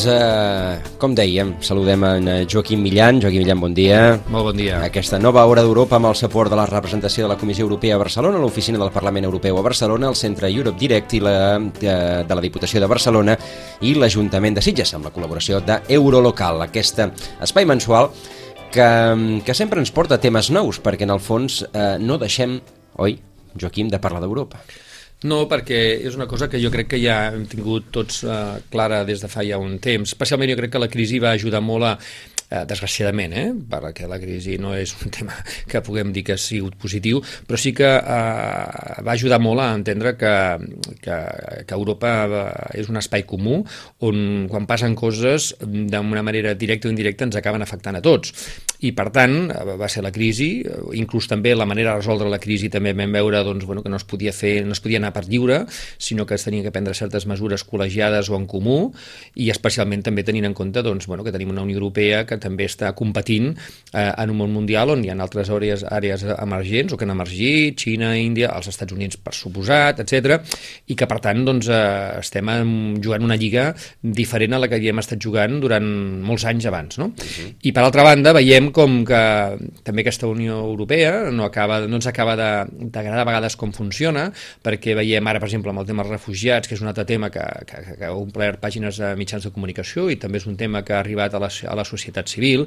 Doncs, 0.00 0.16
eh, 0.16 0.96
com 0.96 1.12
dèiem, 1.12 1.50
saludem 1.60 2.04
en 2.08 2.28
eh, 2.28 2.46
Joaquim 2.48 2.80
Millan. 2.80 3.18
Joaquim 3.20 3.42
Millan, 3.42 3.60
bon 3.60 3.74
dia. 3.74 4.16
Molt 4.32 4.46
bon 4.46 4.56
dia. 4.56 4.78
Aquesta 4.86 5.18
nova 5.20 5.42
hora 5.44 5.60
d'Europa 5.60 5.98
amb 5.98 6.08
el 6.08 6.16
suport 6.16 6.48
de 6.48 6.56
la 6.56 6.64
representació 6.64 7.26
de 7.26 7.28
la 7.28 7.36
Comissió 7.36 7.66
Europea 7.66 7.96
a 7.96 8.00
Barcelona, 8.00 8.38
l'oficina 8.40 8.78
del 8.80 8.94
Parlament 8.94 9.28
Europeu 9.28 9.58
a 9.58 9.62
Barcelona, 9.62 10.08
el 10.08 10.16
Centre 10.16 10.48
Europe 10.48 10.80
Direct 10.80 11.12
i 11.12 11.20
la, 11.20 11.58
de, 11.58 11.84
eh, 11.84 12.24
de 12.24 12.34
la 12.34 12.40
Diputació 12.40 12.80
de 12.80 12.88
Barcelona 12.88 13.36
i 13.82 13.92
l'Ajuntament 13.92 14.56
de 14.56 14.64
Sitges, 14.64 14.94
amb 14.96 15.04
la 15.04 15.12
col·laboració 15.12 15.60
d'Eurolocal, 15.60 16.62
aquest 16.64 17.04
espai 17.04 17.68
mensual 17.68 18.08
que, 18.72 18.90
que 19.44 19.54
sempre 19.58 19.84
ens 19.84 19.92
porta 19.92 20.16
temes 20.16 20.48
nous, 20.48 20.80
perquè 20.80 21.04
en 21.04 21.12
el 21.12 21.20
fons 21.20 21.66
eh, 21.74 21.98
no 22.00 22.16
deixem, 22.16 22.62
oi, 22.96 23.18
Joaquim, 23.52 23.92
de 23.92 24.00
parlar 24.00 24.24
d'Europa. 24.24 24.64
No, 25.20 25.42
perquè 25.50 25.78
és 26.00 26.14
una 26.16 26.24
cosa 26.24 26.48
que 26.48 26.58
jo 26.62 26.70
crec 26.72 26.94
que 26.94 26.98
ja 27.02 27.26
hem 27.28 27.44
tingut 27.50 27.90
tots 27.92 28.22
eh, 28.24 28.60
clara 28.72 29.02
des 29.04 29.20
de 29.20 29.28
fa 29.28 29.44
ja 29.44 29.58
un 29.60 29.76
temps. 29.78 30.14
Especialment 30.14 30.48
jo 30.54 30.56
crec 30.56 30.72
que 30.72 30.80
la 30.80 30.88
crisi 30.88 31.20
va 31.20 31.34
ajudar 31.36 31.60
molt 31.60 31.84
a, 31.84 31.90
eh, 32.50 32.64
desgraciadament, 32.66 33.34
eh, 33.36 33.52
perquè 33.52 34.08
la 34.08 34.18
crisi 34.22 34.56
no 34.58 34.72
és 34.74 34.94
un 35.04 35.12
tema 35.16 35.36
que 35.68 35.82
puguem 35.84 36.12
dir 36.12 36.24
que 36.24 36.38
ha 36.38 36.40
sigut 36.40 36.76
positiu, 36.80 37.20
però 37.46 37.60
sí 37.60 37.74
que 37.76 37.90
eh, 37.90 39.04
va 39.04 39.12
ajudar 39.12 39.40
molt 39.44 39.60
a 39.60 39.70
entendre 39.76 40.16
que, 40.16 40.34
que, 41.04 41.20
que 41.68 41.78
Europa 41.78 42.16
és 42.74 42.90
un 42.90 42.96
espai 43.00 43.26
comú 43.28 43.60
on 44.00 44.48
quan 44.50 44.66
passen 44.66 44.96
coses 44.98 45.52
d'una 45.60 46.24
manera 46.26 46.56
directa 46.56 46.88
o 46.88 46.94
indirecta 46.94 47.28
ens 47.28 47.38
acaben 47.38 47.62
afectant 47.62 48.00
a 48.00 48.04
tots. 48.04 48.32
I 48.86 48.92
per 48.96 49.08
tant, 49.14 49.50
va 49.78 49.88
ser 49.92 50.02
la 50.04 50.12
crisi, 50.14 50.62
inclús 50.96 51.28
també 51.30 51.54
la 51.54 51.66
manera 51.68 51.94
de 51.94 52.02
resoldre 52.02 52.30
la 52.32 52.40
crisi 52.42 52.70
també 52.72 52.94
vam 52.96 53.12
veure 53.12 53.42
doncs, 53.44 53.66
bueno, 53.68 53.82
que 53.82 53.92
no 53.92 54.00
es 54.00 54.06
podia 54.08 54.32
fer, 54.32 54.64
no 54.66 54.72
es 54.76 54.80
podia 54.80 55.00
anar 55.02 55.12
per 55.16 55.26
lliure, 55.28 55.64
sinó 55.98 56.26
que 56.26 56.38
es 56.38 56.44
tenia 56.46 56.64
que 56.64 56.72
prendre 56.72 56.94
certes 56.94 57.26
mesures 57.26 57.64
col·legiades 57.66 58.30
o 58.30 58.38
en 58.38 58.46
comú, 58.50 58.78
i 59.36 59.50
especialment 59.52 60.04
també 60.06 60.24
tenint 60.24 60.48
en 60.48 60.56
compte 60.56 60.82
doncs, 60.86 61.06
bueno, 61.10 61.24
que 61.24 61.32
tenim 61.32 61.52
una 61.52 61.64
Unió 61.66 61.78
Europea 61.78 62.24
que 62.26 62.40
també 62.40 62.66
està 62.68 62.92
competint 62.96 63.52
eh, 63.52 64.10
en 64.10 64.32
un 64.32 64.40
món 64.40 64.52
mundial 64.54 64.94
on 64.94 65.04
hi 65.04 65.12
ha 65.12 65.18
altres 65.20 65.50
àrees, 65.52 65.84
àrees 65.84 66.24
emergents 66.38 66.94
o 66.94 66.96
que 66.96 67.04
han 67.04 67.14
emergit, 67.14 67.78
Xina, 67.80 68.14
Índia, 68.16 68.52
els 68.56 68.70
Estats 68.72 68.96
Units 68.96 69.20
per 69.20 69.36
suposat, 69.36 70.00
etc 70.00 70.40
i 70.90 70.96
que 70.98 71.08
per 71.10 71.18
tant 71.22 71.44
doncs, 71.46 71.68
eh, 71.70 72.20
estem 72.20 72.50
jugant 73.02 73.24
una 73.26 73.38
lliga 73.40 73.70
diferent 74.00 74.56
a 74.56 74.60
la 74.62 74.68
que 74.68 74.78
havíem 74.78 75.00
estat 75.02 75.20
jugant 75.22 75.58
durant 75.62 75.86
molts 76.26 76.46
anys 76.50 76.66
abans. 76.66 76.98
No? 76.98 77.10
Uh 77.10 77.12
-huh. 77.14 77.54
I 77.62 77.72
per 77.72 77.84
altra 77.84 78.02
banda 78.02 78.32
veiem 78.32 78.69
com 78.74 79.00
que 79.08 79.20
també 79.86 80.04
aquesta 80.04 80.28
Unió 80.30 80.58
Europea 80.64 81.30
no, 81.34 81.44
acaba, 81.46 81.80
no 81.88 81.98
ens 81.98 82.08
acaba 82.10 82.36
d'agradar 82.38 83.22
a 83.22 83.28
vegades 83.28 83.56
com 83.60 83.72
funciona, 83.76 84.28
perquè 84.64 84.96
veiem 84.98 85.26
ara, 85.30 85.40
per 85.42 85.48
exemple, 85.50 85.72
amb 85.72 85.82
el 85.82 85.88
tema 85.88 86.04
dels 86.04 86.16
refugiats, 86.16 86.68
que 86.68 86.76
és 86.78 86.82
un 86.84 86.90
altre 86.90 87.06
tema 87.08 87.30
que, 87.34 87.44
que, 87.68 87.82
que 87.98 88.08
ha 88.08 88.14
omplert 88.16 88.60
pàgines 88.62 89.00
de 89.00 89.12
mitjans 89.20 89.46
de 89.46 89.52
comunicació 89.54 90.08
i 90.10 90.18
també 90.20 90.40
és 90.40 90.48
un 90.50 90.58
tema 90.60 90.84
que 90.84 90.96
ha 90.96 91.00
arribat 91.04 91.36
a 91.36 91.42
la, 91.42 91.50
a 91.50 91.78
la 91.78 91.86
societat 91.86 92.30
civil, 92.30 92.66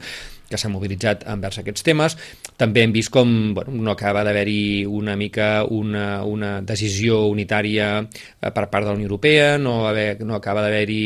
que 0.50 0.59
s'ha 0.59 0.72
mobilitzat 0.72 1.28
envers 1.34 1.59
aquests 1.62 1.86
temes. 1.86 2.18
També 2.59 2.84
hem 2.84 2.94
vist 2.96 3.12
com 3.14 3.53
bueno, 3.58 3.75
no 3.81 3.94
acaba 3.94 4.24
d'haver-hi 4.25 4.85
una 4.85 5.16
mica 5.20 5.64
una, 5.70 6.24
una 6.24 6.58
decisió 6.62 7.24
unitària 7.31 7.94
eh, 8.03 8.52
per 8.52 8.68
part 8.70 8.85
de 8.85 8.91
la 8.91 8.97
Unió 8.97 9.09
Europea, 9.09 9.56
no, 9.58 9.84
haver, 9.88 10.22
no 10.25 10.35
acaba 10.38 10.62
d'haver-hi 10.66 11.06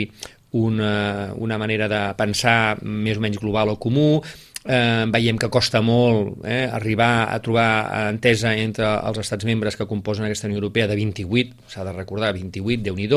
una, 0.57 1.33
una 1.35 1.57
manera 1.57 1.87
de 1.91 2.01
pensar 2.17 2.77
més 2.81 3.19
o 3.19 3.23
menys 3.23 3.39
global 3.41 3.73
o 3.73 3.77
comú, 3.81 4.21
eh, 4.67 5.05
veiem 5.13 5.39
que 5.39 5.49
costa 5.49 5.81
molt 5.81 6.43
eh, 6.45 6.67
arribar 6.67 7.29
a 7.33 7.39
trobar 7.43 7.69
entesa 8.11 8.53
entre 8.55 8.89
els 9.07 9.23
estats 9.23 9.47
membres 9.47 9.79
que 9.79 9.87
composen 9.89 10.27
aquesta 10.27 10.47
Unió 10.51 10.61
Europea 10.61 10.87
de 10.87 10.99
28, 10.99 11.71
s'ha 11.71 11.87
de 11.87 11.95
recordar, 11.95 12.35
28, 12.37 12.83
déu 12.83 12.99
nhi 12.99 13.09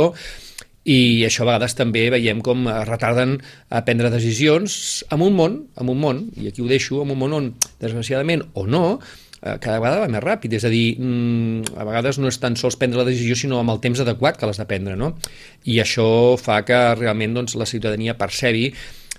i 0.90 1.24
això 1.26 1.44
a 1.44 1.50
vegades 1.50 1.74
també 1.76 2.06
veiem 2.12 2.40
com 2.40 2.64
retarden 2.88 3.36
a 3.68 3.82
prendre 3.84 4.10
decisions 4.12 5.02
en 5.12 5.20
un 5.20 5.34
món, 5.36 5.56
en 5.76 5.90
un 5.92 5.98
món, 6.00 6.22
i 6.40 6.48
aquí 6.48 6.64
ho 6.64 6.70
deixo, 6.70 7.02
en 7.04 7.12
un 7.12 7.20
món 7.20 7.36
on, 7.36 7.50
desgraciadament 7.82 8.46
o 8.54 8.64
no, 8.66 8.98
eh, 9.42 9.58
cada 9.60 9.78
vegada 9.78 10.00
va 10.00 10.08
més 10.08 10.24
ràpid, 10.24 10.56
és 10.56 10.64
a 10.64 10.70
dir, 10.72 10.96
mm, 10.98 11.76
a 11.76 11.84
vegades 11.84 12.18
no 12.18 12.28
és 12.28 12.40
tan 12.40 12.56
sols 12.56 12.76
prendre 12.80 12.98
la 12.98 13.08
decisió, 13.08 13.36
sinó 13.36 13.60
amb 13.60 13.70
el 13.70 13.80
temps 13.80 14.00
adequat 14.00 14.38
que 14.38 14.46
l'has 14.46 14.58
de 14.58 14.66
prendre, 14.66 14.96
no? 14.96 15.16
I 15.64 15.80
això 15.84 16.38
fa 16.40 16.62
que 16.64 16.80
realment 16.94 17.34
doncs, 17.34 17.56
la 17.56 17.66
ciutadania 17.66 18.16
percebi 18.16 18.72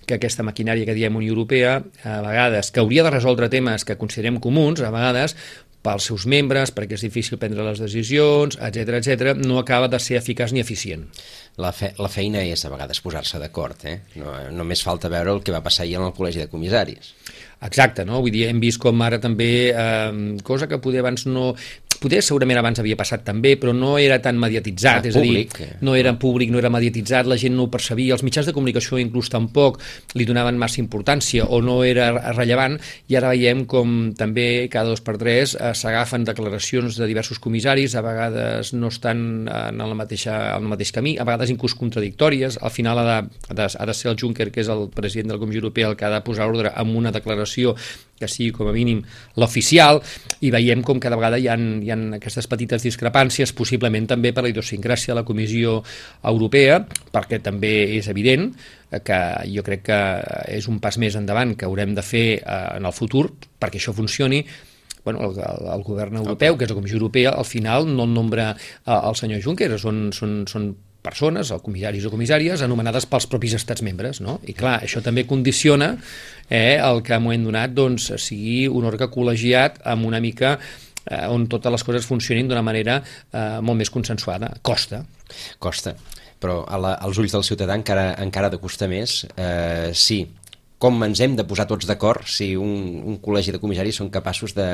que 0.05 0.17
aquesta 0.17 0.43
maquinària 0.43 0.87
que 0.87 0.95
diem 0.97 1.15
Unió 1.15 1.33
Europea, 1.33 1.81
a 2.03 2.21
vegades, 2.25 2.71
que 2.71 2.81
hauria 2.81 3.03
de 3.05 3.13
resoldre 3.13 3.51
temes 3.53 3.85
que 3.85 3.99
considerem 3.99 4.39
comuns, 4.43 4.81
a 4.81 4.91
vegades 4.93 5.37
pels 5.81 6.05
seus 6.11 6.27
membres, 6.29 6.71
perquè 6.73 6.93
és 6.97 7.03
difícil 7.07 7.39
prendre 7.41 7.63
les 7.65 7.79
decisions, 7.81 8.57
etc 8.61 8.99
etc, 8.99 9.31
no 9.41 9.57
acaba 9.57 9.89
de 9.89 9.99
ser 9.99 10.19
eficaç 10.19 10.53
ni 10.53 10.61
eficient. 10.61 11.07
La, 11.57 11.71
fe 11.75 11.91
la 11.97 12.09
feina 12.11 12.43
és 12.45 12.63
a 12.65 12.71
vegades 12.71 13.01
posar-se 13.03 13.41
d'acord, 13.41 13.81
eh? 13.89 13.97
No, 14.21 14.35
només 14.61 14.83
falta 14.85 15.09
veure 15.11 15.33
el 15.33 15.41
que 15.43 15.53
va 15.53 15.63
passar 15.65 15.87
ahir 15.87 15.97
en 15.99 16.05
el 16.07 16.13
Col·legi 16.17 16.43
de 16.43 16.49
Comissaris. 16.51 17.15
Exacte, 17.65 18.05
no? 18.05 18.21
Vull 18.21 18.33
dir, 18.33 18.47
hem 18.49 18.61
vist 18.61 18.81
com 18.81 19.01
ara 19.05 19.19
també, 19.21 19.51
eh, 19.73 20.37
cosa 20.45 20.69
que 20.69 20.81
poder 20.81 21.01
abans 21.01 21.25
no 21.25 21.51
poder 22.01 22.23
segurament 22.25 22.57
abans 22.57 22.81
havia 22.81 22.97
passat 22.97 23.21
també, 23.27 23.53
però 23.61 23.75
no 23.77 23.93
era 24.01 24.17
tan 24.23 24.39
mediatitzat, 24.41 25.05
ah, 25.05 25.09
és 25.11 25.17
públic. 25.19 25.53
a 25.53 25.67
dir, 25.67 25.77
no 25.85 25.95
era 25.95 26.15
públic, 26.17 26.49
no 26.49 26.57
era 26.57 26.71
mediatitzat, 26.73 27.29
la 27.29 27.37
gent 27.37 27.53
no 27.55 27.67
ho 27.67 27.71
percebia, 27.73 28.15
els 28.17 28.25
mitjans 28.25 28.49
de 28.49 28.55
comunicació 28.57 28.97
inclús 29.01 29.29
tampoc 29.29 29.77
li 30.17 30.25
donaven 30.25 30.57
massa 30.57 30.81
importància 30.81 31.45
o 31.45 31.61
no 31.61 31.81
era 31.85 32.09
rellevant, 32.33 32.79
i 33.07 33.19
ara 33.19 33.31
veiem 33.35 33.63
com 33.69 34.11
també 34.17 34.67
cada 34.73 34.89
dos 34.89 35.05
per 35.05 35.19
tres 35.21 35.53
eh, 35.53 35.73
s'agafen 35.77 36.25
declaracions 36.25 36.97
de 36.97 37.09
diversos 37.09 37.39
comissaris, 37.39 37.93
a 37.95 38.05
vegades 38.05 38.73
no 38.73 38.89
estan 38.89 39.45
en 39.45 39.77
la 39.77 39.97
mateixa, 39.97 40.57
en 40.57 40.65
el 40.65 40.73
mateix 40.73 40.91
camí, 40.95 41.17
a 41.21 41.27
vegades 41.27 41.53
inclús 41.53 41.77
contradictòries, 41.77 42.57
al 42.61 42.73
final 42.73 42.97
ha 43.03 43.05
de, 43.11 43.17
ha 43.49 43.59
de, 43.61 43.69
ha 43.77 43.85
de 43.85 43.97
ser 43.97 44.09
el 44.11 44.17
Juncker, 44.17 44.49
que 44.49 44.65
és 44.65 44.71
el 44.73 44.87
president 44.89 45.29
de 45.29 45.37
la 45.37 45.43
Comissió 45.43 45.61
Europea, 45.61 45.91
el 45.91 45.99
que 45.99 46.09
ha 46.09 46.15
de 46.15 46.25
posar 46.25 46.49
ordre 46.49 46.73
amb 46.73 46.97
una 46.97 47.13
declaració 47.13 47.75
que 48.21 48.29
sigui 48.31 48.53
com 48.55 48.69
a 48.69 48.75
mínim 48.75 49.01
l'oficial, 49.41 50.01
i 50.41 50.53
veiem 50.53 50.85
com 50.85 51.01
cada 51.01 51.17
vegada 51.19 51.39
hi 51.41 51.49
ha, 51.49 51.57
hi 51.57 51.91
ha 51.91 51.99
aquestes 52.19 52.49
petites 52.51 52.85
discrepàncies, 52.85 53.55
possiblement 53.57 54.07
també 54.09 54.31
per 54.31 54.45
la 54.45 54.53
idiosincràsia 54.53 55.15
de 55.15 55.19
la 55.21 55.27
Comissió 55.27 55.79
Europea, 56.23 56.83
perquè 57.11 57.41
també 57.43 57.73
és 57.97 58.09
evident 58.11 58.51
que 58.99 59.19
jo 59.47 59.63
crec 59.63 59.85
que 59.87 59.99
és 60.51 60.67
un 60.67 60.81
pas 60.83 60.97
més 60.99 61.15
endavant 61.15 61.55
que 61.55 61.67
haurem 61.67 61.95
de 61.95 62.03
fer 62.03 62.25
eh, 62.41 62.59
en 62.75 62.87
el 62.87 62.95
futur 62.95 63.29
perquè 63.61 63.79
això 63.79 63.93
funcioni, 63.95 64.41
bueno, 65.05 65.23
el, 65.29 65.37
el, 65.39 65.67
el 65.75 65.83
govern 65.85 66.19
europeu, 66.21 66.57
que 66.57 66.67
és 66.67 66.71
la 66.71 66.77
Comissió 66.77 66.99
Europea, 66.99 67.31
al 67.37 67.47
final 67.47 67.87
no 67.89 68.05
el 68.07 68.13
nombra 68.13 68.51
eh, 68.51 68.97
el 68.97 69.17
senyor 69.17 69.43
Juncker, 69.45 69.71
són, 69.79 70.09
són, 70.15 70.41
són 70.51 70.71
persones, 71.01 71.51
o 71.51 71.59
comissaris 71.63 72.05
o 72.05 72.11
comissàries, 72.13 72.61
anomenades 72.65 73.07
pels 73.09 73.27
propis 73.29 73.55
estats 73.57 73.83
membres, 73.85 74.21
no? 74.21 74.39
I 74.47 74.55
clar, 74.57 74.77
això 74.85 75.01
també 75.03 75.25
condiciona 75.29 75.95
eh, 76.49 76.77
el 76.77 77.01
que 77.05 77.17
un 77.17 77.25
moment 77.25 77.49
donat 77.49 77.75
doncs, 77.75 78.11
sigui 78.21 78.67
un 78.69 78.87
òrgan 78.89 79.11
col·legiat 79.11 79.81
amb 79.91 80.07
una 80.09 80.21
mica 80.23 80.57
eh, 80.57 81.27
on 81.27 81.47
totes 81.51 81.73
les 81.73 81.85
coses 81.87 82.07
funcionin 82.07 82.49
d'una 82.49 82.63
manera 82.65 83.01
eh, 83.01 83.59
molt 83.61 83.81
més 83.81 83.93
consensuada. 83.93 84.53
Costa. 84.61 85.05
Costa. 85.59 85.95
però 86.41 86.63
a 86.65 86.77
la, 86.81 86.95
als 87.05 87.19
ulls 87.21 87.33
del 87.35 87.43
ciutadà 87.45 87.75
encara, 87.77 88.15
encara 88.17 88.49
de 88.49 88.57
costar 88.57 88.87
més. 88.89 89.19
Eh, 89.37 89.91
sí, 89.93 90.23
com 90.81 90.97
ens 91.05 91.21
hem 91.21 91.35
de 91.37 91.45
posar 91.47 91.67
tots 91.69 91.85
d'acord 91.89 92.25
si 92.25 92.55
un, 92.57 93.01
un 93.05 93.19
col·legi 93.21 93.53
de 93.53 93.59
comissaris 93.61 93.99
són 94.01 94.09
capaços 94.13 94.55
de, 94.57 94.67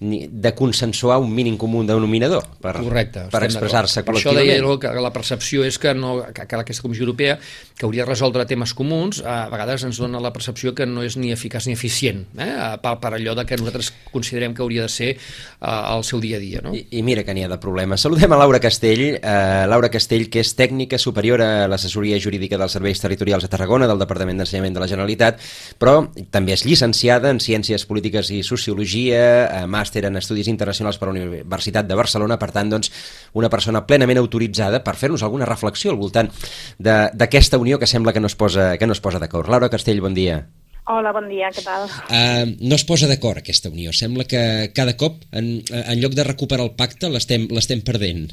de 0.00 0.52
consensuar 0.58 1.20
un 1.22 1.30
mínim 1.34 1.56
comú 1.60 1.84
denominador 1.86 2.44
per, 2.62 2.74
Correcte, 2.80 3.28
per 3.30 3.44
expressar-se 3.46 4.02
col·lectivament. 4.02 4.34
Per 4.34 4.42
això 4.42 4.74
deia 4.74 4.78
que 4.82 5.04
la 5.04 5.12
percepció 5.14 5.64
és 5.66 5.78
que, 5.78 5.94
no, 5.94 6.16
que, 6.34 6.46
que 6.48 6.58
aquesta 6.58 6.82
Comissió 6.82 7.06
Europea, 7.06 7.38
que 7.78 7.86
hauria 7.86 8.02
de 8.02 8.10
resoldre 8.10 8.46
temes 8.50 8.74
comuns, 8.74 9.20
a 9.22 9.46
vegades 9.52 9.84
ens 9.86 10.00
dona 10.02 10.20
la 10.22 10.32
percepció 10.34 10.74
que 10.74 10.86
no 10.90 11.04
és 11.06 11.16
ni 11.20 11.30
eficaç 11.34 11.68
ni 11.68 11.76
eficient, 11.78 12.24
eh? 12.38 12.50
per, 12.82 12.96
per 13.02 13.14
allò 13.14 13.36
de 13.38 13.46
que 13.46 13.58
nosaltres 13.60 13.92
considerem 14.10 14.56
que 14.56 14.64
hauria 14.64 14.88
de 14.88 14.92
ser 14.92 15.12
uh, 15.14 15.94
el 15.94 16.04
seu 16.08 16.18
dia 16.22 16.38
a 16.38 16.42
dia. 16.42 16.62
No? 16.64 16.74
I, 16.74 16.84
I 16.98 17.04
mira 17.06 17.22
que 17.22 17.34
n'hi 17.36 17.46
ha 17.46 17.52
de 17.52 17.60
problemes. 17.62 18.02
Saludem 18.02 18.34
a 18.34 18.40
Laura 18.40 18.58
Castell, 18.62 19.04
eh, 19.20 19.64
Laura 19.70 19.90
Castell, 19.94 20.26
que 20.32 20.42
és 20.42 20.54
tècnica 20.58 20.98
superior 20.98 21.42
a 21.44 21.50
l'assessoria 21.70 22.18
jurídica 22.18 22.58
dels 22.58 22.74
serveis 22.74 22.98
territorials 23.02 23.46
de 23.46 23.52
Tarragona, 23.52 23.86
del 23.86 24.02
Departament 24.02 24.42
d'Ensenyament 24.42 24.74
de 24.74 24.82
la 24.82 24.88
Generalitat, 24.90 25.27
Universitat, 25.28 25.76
però 25.78 26.08
també 26.30 26.54
és 26.54 26.64
llicenciada 26.66 27.30
en 27.30 27.40
Ciències 27.40 27.84
Polítiques 27.86 28.30
i 28.30 28.42
Sociologia, 28.42 29.48
eh, 29.48 29.66
màster 29.66 30.04
en 30.06 30.16
Estudis 30.16 30.48
Internacionals 30.48 30.98
per 30.98 31.08
la 31.08 31.14
Universitat 31.14 31.86
de 31.86 31.94
Barcelona, 31.94 32.38
per 32.38 32.50
tant, 32.52 32.70
doncs, 32.70 32.90
una 33.34 33.48
persona 33.48 33.86
plenament 33.86 34.18
autoritzada 34.18 34.82
per 34.82 34.96
fer-nos 34.96 35.22
alguna 35.22 35.46
reflexió 35.46 35.90
al 35.90 35.98
voltant 35.98 36.30
d'aquesta 36.78 37.58
unió 37.58 37.78
que 37.78 37.86
sembla 37.86 38.12
que 38.12 38.20
no 38.20 38.26
es 38.26 38.36
posa, 38.36 38.76
que 38.78 38.86
no 38.86 38.92
es 38.92 39.00
posa 39.00 39.18
d'acord. 39.18 39.48
Laura 39.48 39.68
Castell, 39.68 40.00
bon 40.00 40.14
dia. 40.14 40.46
Hola, 40.88 41.12
bon 41.12 41.28
dia, 41.28 41.50
què 41.52 41.60
tal? 41.60 41.84
Uh, 42.08 42.48
no 42.64 42.74
es 42.74 42.84
posa 42.88 43.06
d'acord 43.06 43.38
aquesta 43.38 43.68
unió. 43.68 43.92
Sembla 43.92 44.24
que 44.24 44.72
cada 44.74 44.96
cop, 44.96 45.20
en, 45.32 45.60
en 45.68 46.00
lloc 46.00 46.16
de 46.16 46.24
recuperar 46.24 46.64
el 46.64 46.76
pacte, 46.78 47.10
l'estem 47.12 47.82
perdent. 47.84 48.32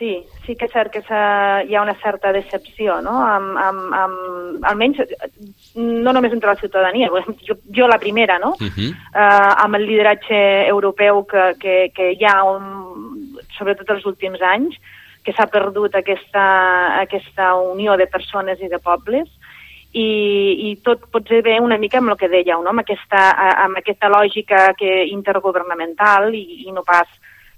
Sí, 0.00 0.14
sí 0.46 0.54
que 0.56 0.64
és 0.64 0.72
cert 0.72 0.94
que 0.94 1.02
hi 1.04 1.74
ha 1.76 1.82
una 1.84 1.94
certa 2.00 2.32
decepció, 2.32 3.02
no? 3.04 3.18
Amb, 3.20 3.50
amb, 3.60 3.82
amb, 3.92 4.64
almenys, 4.64 5.02
no 5.74 6.12
només 6.12 6.32
entre 6.32 6.50
la 6.50 6.58
ciutadania, 6.58 7.10
jo, 7.46 7.56
jo 7.76 7.88
la 7.88 7.98
primera, 7.98 8.38
no? 8.38 8.50
Uh 8.60 8.70
-huh. 8.70 8.90
uh, 8.90 9.64
amb 9.64 9.74
el 9.76 9.86
lideratge 9.86 10.66
europeu 10.66 11.24
que, 11.26 11.54
que, 11.60 11.92
que 11.94 12.12
hi 12.12 12.24
ha, 12.24 12.42
un, 12.44 13.42
sobretot 13.56 13.90
els 13.90 14.04
últims 14.06 14.42
anys, 14.42 14.74
que 15.22 15.32
s'ha 15.32 15.46
perdut 15.46 15.94
aquesta, 15.94 17.00
aquesta 17.00 17.54
unió 17.54 17.96
de 17.96 18.06
persones 18.06 18.60
i 18.60 18.68
de 18.68 18.78
pobles, 18.78 19.28
i, 19.92 20.70
i 20.70 20.76
tot 20.84 21.10
pot 21.10 21.26
ser 21.26 21.42
bé 21.42 21.58
una 21.60 21.78
mica 21.78 21.98
amb 21.98 22.10
el 22.10 22.16
que 22.16 22.28
dèieu, 22.28 22.62
no? 22.62 22.70
amb, 22.70 22.80
aquesta, 22.80 23.30
amb 23.64 23.76
aquesta 23.76 24.08
lògica 24.08 24.74
que 24.78 25.04
intergovernamental 25.10 26.34
i, 26.34 26.64
i 26.66 26.72
no 26.72 26.82
pas 26.86 27.08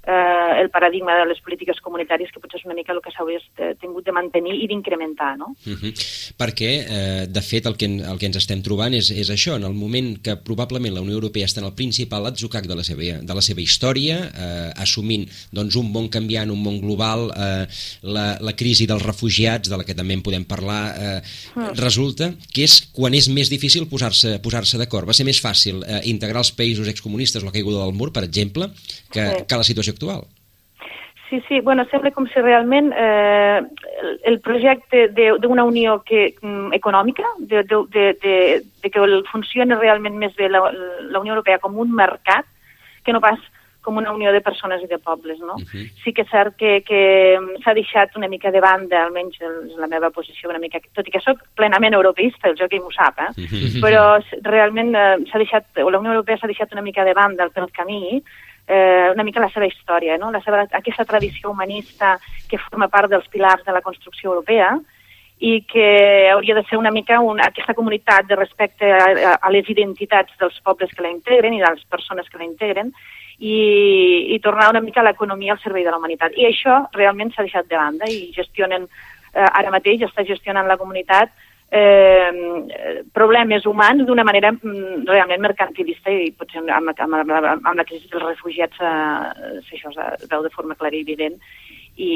eh, 0.07 0.61
el 0.61 0.71
paradigma 0.71 1.17
de 1.21 1.27
les 1.31 1.41
polítiques 1.41 1.79
comunitàries, 1.85 2.33
que 2.33 2.41
potser 2.43 2.61
és 2.61 2.67
una 2.67 2.77
mica 2.79 2.93
el 2.95 3.01
que 3.05 3.13
s'hauria 3.15 3.41
tingut 3.81 4.07
de 4.07 4.15
mantenir 4.15 4.55
i 4.63 4.69
d'incrementar, 4.71 5.37
no? 5.39 5.55
Uh 5.67 5.77
-huh. 5.79 5.93
Perquè, 6.39 6.73
eh, 6.89 7.27
de 7.29 7.43
fet, 7.43 7.67
el 7.67 7.77
que, 7.77 7.87
el 7.87 8.19
que 8.19 8.27
ens 8.27 8.37
estem 8.37 8.63
trobant 8.63 8.95
és, 8.95 9.11
és 9.11 9.31
això, 9.31 9.57
en 9.57 9.65
el 9.65 9.75
moment 9.75 10.19
que 10.23 10.37
probablement 10.37 10.95
la 10.95 11.01
Unió 11.01 11.15
Europea 11.15 11.47
està 11.47 11.59
en 11.59 11.67
el 11.67 11.75
principal 11.75 12.27
atzucac 12.27 12.67
de 12.67 12.75
la 12.75 12.85
seva, 12.85 13.19
de 13.23 13.35
la 13.35 13.43
seva 13.43 13.61
història, 13.61 14.31
eh, 14.35 14.73
assumint 14.77 15.29
doncs, 15.53 15.77
un 15.77 15.93
món 15.93 16.09
canviant, 16.09 16.51
un 16.51 16.63
món 16.63 16.81
global, 16.81 17.31
eh, 17.37 17.67
la, 18.03 18.39
la 18.41 18.57
crisi 18.57 18.87
dels 18.87 19.03
refugiats, 19.03 19.69
de 19.69 19.77
la 19.77 19.85
que 19.85 19.95
també 19.95 20.15
en 20.15 20.23
podem 20.23 20.45
parlar, 20.45 20.95
eh, 20.99 21.23
uh 21.57 21.73
resulta 21.73 22.35
que 22.53 22.65
és 22.65 22.89
quan 22.93 23.15
és 23.15 23.29
més 23.29 23.49
difícil 23.49 23.87
posar-se 23.89 24.39
posar, 24.41 24.65
-se, 24.65 24.79
d'acord. 24.79 25.07
Va 25.07 25.13
ser 25.13 25.25
més 25.25 25.41
fàcil 25.43 25.83
eh, 25.85 26.01
integrar 26.05 26.39
els 26.39 26.53
països 26.55 26.89
excomunistes, 26.89 27.43
la 27.43 27.53
caiguda 27.53 27.85
del 27.85 27.95
mur, 27.95 28.13
per 28.13 28.25
exemple, 28.25 28.71
que, 29.13 29.27
sí. 29.27 29.45
que 29.49 29.61
la 29.61 29.69
situació 29.69 29.93
actual. 29.93 30.25
Sí, 31.33 31.41
sí, 31.49 31.61
bueno, 31.61 31.87
sembla 31.89 32.11
com 32.13 32.27
si 32.29 32.41
realment 32.45 32.91
eh, 32.93 33.63
el, 34.29 34.35
projecte 34.45 35.07
d'una 35.41 35.65
unió 35.65 36.03
que, 36.05 36.35
mm, 36.43 36.75
econòmica, 36.77 37.25
de, 37.39 37.63
de, 37.63 37.79
de, 37.89 38.05
de, 38.21 38.35
de 38.83 38.91
que 38.93 39.07
funcioni 39.31 39.79
realment 39.81 40.19
més 40.21 40.37
bé 40.37 40.51
la, 40.53 40.61
la 40.69 41.23
Unió 41.25 41.33
Europea 41.33 41.57
com 41.63 41.79
un 41.81 41.95
mercat, 41.97 42.45
que 43.03 43.17
no 43.17 43.23
pas 43.25 43.41
com 43.83 43.97
una 43.97 44.13
unió 44.13 44.31
de 44.31 44.41
persones 44.41 44.85
i 44.85 44.87
de 44.87 44.99
pobles, 44.99 45.41
no? 45.41 45.57
Uh 45.57 45.65
-huh. 45.65 45.89
Sí 46.05 46.13
que 46.13 46.23
és 46.23 46.31
cert 46.31 46.55
que, 46.57 46.83
que 46.87 47.39
s'ha 47.65 47.75
deixat 47.75 48.15
una 48.17 48.29
mica 48.29 48.51
de 48.51 48.61
banda, 48.61 49.03
almenys 49.03 49.41
és 49.41 49.77
la 49.77 49.89
meva 49.89 50.11
posició 50.11 50.51
una 50.51 50.59
mica, 50.61 50.79
tot 50.95 51.09
i 51.09 51.11
que 51.11 51.21
sóc 51.21 51.39
plenament 51.57 51.95
europeista, 51.95 52.49
el 52.49 52.57
Joaquim 52.59 52.83
ho 52.85 52.93
sap, 52.93 53.19
eh? 53.19 53.31
Uh 53.37 53.45
-huh. 53.45 53.81
però 53.81 54.23
realment 54.43 54.95
eh, 54.95 55.17
s'ha 55.31 55.39
deixat, 55.39 55.65
o 55.83 55.91
la 55.91 55.99
Unió 55.99 56.13
Europea 56.13 56.37
s'ha 56.37 56.47
deixat 56.47 56.73
una 56.73 56.83
mica 56.83 57.05
de 57.05 57.15
banda 57.15 57.49
pel 57.49 57.73
camí, 57.73 58.23
eh, 58.67 59.11
una 59.13 59.25
mica 59.25 59.41
la 59.41 59.51
seva 59.51 59.67
història, 59.67 60.17
no? 60.19 60.31
la 60.31 60.41
seva, 60.45 60.65
aquesta 60.71 61.05
tradició 61.05 61.51
humanista 61.51 62.17
que 62.49 62.61
forma 62.61 62.89
part 62.89 63.11
dels 63.11 63.29
pilars 63.29 63.65
de 63.65 63.73
la 63.73 63.83
construcció 63.83 64.31
europea 64.31 64.75
i 65.43 65.63
que 65.67 66.31
hauria 66.31 66.55
de 66.55 66.63
ser 66.69 66.79
una 66.79 66.93
mica 66.95 67.19
una, 67.21 67.49
aquesta 67.51 67.75
comunitat 67.75 68.29
de 68.29 68.37
respecte 68.39 68.87
a, 68.87 69.35
a 69.43 69.51
les 69.51 69.69
identitats 69.69 70.37
dels 70.39 70.61
pobles 70.63 70.93
que 70.95 71.03
la 71.03 71.11
integren 71.11 71.57
i 71.57 71.63
de 71.63 71.73
les 71.73 71.83
persones 71.91 72.29
que 72.31 72.39
la 72.39 72.47
integren 72.47 72.93
i, 73.43 74.35
i 74.35 74.39
tornar 74.39 74.71
una 74.71 74.81
mica 74.81 75.03
l'economia 75.03 75.57
al 75.57 75.63
servei 75.63 75.83
de 75.83 75.91
la 75.91 75.99
humanitat. 75.99 76.37
I 76.39 76.47
això 76.47 76.85
realment 76.95 77.33
s'ha 77.33 77.43
deixat 77.43 77.67
de 77.67 77.81
banda 77.81 78.07
i 78.07 78.31
gestionen, 78.37 78.87
eh, 79.35 79.49
ara 79.49 79.73
mateix 79.75 80.05
està 80.07 80.23
gestionant 80.29 80.71
la 80.71 80.79
comunitat 80.79 81.35
eh, 81.73 83.03
problemes 83.17 83.67
humans 83.67 84.05
d'una 84.07 84.25
manera 84.29 84.53
mm, 84.53 85.05
realment 85.09 85.41
mercantilista 85.47 86.13
i 86.13 86.31
potser 86.37 86.61
amb, 86.61 86.93
amb, 86.93 87.15
amb, 87.17 87.33
amb 87.55 87.79
la 87.79 87.87
crisi 87.89 88.11
dels 88.13 88.27
refugiats 88.27 88.83
eh, 88.85 89.63
això 89.79 89.93
es 89.93 90.27
veu 90.29 90.45
de 90.45 90.53
forma 90.53 90.77
clara 90.77 90.99
i 90.99 91.05
evident 91.07 91.39
i, 91.97 92.13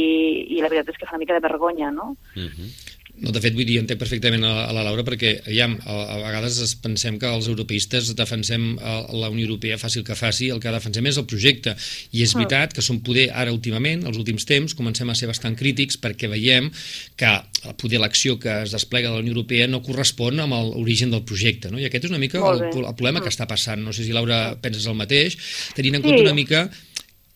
i 0.56 0.61
la 0.61 0.69
veritat 0.69 0.93
és 0.93 1.00
que 1.00 1.08
fa 1.08 1.17
una 1.17 1.25
mica 1.25 1.37
de 1.37 1.44
vergonya, 1.49 1.91
no? 1.91 2.14
Uh 2.37 2.44
mhm. 2.49 2.86
No, 3.16 3.30
de 3.32 3.40
fet, 3.40 3.54
vull 3.56 3.64
dir, 3.64 3.78
entenc 3.80 3.96
perfectament 4.00 4.42
a, 4.44 4.66
a 4.68 4.72
la 4.76 4.82
Laura 4.84 5.00
perquè, 5.06 5.30
aviam, 5.46 5.78
a, 5.88 5.94
a 6.12 6.16
vegades 6.20 6.58
es 6.60 6.74
pensem 6.84 7.16
que 7.20 7.28
els 7.32 7.46
europeistes 7.48 8.10
defensem 8.18 8.74
a, 8.76 8.98
la 9.16 9.30
Unió 9.32 9.46
Europea 9.46 9.78
faci 9.80 10.02
el 10.02 10.04
que 10.04 10.16
faci, 10.18 10.50
el 10.52 10.60
que 10.60 10.72
defensem 10.74 11.08
és 11.08 11.16
el 11.16 11.24
projecte. 11.30 11.72
I 12.12 12.26
és 12.26 12.34
ah. 12.34 12.42
veritat 12.42 12.74
que 12.76 12.84
som 12.84 13.00
poder 13.06 13.30
ara 13.32 13.54
últimament, 13.54 14.04
els 14.08 14.20
últims 14.20 14.44
temps, 14.48 14.76
comencem 14.76 15.08
a 15.08 15.16
ser 15.16 15.30
bastant 15.30 15.56
crítics 15.56 15.96
perquè 16.02 16.28
veiem 16.28 16.68
que 17.16 17.32
poder 17.80 18.02
l'acció 18.02 18.36
que 18.42 18.52
es 18.66 18.74
desplega 18.76 19.08
de 19.08 19.16
la 19.16 19.24
Unió 19.24 19.32
Europea 19.32 19.70
no 19.70 19.80
correspon 19.86 20.44
amb 20.44 20.58
l'origen 20.74 21.14
del 21.14 21.24
projecte. 21.24 21.72
No? 21.72 21.80
I 21.80 21.88
aquest 21.88 22.10
és 22.10 22.12
una 22.12 22.20
mica 22.20 22.42
el, 22.52 22.66
el 22.68 22.92
problema 22.98 23.22
que 23.22 23.30
mm. 23.30 23.34
està 23.34 23.48
passant. 23.48 23.80
No 23.80 23.96
sé 23.96 24.04
si, 24.04 24.12
Laura, 24.12 24.58
penses 24.60 24.84
el 24.84 24.98
mateix, 24.98 25.38
tenint 25.78 25.96
en 25.96 26.04
sí. 26.04 26.10
compte 26.10 26.28
una 26.28 26.36
mica 26.36 26.66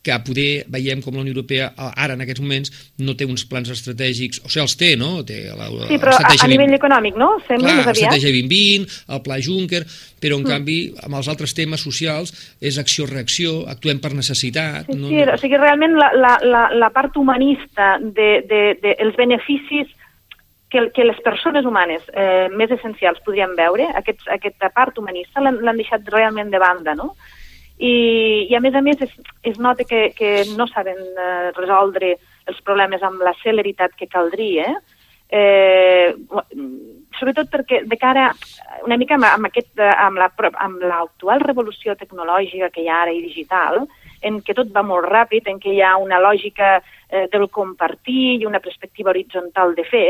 que 0.02 0.16
poder 0.24 0.64
veiem 0.72 1.02
com 1.04 1.12
la 1.12 1.20
Unió 1.20 1.34
Europea 1.34 1.70
ara 1.76 2.14
en 2.16 2.24
aquests 2.24 2.40
moments 2.40 2.72
no 3.04 3.12
té 3.18 3.26
uns 3.28 3.44
plans 3.48 3.68
estratègics, 3.72 4.40
o 4.40 4.48
sigui, 4.48 4.62
els 4.64 4.76
té, 4.80 4.90
no? 4.96 5.10
Té 5.28 5.42
la, 5.52 5.68
sí, 5.90 5.98
però 6.00 6.14
a, 6.16 6.32
a 6.32 6.48
nivell 6.48 6.72
20... 6.72 6.78
econòmic, 6.78 7.18
no? 7.20 7.34
Sembla 7.48 7.74
Clar, 7.82 7.92
aviat. 7.92 8.16
2020, 8.16 8.96
el 9.12 9.22
Pla 9.26 9.36
Juncker, 9.44 9.82
però 10.22 10.40
en 10.40 10.46
mm. 10.46 10.52
canvi 10.54 10.78
amb 11.04 11.20
els 11.20 11.28
altres 11.32 11.52
temes 11.56 11.84
socials 11.84 12.32
és 12.64 12.80
acció-reacció, 12.80 13.66
actuem 13.68 14.00
per 14.00 14.14
necessitat. 14.16 14.88
Sí, 14.88 14.96
no, 14.96 15.10
sí, 15.12 15.20
no... 15.20 15.36
o 15.36 15.40
sigui, 15.42 15.60
realment 15.60 15.98
la, 16.00 16.12
la, 16.16 16.34
la, 16.48 16.62
la 16.80 16.92
part 16.94 17.20
humanista 17.20 17.98
de, 18.00 18.30
de, 18.48 18.62
de 18.80 18.94
els 19.04 19.18
beneficis 19.20 19.92
que, 20.70 20.86
que 20.94 21.04
les 21.04 21.20
persones 21.20 21.66
humanes 21.66 22.06
eh, 22.14 22.48
més 22.56 22.72
essencials 22.72 23.20
podrien 23.26 23.52
veure, 23.58 23.90
aquests, 24.00 24.30
aquesta 24.32 24.70
part 24.72 24.96
humanista 25.02 25.42
l'han 25.44 25.76
deixat 25.76 26.08
realment 26.08 26.48
de 26.48 26.62
banda, 26.62 26.96
no? 26.96 27.12
I, 27.80 28.46
i 28.50 28.54
a 28.56 28.60
més 28.60 28.76
a 28.76 28.82
més 28.84 29.00
es, 29.00 29.12
es 29.42 29.58
nota 29.58 29.86
que, 29.88 30.10
que 30.16 30.44
no 30.56 30.68
saben 30.68 31.00
eh, 31.00 31.50
resoldre 31.56 32.14
els 32.50 32.60
problemes 32.66 33.02
amb 33.02 33.22
la 33.24 33.32
celeritat 33.40 33.94
que 33.96 34.08
caldria, 34.10 34.68
eh, 35.30 36.12
sobretot 37.18 37.48
perquè 37.52 37.82
de 37.88 37.98
cara 38.00 38.30
una 38.84 38.98
mica 39.00 39.16
amb, 39.16 39.28
amb, 39.30 39.48
aquest, 39.48 39.72
amb, 39.80 40.20
la, 40.20 40.28
amb 40.66 40.84
l'actual 40.84 41.40
revolució 41.44 41.96
tecnològica 41.96 42.70
que 42.74 42.84
hi 42.84 42.90
ha 42.90 43.00
ara 43.06 43.16
i 43.16 43.24
digital, 43.24 43.84
en 44.20 44.42
què 44.44 44.54
tot 44.56 44.68
va 44.74 44.84
molt 44.84 45.08
ràpid, 45.08 45.48
en 45.48 45.60
què 45.62 45.72
hi 45.72 45.80
ha 45.80 45.96
una 46.00 46.20
lògica 46.20 46.76
eh, 46.80 47.26
del 47.32 47.48
compartir 47.48 48.36
i 48.40 48.46
una 48.48 48.60
perspectiva 48.60 49.14
horitzontal 49.14 49.74
de 49.78 49.88
fer, 49.88 50.08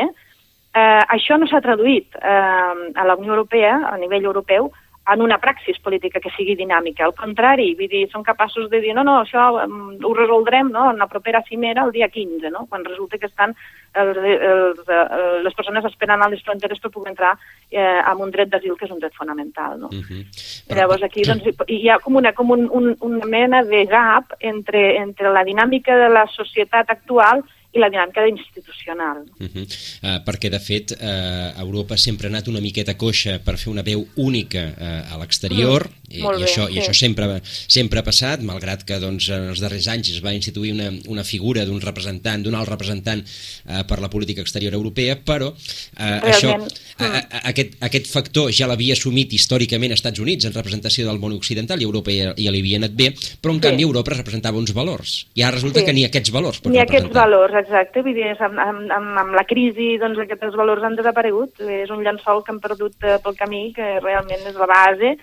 eh, 0.75 1.03
això 1.07 1.39
no 1.39 1.47
s'ha 1.47 1.63
traduït 1.63 2.19
eh, 2.19 2.91
a 2.95 3.07
la 3.07 3.19
Unió 3.19 3.37
Europea, 3.37 3.77
a 3.93 3.97
nivell 4.03 4.27
europeu, 4.27 4.73
en 5.13 5.23
una 5.23 5.39
praxis 5.39 5.79
política 5.83 6.21
que 6.21 6.31
sigui 6.37 6.55
dinàmica. 6.57 7.05
Al 7.05 7.15
contrari, 7.19 7.73
vull 7.79 7.91
dir, 7.91 8.07
són 8.13 8.25
capaços 8.27 8.69
de 8.71 8.81
dir 8.83 8.95
no, 8.95 9.05
no, 9.07 9.19
això 9.25 9.47
um, 9.65 9.93
ho 10.07 10.13
resoldrem 10.15 10.71
no, 10.73 10.91
en 10.93 10.99
la 11.03 11.09
propera 11.11 11.43
cimera 11.49 11.85
el 11.87 11.93
dia 11.93 12.09
15, 12.09 12.51
no? 12.51 12.67
quan 12.71 12.85
resulta 12.87 13.19
que 13.19 13.27
estan 13.27 13.55
els, 13.95 14.17
els, 14.17 14.83
els, 14.87 15.43
les 15.45 15.57
persones 15.59 15.87
esperant 15.89 16.23
a 16.23 16.31
les 16.31 16.43
fronteres 16.47 16.79
per 16.79 16.93
poder 16.95 17.15
entrar 17.15 17.33
eh, 17.71 18.01
amb 18.07 18.23
un 18.27 18.31
dret 18.31 18.53
d'asil 18.53 18.77
que 18.79 18.87
és 18.87 18.95
un 18.95 19.01
dret 19.03 19.17
fonamental. 19.19 19.79
No? 19.81 19.91
Uh 19.91 20.03
-huh. 20.03 20.25
Però... 20.69 20.81
Llavors 20.81 21.03
aquí 21.03 21.23
doncs, 21.27 21.45
hi 21.67 21.89
ha 21.89 21.99
com, 21.99 22.17
una, 22.17 22.33
com 22.33 22.51
un, 22.51 22.69
un, 22.71 22.97
una 23.01 23.27
mena 23.27 23.65
de 23.65 23.85
gap 23.87 24.35
entre, 24.39 24.97
entre 24.97 25.33
la 25.33 25.45
dinàmica 25.45 25.97
de 25.97 26.09
la 26.09 26.27
societat 26.27 26.91
actual 26.91 27.43
i 27.43 27.60
la 27.75 27.89
dinàmica 27.89 28.27
institucional. 28.27 29.25
Uh 29.39 29.47
-huh. 29.47 29.63
uh, 29.63 30.19
perquè, 30.27 30.49
de 30.51 30.61
fet, 30.61 30.91
uh, 30.93 31.61
Europa 31.61 31.97
sempre 31.97 32.27
ha 32.27 32.31
anat 32.31 32.49
una 32.49 32.61
miqueta 32.61 32.97
coixa 32.97 33.39
per 33.39 33.57
fer 33.59 33.71
una 33.71 33.83
veu 33.83 34.07
única 34.17 34.63
uh, 34.77 35.15
a 35.15 35.19
l'exterior, 35.19 35.87
uh 35.87 36.01
I, 36.11 36.19
i, 36.19 36.43
això, 36.43 36.67
sí. 36.67 36.75
i 36.75 36.81
això 36.83 36.93
sempre, 36.97 37.27
sempre 37.45 38.01
ha 38.01 38.03
passat, 38.03 38.43
malgrat 38.43 38.83
que 38.87 38.99
doncs, 38.99 39.29
en 39.31 39.47
els 39.53 39.61
darrers 39.63 39.87
anys 39.93 40.11
es 40.11 40.23
va 40.25 40.33
instituir 40.35 40.73
una, 40.75 40.89
una 41.07 41.23
figura 41.27 41.63
d'un 41.69 41.79
representant, 41.81 42.43
d'un 42.43 42.57
alt 42.59 42.69
representant 42.69 43.23
eh, 43.23 43.85
per 43.87 44.01
la 44.03 44.11
política 44.11 44.43
exterior 44.43 44.75
europea, 44.75 45.15
però 45.15 45.53
eh, 45.53 46.33
això, 46.33 46.57
Realment, 46.57 46.75
a, 46.99 47.11
a, 47.21 47.43
aquest, 47.53 47.77
aquest 47.87 48.11
factor 48.11 48.51
ja 48.51 48.67
l'havia 48.67 48.97
assumit 48.99 49.37
històricament 49.39 49.95
als 49.95 50.03
Estats 50.03 50.23
Units 50.25 50.49
en 50.49 50.57
representació 50.57 51.07
del 51.07 51.21
món 51.23 51.37
occidental 51.37 51.79
i 51.79 51.87
Europa 51.87 52.11
ja, 52.11 52.35
ja 52.35 52.51
li 52.51 52.65
havia 52.65 52.83
anat 52.83 52.99
bé, 52.99 53.13
però 53.39 53.55
en 53.55 53.61
Sí. 53.61 53.67
canvi 53.69 53.87
Europa 53.87 54.17
representava 54.17 54.59
uns 54.59 54.73
valors. 54.75 55.27
I 55.39 55.43
ara 55.47 55.55
resulta 55.59 55.81
Sí. 55.81 55.87
que 55.87 55.93
ni 55.93 56.05
aquests 56.05 56.33
valors 56.35 56.61
Ni 56.65 56.81
aquests 56.81 57.13
valors, 57.15 57.55
exacte. 57.61 58.03
Vull 58.07 58.17
dir, 58.17 58.33
amb, 58.33 58.59
amb, 58.59 58.91
amb, 58.97 59.37
la 59.37 59.47
crisi 59.49 59.95
doncs, 60.01 60.19
aquests 60.25 60.59
valors 60.59 60.85
han 60.87 60.99
desaparegut. 60.99 61.63
És 61.83 61.93
un 61.95 62.03
llençol 62.05 62.45
que 62.45 62.55
han 62.55 62.61
perdut 62.63 63.07
eh, 63.07 63.17
pel 63.23 63.39
camí, 63.39 63.65
que 63.77 63.97
realment 64.01 64.47
és 64.51 64.59
la 64.59 64.69
base 64.71 65.17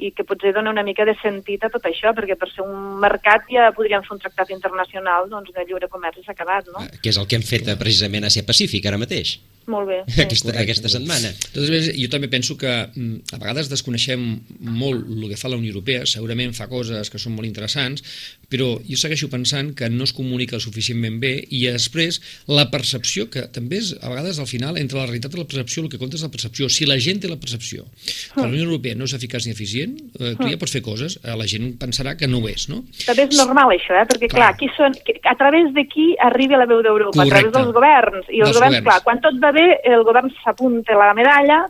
i 0.00 0.10
que 0.16 0.24
potser 0.24 0.54
dona 0.56 0.72
una 0.72 0.84
mica 0.86 1.04
de 1.04 1.14
sentit 1.20 1.64
a 1.64 1.70
tot 1.72 1.84
això, 1.88 2.14
perquè 2.16 2.36
per 2.40 2.48
ser 2.48 2.64
un 2.64 2.98
mercat 3.02 3.44
ja 3.52 3.68
podríem 3.76 4.04
fer 4.06 4.14
un 4.16 4.22
tractat 4.22 4.52
internacional 4.54 5.28
doncs, 5.28 5.52
de 5.52 5.64
lliure 5.68 5.90
comerç 5.92 6.22
i 6.22 6.24
s'ha 6.24 6.32
acabat, 6.36 6.70
no? 6.72 6.84
Eh, 6.86 7.00
Que 7.04 7.12
és 7.12 7.20
el 7.20 7.28
que 7.28 7.36
hem 7.36 7.44
fet 7.46 7.68
eh, 7.68 7.76
precisament 7.80 8.24
a 8.24 8.32
Asia 8.32 8.46
Pacífic 8.46 8.88
ara 8.88 9.00
mateix, 9.00 9.36
Molt 9.70 9.88
bé. 9.90 10.00
Sí. 10.08 10.20
aquesta, 10.26 10.54
aquesta 10.64 10.90
setmana. 10.92 11.30
Maneres, 11.54 11.90
jo 11.96 12.08
també 12.12 12.28
penso 12.32 12.56
que 12.60 12.70
mm, 12.88 13.34
a 13.36 13.40
vegades 13.40 13.70
desconeixem 13.70 14.24
molt 14.60 15.06
el 15.10 15.28
que 15.30 15.38
fa 15.40 15.50
la 15.52 15.58
Unió 15.60 15.72
Europea, 15.74 16.04
segurament 16.10 16.52
fa 16.56 16.66
coses 16.70 17.10
que 17.12 17.20
són 17.22 17.36
molt 17.36 17.48
interessants, 17.48 18.02
però 18.50 18.72
jo 18.86 18.98
segueixo 18.98 19.28
pensant 19.30 19.72
que 19.78 19.88
no 19.92 20.04
es 20.08 20.12
comunica 20.16 20.58
suficientment 20.62 21.20
bé 21.22 21.32
i 21.54 21.62
després 21.68 22.18
la 22.50 22.66
percepció, 22.72 23.28
que 23.30 23.46
també 23.54 23.78
és 23.80 23.92
a 24.00 24.10
vegades 24.10 24.40
al 24.42 24.48
final 24.50 24.78
entre 24.80 24.98
la 24.98 25.06
realitat 25.06 25.34
i 25.36 25.40
la 25.40 25.46
percepció, 25.48 25.84
el 25.84 25.90
que 25.92 26.00
compta 26.02 26.18
és 26.18 26.24
la 26.26 26.32
percepció. 26.32 26.68
Si 26.72 26.88
la 26.88 26.98
gent 26.98 27.22
té 27.22 27.30
la 27.30 27.38
percepció 27.40 27.86
que 28.34 28.40
la 28.42 28.48
Unió 28.50 28.64
Europea 28.66 28.98
no 28.98 29.06
és 29.06 29.14
eficaç 29.16 29.46
ni 29.46 29.54
eficient, 29.54 29.94
eh, 30.18 30.34
tu 30.38 30.48
ja 30.50 30.58
pots 30.60 30.74
fer 30.74 30.82
coses, 30.82 31.18
eh, 31.22 31.36
la 31.38 31.46
gent 31.50 31.76
pensarà 31.80 32.16
que 32.18 32.26
no 32.30 32.40
ho 32.42 32.48
és, 32.50 32.66
no? 32.72 32.82
També 33.06 33.28
és 33.28 33.38
normal 33.38 33.70
això, 33.76 33.94
eh? 34.00 34.06
perquè 34.10 34.28
clar, 34.32 34.40
Clar. 34.40 34.50
aquí 34.56 34.68
són, 34.76 34.96
a 35.30 35.36
través 35.38 35.70
de 35.76 35.84
qui 35.90 36.08
arriba 36.26 36.58
la 36.60 36.66
veu 36.70 36.82
d'Europa? 36.82 37.14
A 37.22 37.26
través 37.28 37.50
Correcte. 37.50 37.58
dels 37.58 37.74
governs. 37.76 38.26
I 38.30 38.40
els 38.40 38.50
Dels 38.50 38.58
governs, 38.58 38.76
governs. 38.80 38.86
clar, 38.88 38.98
quan 39.06 39.20
tot 39.24 39.38
va 39.42 39.52
bé, 39.54 39.59
el 39.84 40.04
govern 40.08 40.32
s'apunta 40.40 40.98
la 40.98 41.12
medalla 41.16 41.64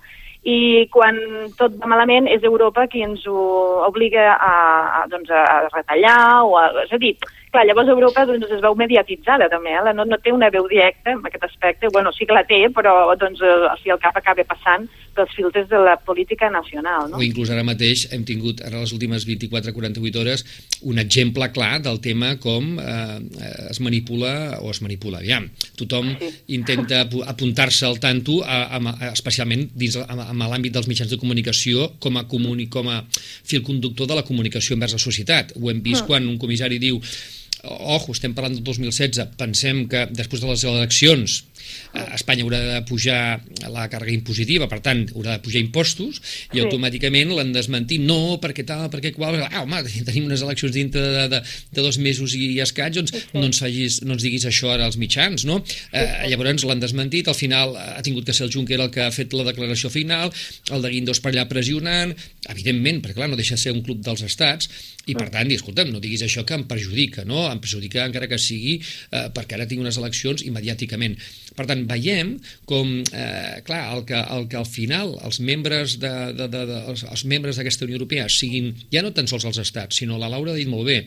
i 0.48 0.86
quan 0.88 1.18
tot 1.58 1.74
va 1.82 1.90
malament 1.92 2.28
és 2.32 2.44
Europa 2.48 2.86
qui 2.88 3.02
ens 3.04 3.26
ho 3.28 3.40
obliga 3.84 4.30
a, 4.32 4.54
a, 5.00 5.04
doncs, 5.12 5.28
a 5.28 5.68
retallar 5.68 6.46
o 6.46 6.56
a... 6.56 6.64
És 6.86 6.94
a 6.96 7.00
dir, 7.02 7.12
clar, 7.52 7.66
llavors 7.68 7.92
Europa 7.92 8.24
doncs, 8.28 8.48
es 8.48 8.62
veu 8.64 8.76
mediatitzada 8.78 9.50
també, 9.52 9.74
eh? 9.76 9.92
no, 9.92 10.06
no 10.08 10.18
té 10.24 10.32
una 10.32 10.48
veu 10.54 10.68
directa 10.70 11.12
en 11.12 11.20
aquest 11.26 11.44
aspecte, 11.44 11.92
bueno, 11.92 12.12
sí 12.16 12.24
que 12.24 12.36
la 12.36 12.46
té, 12.48 12.62
però 12.72 13.12
doncs, 13.20 13.42
eh, 13.44 13.68
al 13.68 13.76
fi 13.82 13.92
i 13.92 13.94
al 13.96 14.00
cap 14.00 14.16
acaba 14.16 14.46
passant 14.48 14.88
pels 15.16 15.32
filtres 15.36 15.68
de 15.70 15.78
la 15.82 15.96
política 16.06 16.48
nacional. 16.50 17.08
No? 17.10 17.18
O 17.18 17.22
inclús 17.24 17.50
ara 17.50 17.64
mateix 17.66 18.06
hem 18.14 18.24
tingut, 18.28 18.60
ara 18.66 18.80
les 18.82 18.92
últimes 18.96 19.26
24-48 19.28 20.20
hores, 20.20 20.44
un 20.82 20.98
exemple 21.02 21.48
clar 21.54 21.80
del 21.84 22.00
tema 22.04 22.34
com 22.42 22.76
eh, 22.80 23.18
es 23.70 23.80
manipula, 23.84 24.58
o 24.60 24.70
es 24.70 24.80
manipula, 24.84 25.18
aviam. 25.20 25.48
Tothom 25.80 26.12
intenta 26.48 27.02
apu- 27.06 27.24
apuntar-se 27.26 27.86
al 27.86 27.98
tanto, 28.00 28.40
a, 28.44 28.62
a, 28.76 28.80
a, 28.80 29.10
especialment 29.12 29.68
dins 29.74 29.98
a, 30.00 30.06
a, 30.06 30.30
a 30.30 30.50
l'àmbit 30.52 30.74
dels 30.76 30.88
mitjans 30.90 31.10
de 31.12 31.20
comunicació, 31.20 31.90
com 32.00 32.16
a, 32.20 32.24
comuni, 32.30 32.68
com 32.72 32.88
a 32.90 33.02
fil 33.10 33.62
conductor 33.66 34.08
de 34.10 34.18
la 34.20 34.26
comunicació 34.26 34.76
envers 34.78 34.96
la 34.96 35.02
societat. 35.02 35.54
Ho 35.60 35.70
hem 35.70 35.82
vist 35.84 36.06
quan 36.08 36.26
un 36.28 36.38
comissari 36.40 36.78
diu 36.82 37.00
ojo, 37.64 38.12
estem 38.12 38.32
parlant 38.34 38.54
del 38.56 38.64
2016, 38.64 39.34
pensem 39.40 39.86
que 39.90 40.06
després 40.16 40.40
de 40.42 40.48
les 40.48 40.64
eleccions 40.64 41.44
eh, 41.94 42.06
Espanya 42.16 42.42
haurà 42.46 42.58
de 42.64 42.78
pujar 42.88 43.18
la 43.70 43.84
càrrega 43.92 44.14
impositiva, 44.16 44.66
per 44.70 44.80
tant, 44.84 45.02
haurà 45.14 45.36
de 45.36 45.42
pujar 45.44 45.60
impostos, 45.62 46.20
i 46.50 46.58
Sí. 46.58 46.62
automàticament 46.64 47.30
l'han 47.36 47.52
desmentit, 47.52 48.00
no, 48.00 48.38
perquè 48.42 48.64
tal, 48.66 48.88
perquè 48.90 49.12
qual, 49.14 49.36
ah, 49.44 49.62
home, 49.62 49.82
tenim 50.08 50.24
unes 50.30 50.42
eleccions 50.42 50.72
dintre 50.74 51.02
de, 51.02 51.26
de, 51.36 51.42
de 51.76 51.84
dos 51.84 51.98
mesos 51.98 52.34
i 52.34 52.58
escaig, 52.64 52.96
doncs 52.96 53.12
no 53.34 53.44
ens, 53.44 53.60
facis, 53.60 54.00
no 54.06 54.16
ens 54.16 54.24
diguis 54.24 54.46
això 54.48 54.72
ara 54.72 54.88
als 54.88 54.96
mitjans, 55.00 55.44
no? 55.44 55.60
Eh, 55.92 56.06
llavors 56.32 56.64
l'han 56.64 56.80
desmentit, 56.80 57.28
al 57.28 57.36
final 57.38 57.76
ha 57.76 58.00
tingut 58.02 58.24
que 58.26 58.32
ser 58.34 58.46
el 58.48 58.54
Juncker 58.54 58.80
el 58.80 58.90
que 58.90 59.04
ha 59.04 59.10
fet 59.14 59.32
la 59.36 59.44
declaració 59.44 59.90
final, 59.92 60.32
el 60.72 60.82
de 60.82 60.90
Guindos 60.96 61.20
per 61.20 61.34
allà 61.34 61.46
pressionant, 61.50 62.16
evidentment, 62.48 63.02
perquè 63.04 63.20
clar, 63.20 63.28
no 63.30 63.36
deixa 63.38 63.54
de 63.58 63.62
ser 63.62 63.76
un 63.76 63.84
club 63.84 64.00
dels 64.02 64.24
estats, 64.26 64.70
i 65.06 65.14
per 65.14 65.28
tant, 65.32 65.48
dir, 65.48 65.56
escolta'm, 65.60 65.90
no 65.92 66.00
diguis 66.00 66.22
això 66.22 66.44
que 66.46 66.54
em 66.56 66.64
perjudica, 66.70 67.24
no? 67.28 67.49
Em 67.54 67.62
perjudica 67.62 68.06
encara 68.06 68.28
que 68.30 68.38
sigui 68.40 68.78
eh, 68.80 69.28
perquè 69.34 69.58
ara 69.58 69.68
tinc 69.70 69.84
unes 69.84 69.98
eleccions 70.00 70.44
immediàticament. 70.46 71.16
Per 71.56 71.66
tant, 71.68 71.84
veiem 71.90 72.36
com, 72.70 72.92
eh, 73.12 73.60
clar, 73.66 73.84
el 73.96 74.04
que, 74.08 74.18
el 74.36 74.48
que 74.50 74.60
al 74.60 74.68
final 74.68 75.16
els 75.20 75.40
membres 75.44 75.98
de, 76.02 76.12
de, 76.36 76.50
de, 76.50 76.66
de, 76.70 76.82
els, 76.92 77.06
els 77.08 77.24
membres 77.28 77.60
d'aquesta 77.60 77.88
Unió 77.88 78.00
Europea 78.00 78.28
siguin, 78.32 78.74
ja 78.92 79.04
no 79.04 79.14
tan 79.16 79.30
sols 79.30 79.48
els 79.50 79.62
estats, 79.62 80.02
sinó 80.02 80.20
la 80.20 80.30
Laura 80.32 80.54
ha 80.54 80.60
dit 80.60 80.70
molt 80.70 80.88
bé, 80.88 81.00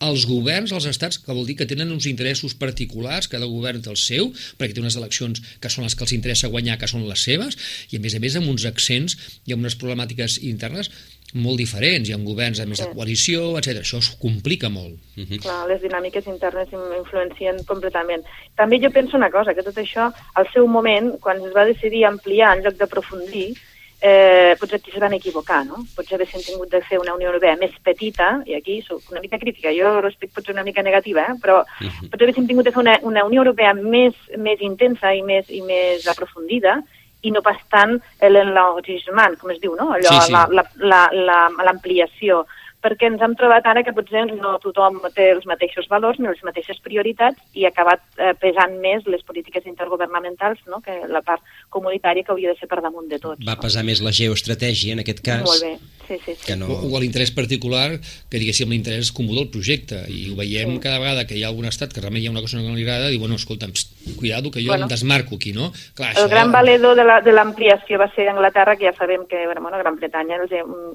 els 0.00 0.24
governs 0.24 0.72
dels 0.72 0.86
estats, 0.88 1.18
que 1.20 1.34
vol 1.36 1.44
dir 1.44 1.58
que 1.58 1.68
tenen 1.68 1.92
uns 1.92 2.06
interessos 2.08 2.54
particulars, 2.56 3.28
cada 3.28 3.48
govern 3.50 3.82
té 3.84 3.90
el 3.92 3.98
seu, 4.00 4.30
perquè 4.56 4.76
té 4.76 4.80
unes 4.80 4.96
eleccions 4.96 5.42
que 5.60 5.72
són 5.72 5.84
les 5.84 5.96
que 5.96 6.06
els 6.06 6.14
interessa 6.16 6.48
guanyar, 6.52 6.78
que 6.80 6.88
són 6.88 7.04
les 7.08 7.24
seves, 7.28 7.58
i 7.92 8.00
a 8.00 8.02
més 8.02 8.16
a 8.16 8.22
més 8.24 8.38
amb 8.40 8.48
uns 8.48 8.64
accents 8.68 9.16
i 9.44 9.52
amb 9.52 9.66
unes 9.66 9.76
problemàtiques 9.80 10.40
internes 10.48 10.88
molt 11.34 11.58
diferents, 11.58 12.08
hi 12.08 12.12
ha 12.12 12.18
governs 12.18 12.60
a 12.60 12.66
més 12.66 12.78
de 12.78 12.84
Sí. 12.84 12.90
coalició, 12.94 13.58
etc. 13.58 13.80
Això 13.80 13.98
es 13.98 14.10
complica 14.20 14.68
molt. 14.68 14.98
Clar, 15.42 15.66
les 15.68 15.82
dinàmiques 15.82 16.26
internes 16.26 16.68
influencien 16.72 17.62
completament. 17.64 18.22
També 18.56 18.78
jo 18.80 18.90
penso 18.90 19.16
una 19.16 19.30
cosa, 19.30 19.54
que 19.54 19.62
tot 19.62 19.76
això, 19.76 20.12
al 20.34 20.46
seu 20.52 20.66
moment, 20.66 21.18
quan 21.20 21.36
es 21.44 21.52
va 21.54 21.64
decidir 21.64 22.04
ampliar 22.04 22.56
en 22.56 22.64
lloc 22.64 22.74
d'aprofundir, 22.74 23.54
eh, 24.02 24.56
potser 24.58 24.76
aquí 24.76 24.90
es 24.94 24.98
van 24.98 25.12
equivocar, 25.12 25.64
no? 25.66 25.84
Potser 25.94 26.16
haguessin 26.16 26.42
tingut 26.42 26.70
de 26.70 26.80
fer 26.80 26.98
una 26.98 27.14
Unió 27.14 27.28
Europea 27.28 27.56
més 27.56 27.70
petita, 27.84 28.42
i 28.46 28.54
aquí 28.54 28.80
soc 28.82 29.02
una 29.10 29.20
mica 29.20 29.38
crítica, 29.38 29.68
jo 29.76 30.06
estic 30.08 30.32
potser 30.32 30.54
una 30.54 30.64
mica 30.64 30.82
negativa, 30.82 31.20
eh? 31.28 31.34
però 31.42 31.64
potser 32.10 32.26
haguéssim 32.26 32.46
tingut 32.46 32.64
de 32.64 32.72
fer 32.72 32.80
una, 32.80 32.98
una 33.02 33.24
Unió 33.26 33.42
Europea 33.42 33.74
més, 33.74 34.14
més 34.38 34.58
intensa 34.60 35.14
i 35.14 35.20
més, 35.22 35.50
i 35.50 35.60
més 35.60 36.06
aprofundida, 36.08 36.82
i 37.22 37.30
no 37.30 37.42
pas 37.42 37.58
tant 37.68 37.98
l'enlargissement, 38.20 39.36
com 39.40 39.50
es 39.52 39.60
diu, 39.60 39.74
no? 39.76 39.90
Allò, 39.96 40.08
Sí, 40.08 40.20
sí. 40.26 40.32
la, 40.32 40.46
la, 40.50 40.64
la, 40.78 41.00
la, 41.12 41.40
l'ampliació 41.66 42.44
perquè 42.82 43.06
ens 43.10 43.20
hem 43.22 43.34
trobat 43.36 43.66
ara 43.66 43.82
que 43.84 43.92
potser 43.92 44.26
no 44.32 44.54
tothom 44.62 45.00
té 45.14 45.30
els 45.34 45.44
mateixos 45.46 45.88
valors 45.88 46.18
ni 46.18 46.28
les 46.28 46.42
mateixes 46.46 46.80
prioritats 46.80 47.38
i 47.52 47.64
ha 47.66 47.72
acabat 47.74 48.00
eh, 48.18 48.32
pesant 48.40 48.78
més 48.80 49.04
les 49.06 49.22
polítiques 49.22 49.66
intergovernamentals 49.66 50.58
no? 50.66 50.80
que 50.80 50.94
la 51.08 51.20
part 51.22 51.42
comunitària 51.68 52.24
que 52.24 52.32
hauria 52.32 52.54
de 52.54 52.58
ser 52.58 52.68
per 52.68 52.80
damunt 52.82 53.08
de 53.10 53.18
tots. 53.18 53.40
Va 53.46 53.56
no? 53.56 53.60
pesar 53.62 53.84
més 53.84 54.00
la 54.04 54.12
geoestratègia, 54.12 54.94
en 54.96 55.00
aquest 55.04 55.20
cas, 55.24 55.44
Molt 55.44 55.62
bé, 55.62 55.72
sí, 56.08 56.16
sí, 56.24 56.34
sí. 56.34 56.46
que 56.46 56.56
no... 56.56 56.66
O, 56.72 56.88
o 56.96 57.00
l'interès 57.02 57.30
particular, 57.36 57.98
que 58.30 58.40
diguéssim 58.40 58.70
l'interès 58.72 59.12
comú 59.12 59.36
del 59.36 59.50
projecte, 59.52 60.02
i 60.08 60.30
ho 60.32 60.36
veiem 60.38 60.76
Sí. 60.76 60.80
cada 60.80 60.98
vegada 61.02 61.26
que 61.26 61.36
hi 61.36 61.44
ha 61.44 61.48
algun 61.50 61.66
estat 61.68 61.92
que 61.92 62.00
realment 62.00 62.22
hi 62.24 62.28
ha 62.28 62.34
una 62.34 62.40
cosa 62.44 62.58
que 62.58 62.64
no 62.66 62.74
li 62.78 62.82
agrada, 62.86 63.08
diu, 63.12 63.20
bueno, 63.20 63.36
escolta'm, 63.36 63.72
pst, 63.76 64.16
cuidado, 64.18 64.50
que 64.50 64.62
jo 64.64 64.70
Bueno. 64.72 64.86
em 64.86 64.92
desmarco 64.94 65.36
aquí, 65.36 65.52
no? 65.52 65.72
Clar, 65.94 66.14
El 66.18 66.28
gran 66.28 66.50
valedor 66.52 66.96
de 66.96 67.04
la- 67.04 67.20
de 67.20 67.32
l'ampliació 67.32 67.98
va 67.98 68.08
ser 68.14 68.28
Anglaterra, 68.28 68.76
que 68.76 68.86
ja 68.86 68.94
sabem 68.96 69.26
que 69.26 69.44
bueno, 69.46 69.60
bueno, 69.60 69.78
Gran 69.78 69.96
Bretanya 69.96 70.38
és, 70.44 70.50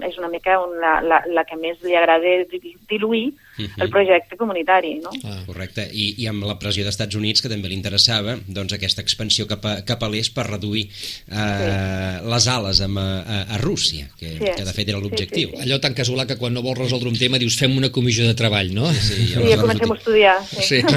és 0.09 0.17
una 0.17 0.29
mica 0.29 0.59
una, 0.59 1.01
la, 1.01 1.23
la 1.27 1.43
que 1.45 1.55
més 1.55 1.74
li 1.83 1.95
agrada 1.95 2.23
di- 2.51 2.75
diluir 2.89 3.33
Mhm. 3.57 3.81
el 3.81 3.89
projecte 3.89 4.35
comunitari, 4.35 4.95
no? 4.99 5.09
Ah. 5.23 5.41
Correcte, 5.45 5.87
I, 5.93 6.15
i 6.21 6.27
amb 6.27 6.43
la 6.43 6.57
pressió 6.59 6.83
d'Estats 6.83 7.15
Units, 7.15 7.41
que 7.41 7.47
també 7.47 7.69
li 7.69 7.75
interessava 7.77 8.37
doncs, 8.47 8.73
aquesta 8.75 9.01
expansió 9.01 9.47
cap 9.47 9.63
a, 9.65 9.77
cap 9.87 10.03
a 10.03 10.09
l'est 10.11 10.33
per 10.35 10.43
reduir 10.49 10.89
eh, 11.31 12.19
les 12.27 12.47
ales 12.51 12.81
amb, 12.83 12.99
a, 12.99 13.05
a, 13.21 13.41
a 13.55 13.57
Rússia, 13.57 14.09
que, 14.19 14.33
Sí. 14.35 14.51
que 14.57 14.65
de 14.65 14.73
fet 14.75 14.89
era 14.89 14.99
l'objectiu. 14.99 15.49
Sí, 15.51 15.55
sí, 15.55 15.61
Allò 15.63 15.79
tan 15.79 15.93
casolà 15.95 16.25
que 16.27 16.35
quan 16.37 16.53
no 16.53 16.61
vols 16.61 16.79
resoldre 16.79 17.07
un 17.09 17.17
tema 17.17 17.39
dius 17.39 17.55
fem 17.57 17.75
una 17.77 17.89
comissió 17.95 18.27
de 18.27 18.35
treball, 18.35 18.73
no? 18.75 18.91
Sí, 18.93 18.99
Sí, 19.15 19.27
ja 19.33 19.39
aleshores 19.39 19.61
comencem 19.61 19.89
ho 19.89 19.93
a 19.93 19.97
estudiar. 19.97 20.35
Sí. 20.51 20.81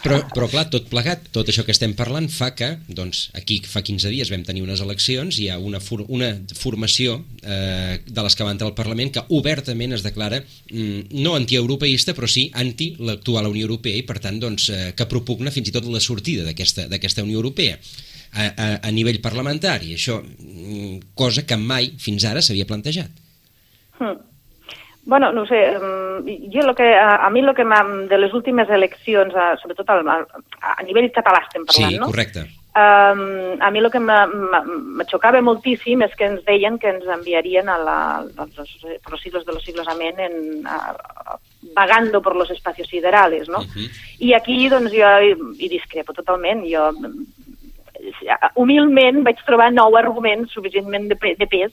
Però, 0.00 0.16
però 0.32 0.46
clar, 0.48 0.62
tot 0.72 0.86
plegat, 0.88 1.26
tot 1.30 1.46
això 1.52 1.60
que 1.66 1.74
estem 1.74 1.92
parlant 1.92 2.30
fa 2.32 2.54
que, 2.56 2.70
doncs, 2.88 3.26
aquí 3.36 3.58
fa 3.68 3.82
15 3.84 4.08
dies 4.08 4.30
vam 4.32 4.40
tenir 4.48 4.62
unes 4.64 4.80
eleccions, 4.80 5.36
hi 5.38 5.50
ha 5.52 5.58
una, 5.60 5.76
for 5.78 6.06
una 6.08 6.30
formació 6.56 7.18
eh, 7.44 7.98
de 8.06 8.22
les 8.24 8.34
que 8.34 8.42
va 8.46 8.50
entrar 8.54 8.70
al 8.70 8.74
Parlament 8.74 9.12
que 9.12 9.20
obertament 9.28 9.92
es 9.92 10.00
declara 10.02 10.19
mm, 10.28 11.16
no 11.24 11.34
antieuropeista, 11.38 12.14
però 12.16 12.28
sí 12.28 12.48
anti 12.54 12.92
l'actual 13.00 13.48
Unió 13.50 13.66
Europea 13.68 13.96
i, 13.96 14.04
per 14.06 14.18
tant, 14.20 14.40
doncs, 14.42 14.68
eh, 14.74 14.92
que 14.96 15.08
propugna 15.10 15.50
fins 15.54 15.70
i 15.70 15.74
tot 15.74 15.88
la 15.88 16.02
sortida 16.02 16.44
d'aquesta 16.44 17.24
Unió 17.24 17.40
Europea 17.40 17.78
a, 17.78 18.46
a, 18.50 18.68
a 18.88 18.90
nivell 18.94 19.20
parlamentari. 19.24 19.94
Això, 19.96 20.20
mm, 20.20 21.14
cosa 21.14 21.46
que 21.46 21.56
mai 21.56 21.92
fins 21.98 22.26
ara 22.28 22.42
s'havia 22.44 22.68
plantejat. 22.68 23.10
Hmm. 23.98 24.18
Bueno, 25.10 25.32
no 25.32 25.46
sé, 25.46 25.58
mm, 25.74 26.50
jo 26.52 26.62
lo 26.66 26.74
que, 26.74 26.86
a, 26.94 27.26
a 27.26 27.30
mi 27.30 27.42
lo 27.42 27.54
que 27.54 27.64
de 27.64 28.18
les 28.18 28.32
últimes 28.34 28.68
eleccions, 28.68 29.34
a, 29.34 29.56
sobretot 29.56 29.88
al, 29.90 30.06
a, 30.06 30.24
a 30.76 30.82
nivell 30.84 31.10
català 31.10 31.40
estem 31.42 31.64
parlant, 31.64 31.94
sí, 31.94 31.98
no? 31.98 32.06
correcte. 32.06 32.46
Um, 32.70 33.60
a 33.60 33.68
mi 33.72 33.80
el 33.80 33.90
que 33.90 33.98
me 33.98 35.04
xocava 35.10 35.40
moltíssim 35.42 36.04
és 36.06 36.12
que 36.14 36.28
ens 36.30 36.44
deien 36.46 36.76
que 36.78 36.86
ens 36.92 37.08
enviarien 37.10 37.66
a 37.68 37.78
la, 37.82 37.96
als, 38.22 38.52
los, 38.56 38.70
per 39.02 39.10
los 39.10 39.20
siglos 39.20 39.44
de 39.44 39.52
los 39.52 39.64
siglos 39.64 39.88
amén 39.88 40.20
en, 40.22 40.66
a, 40.70 40.94
a, 40.94 41.38
vagando 41.74 42.22
por 42.22 42.36
los 42.36 42.48
espacios 42.50 42.86
siderales, 42.86 43.48
no? 43.48 43.58
Uh 43.58 43.74
-huh. 43.74 43.90
I 44.20 44.34
aquí, 44.34 44.68
doncs, 44.68 44.92
jo 44.92 45.08
hi, 45.18 45.34
hi 45.58 45.68
discrepo 45.68 46.12
totalment. 46.12 46.62
Jo, 46.64 46.92
humilment, 48.54 49.24
vaig 49.24 49.42
trobar 49.44 49.72
nou 49.72 49.96
arguments 49.96 50.52
suficientment 50.52 51.08
de, 51.08 51.16
de 51.38 51.46
pes 51.46 51.72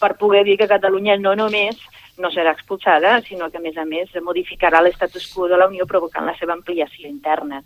per 0.00 0.16
poder 0.16 0.44
dir 0.44 0.56
que 0.58 0.68
Catalunya 0.68 1.16
no 1.16 1.34
només 1.34 1.76
no 2.18 2.30
serà 2.30 2.52
expulsada, 2.52 3.20
sinó 3.22 3.50
que, 3.50 3.58
a 3.58 3.60
més 3.60 3.76
a 3.76 3.84
més, 3.84 4.08
modificarà 4.22 4.80
l'estatus 4.80 5.26
quo 5.34 5.48
de 5.48 5.56
la 5.56 5.68
Unió 5.68 5.86
provocant 5.86 6.24
la 6.24 6.36
seva 6.38 6.54
ampliació 6.54 7.08
interna. 7.08 7.62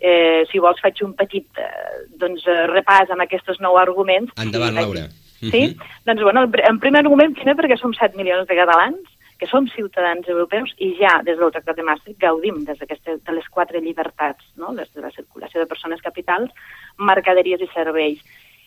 Eh, 0.00 0.46
si 0.50 0.58
vols, 0.58 0.80
faig 0.80 1.02
un 1.04 1.12
petit 1.12 1.60
eh, 1.60 2.04
doncs, 2.16 2.46
eh, 2.48 2.66
repàs 2.70 3.10
amb 3.12 3.26
aquests 3.26 3.60
nou 3.60 3.76
arguments. 3.76 4.32
Endavant, 4.40 4.72
Sí, 4.72 4.80
Laura. 4.80 5.08
Sí? 5.40 5.62
Mhm. 5.68 5.88
Doncs, 6.06 6.22
bueno, 6.22 6.44
en 6.52 6.78
primer 6.80 7.00
argument, 7.00 7.34
primer 7.34 7.56
perquè 7.56 7.78
som 7.78 7.92
7 7.92 8.16
milions 8.16 8.48
de 8.48 8.56
catalans, 8.56 9.00
que 9.40 9.46
som 9.46 9.66
ciutadans 9.72 10.28
europeus 10.28 10.74
i 10.78 10.92
ja 10.98 11.22
des 11.24 11.38
del 11.38 11.50
Tractat 11.50 11.76
de 11.76 11.82
Maastricht 11.82 12.20
gaudim 12.20 12.62
des 12.64 12.78
de 12.78 13.32
les 13.32 13.48
quatre 13.48 13.80
llibertats, 13.80 14.44
no? 14.56 14.74
des 14.76 14.92
de 14.92 15.00
la 15.00 15.10
circulació 15.10 15.60
de 15.60 15.66
persones 15.66 16.02
capitals, 16.04 16.52
mercaderies 16.98 17.60
i 17.64 17.68
serveis. 17.72 18.20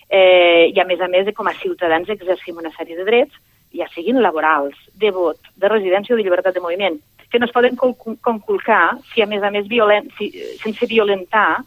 Eh, 0.09 0.71
I 0.73 0.79
a 0.81 0.85
més 0.85 0.99
a 0.99 1.07
més, 1.07 1.29
com 1.37 1.47
a 1.47 1.53
ciutadans 1.53 2.09
exercim 2.09 2.57
una 2.57 2.73
sèrie 2.73 2.97
de 2.97 3.05
drets, 3.05 3.37
ja 3.73 3.87
siguin 3.93 4.21
laborals, 4.21 4.75
de 4.97 5.11
vot, 5.13 5.37
de 5.55 5.69
residència 5.69 6.15
o 6.15 6.17
de 6.17 6.25
llibertat 6.25 6.57
de 6.57 6.65
moviment, 6.65 6.97
que 7.33 7.39
no 7.41 7.47
es 7.47 7.51
poden 7.51 7.75
conculcar 8.21 8.91
si 9.09 9.23
a 9.23 9.25
més 9.25 9.41
a 9.41 9.49
més 9.49 9.65
violen, 9.67 10.05
si, 10.19 10.27
sense 10.61 10.85
violentar 10.85 11.63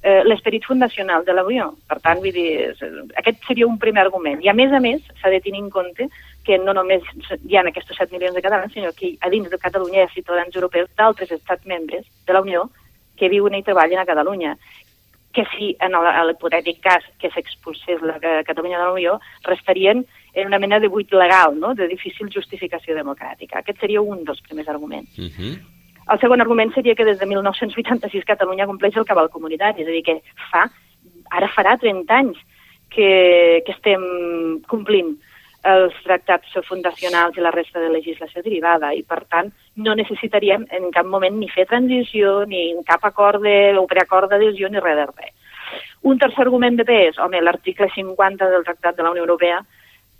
eh, 0.00 0.22
l'esperit 0.24 0.64
fundacional 0.64 1.26
de 1.26 1.34
la 1.36 1.44
Unió. 1.44 1.66
Per 1.86 1.98
tant, 2.00 2.22
vull 2.24 2.32
dir, 2.32 2.70
és- 2.70 2.80
aquest 3.20 3.44
seria 3.46 3.68
un 3.68 3.76
primer 3.78 4.06
argument. 4.06 4.40
I 4.40 4.48
a 4.48 4.54
més 4.56 4.72
a 4.72 4.80
més, 4.80 5.04
s'ha 5.20 5.28
de 5.28 5.42
tenir 5.44 5.60
en 5.60 5.68
compte 5.70 6.08
que 6.46 6.56
no 6.58 6.72
només 6.72 7.04
hi 7.44 7.58
ha 7.58 7.62
aquests 7.68 7.92
7 7.98 8.08
milions 8.16 8.34
de 8.34 8.42
catalans, 8.42 8.72
sinó 8.72 8.90
que 8.96 9.12
a 9.20 9.28
dins 9.28 9.50
de 9.52 9.60
Catalunya 9.60 10.00
hi 10.00 10.06
ha 10.06 10.14
ciutadans 10.14 10.56
europeus 10.56 10.88
d'altres 10.96 11.30
estats 11.30 11.68
membres 11.68 12.08
de 12.26 12.32
la 12.32 12.40
Unió 12.40 12.70
que 13.20 13.28
viuen 13.28 13.54
i 13.54 13.62
treballen 13.62 14.00
a 14.00 14.08
Catalunya 14.08 14.56
que 15.32 15.44
si 15.52 15.74
en 15.80 15.92
l'hipotètic 16.26 16.80
cas 16.80 17.04
que 17.20 17.30
s'expulsés 17.30 18.00
la 18.00 18.16
eh, 18.20 18.42
Catalunya 18.48 18.78
de 18.80 18.84
la 18.84 18.92
Unió 18.96 19.20
restarien 19.44 20.06
en 20.32 20.46
una 20.46 20.58
mena 20.58 20.80
de 20.80 20.88
buit 20.88 21.12
legal, 21.12 21.58
no? 21.58 21.74
de 21.74 21.88
difícil 21.88 22.30
justificació 22.32 22.96
democràtica. 22.96 23.60
Aquest 23.60 23.80
seria 23.80 24.00
un 24.00 24.24
dels 24.24 24.40
primers 24.40 24.68
arguments. 24.68 25.18
Mhm. 25.18 25.58
El 26.12 26.18
segon 26.18 26.40
argument 26.40 26.72
seria 26.74 26.94
que 26.94 27.04
des 27.04 27.18
de 27.18 27.26
1986 27.26 28.24
Catalunya 28.24 28.66
compleix 28.66 28.96
el 28.96 29.04
cabal 29.04 29.30
comunitari, 29.30 29.82
és 29.82 29.88
a 29.88 29.90
dir, 29.90 30.02
que 30.02 30.20
fa, 30.50 30.68
ara 31.30 31.48
farà 31.48 31.78
30 31.78 32.14
anys 32.14 32.38
que, 32.90 33.62
que 33.64 33.72
estem 33.72 34.60
complint 34.68 35.14
els 35.62 35.94
tractats 36.02 36.56
fundacionals 36.66 37.36
i 37.38 37.44
la 37.44 37.52
resta 37.54 37.78
de 37.78 37.92
legislació 37.92 38.42
derivada 38.42 38.90
i, 38.94 39.04
per 39.06 39.22
tant, 39.30 39.52
no 39.76 39.94
necessitaríem 39.94 40.66
en 40.74 40.90
cap 40.90 41.06
moment 41.06 41.36
ni 41.38 41.48
fer 41.48 41.68
transició, 41.70 42.42
ni 42.50 42.72
cap 42.88 43.04
acord 43.06 43.44
de, 43.46 43.76
o 43.78 43.86
preacord 43.86 44.32
d'adhesió, 44.32 44.68
ni 44.68 44.82
res 44.82 44.98
de 44.98 45.06
res. 45.06 45.36
Un 46.02 46.18
tercer 46.18 46.42
argument 46.42 46.76
de 46.76 46.84
pes, 46.84 47.18
home, 47.22 47.40
l'article 47.40 47.86
50 47.94 48.50
del 48.50 48.66
Tractat 48.66 48.98
de 48.98 49.06
la 49.06 49.12
Unió 49.14 49.22
Europea 49.22 49.62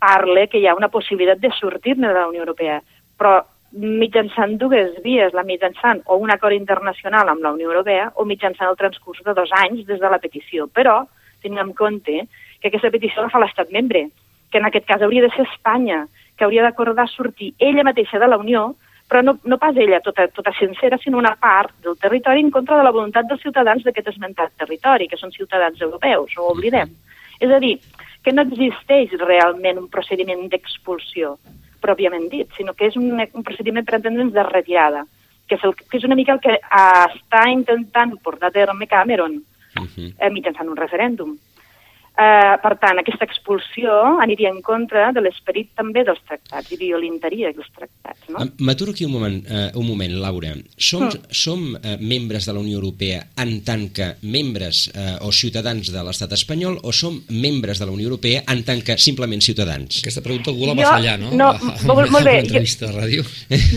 parla 0.03 0.47
que 0.51 0.59
hi 0.59 0.67
ha 0.67 0.75
una 0.75 0.91
possibilitat 0.91 1.39
de 1.39 1.51
sortir-ne 1.55 2.09
de 2.09 2.19
la 2.19 2.27
Unió 2.27 2.43
Europea, 2.43 2.81
però 3.17 3.39
mitjançant 3.73 4.57
dues 4.61 4.99
vies, 5.03 5.33
la 5.33 5.45
mitjançant 5.47 6.03
o 6.05 6.19
un 6.21 6.31
acord 6.33 6.53
internacional 6.55 7.29
amb 7.29 7.41
la 7.41 7.53
Unió 7.55 7.71
Europea 7.71 8.11
o 8.15 8.25
mitjançant 8.29 8.69
el 8.69 8.77
transcurs 8.77 9.23
de 9.25 9.33
dos 9.33 9.53
anys 9.63 9.87
des 9.87 10.01
de 10.01 10.11
la 10.11 10.19
petició. 10.21 10.67
Però 10.67 11.01
tenim 11.41 11.61
en 11.63 11.73
compte 11.73 12.27
que 12.59 12.69
aquesta 12.69 12.91
petició 12.93 13.23
la 13.23 13.31
fa 13.33 13.41
l'estat 13.41 13.71
membre, 13.71 14.05
que 14.51 14.61
en 14.61 14.67
aquest 14.69 14.85
cas 14.85 15.01
hauria 15.01 15.23
de 15.25 15.31
ser 15.33 15.47
Espanya, 15.47 16.03
que 16.37 16.45
hauria 16.45 16.65
d'acordar 16.67 17.07
sortir 17.09 17.53
ella 17.57 17.87
mateixa 17.87 18.19
de 18.19 18.27
la 18.27 18.37
Unió, 18.37 18.73
però 19.09 19.23
no, 19.23 19.37
no 19.43 19.57
pas 19.57 19.75
ella 19.77 19.99
tota, 20.01 20.27
tota 20.35 20.53
sencera, 20.59 20.97
sinó 20.97 21.17
una 21.17 21.35
part 21.35 21.73
del 21.83 21.97
territori 21.97 22.41
en 22.41 22.51
contra 22.51 22.77
de 22.77 22.85
la 22.85 22.93
voluntat 22.93 23.27
dels 23.29 23.41
ciutadans 23.41 23.83
d'aquest 23.83 24.13
esmentat 24.13 24.53
territori, 24.57 25.09
que 25.09 25.19
són 25.19 25.33
ciutadans 25.33 25.81
europeus, 25.81 26.35
no 26.37 26.45
ho 26.45 26.53
oblidem. 26.53 26.93
És 27.41 27.51
a 27.51 27.59
dir, 27.59 27.75
que 28.23 28.31
no 28.31 28.45
existeix 28.45 29.11
realment 29.19 29.77
un 29.77 29.89
procediment 29.91 30.47
d'expulsió, 30.49 31.37
pròpiament 31.83 32.29
dit, 32.31 32.47
sinó 32.57 32.73
que 32.73 32.87
és 32.87 32.95
un, 32.95 33.11
un 33.19 33.43
procediment 33.43 33.85
per 33.85 33.99
entendre'ns 33.99 34.33
de 34.33 34.43
retirada, 34.47 35.03
que 35.47 35.55
és, 35.55 35.63
el, 35.67 35.75
que 35.75 35.97
és 35.97 36.05
una 36.07 36.15
mica 36.15 36.33
el 36.37 36.39
que 36.39 36.55
està 36.55 37.49
intentant 37.51 38.15
portar 38.23 38.47
a 38.47 38.55
terme 38.55 38.87
Cameron 38.87 39.41
Mhm. 39.73 40.13
eh, 40.19 40.29
mitjançant 40.29 40.69
un 40.69 40.77
referèndum. 40.77 41.37
Eh, 42.13 42.57
per 42.61 42.75
tant, 42.77 42.99
aquesta 43.01 43.25
expulsió 43.25 43.91
aniria 44.21 44.51
en 44.53 44.59
contra 44.61 45.07
de 45.15 45.21
l'esperit 45.25 45.71
també 45.73 46.03
dels 46.05 46.19
tractats 46.27 46.69
i 46.71 46.77
violentaria 46.77 47.49
els 47.49 47.65
tractats. 47.73 48.27
No? 48.29 48.43
M'aturo 48.59 48.91
aquí 48.93 49.05
un 49.07 49.11
moment, 49.15 49.39
eh, 49.49 49.71
un 49.73 49.87
moment 49.87 50.13
Laura. 50.21 50.51
Som, 50.77 51.07
Mm. 51.07 51.23
som 51.31 51.75
eh, 51.75 51.97
membres 51.99 52.45
de 52.45 52.53
la 52.53 52.59
Unió 52.59 52.77
Europea 52.77 53.23
en 53.37 53.63
tant 53.65 53.87
que 53.91 54.11
membres 54.21 54.91
eh, 54.93 55.17
o 55.21 55.31
ciutadans 55.31 55.91
de 55.91 56.03
l'estat 56.03 56.31
espanyol 56.33 56.77
o 56.83 56.91
som 56.93 57.17
membres 57.29 57.79
de 57.79 57.85
la 57.87 57.91
Unió 57.91 58.05
Europea 58.11 58.43
en 58.47 58.63
tant 58.63 58.83
que 58.83 58.95
simplement 58.99 59.41
ciutadans? 59.41 60.01
Aquesta 60.03 60.21
pregunta 60.21 60.51
algú 60.51 60.67
la 60.67 60.75
va 60.75 60.83
Jo- 60.83 60.89
fallar, 60.93 61.19
no? 61.19 61.31
no, 61.31 61.47
A- 61.49 61.55
a- 61.57 61.87
molt- 61.87 62.11
molt 62.11 62.25
bé, 62.25 62.43
de 62.43 62.91
ràdio. 62.93 63.23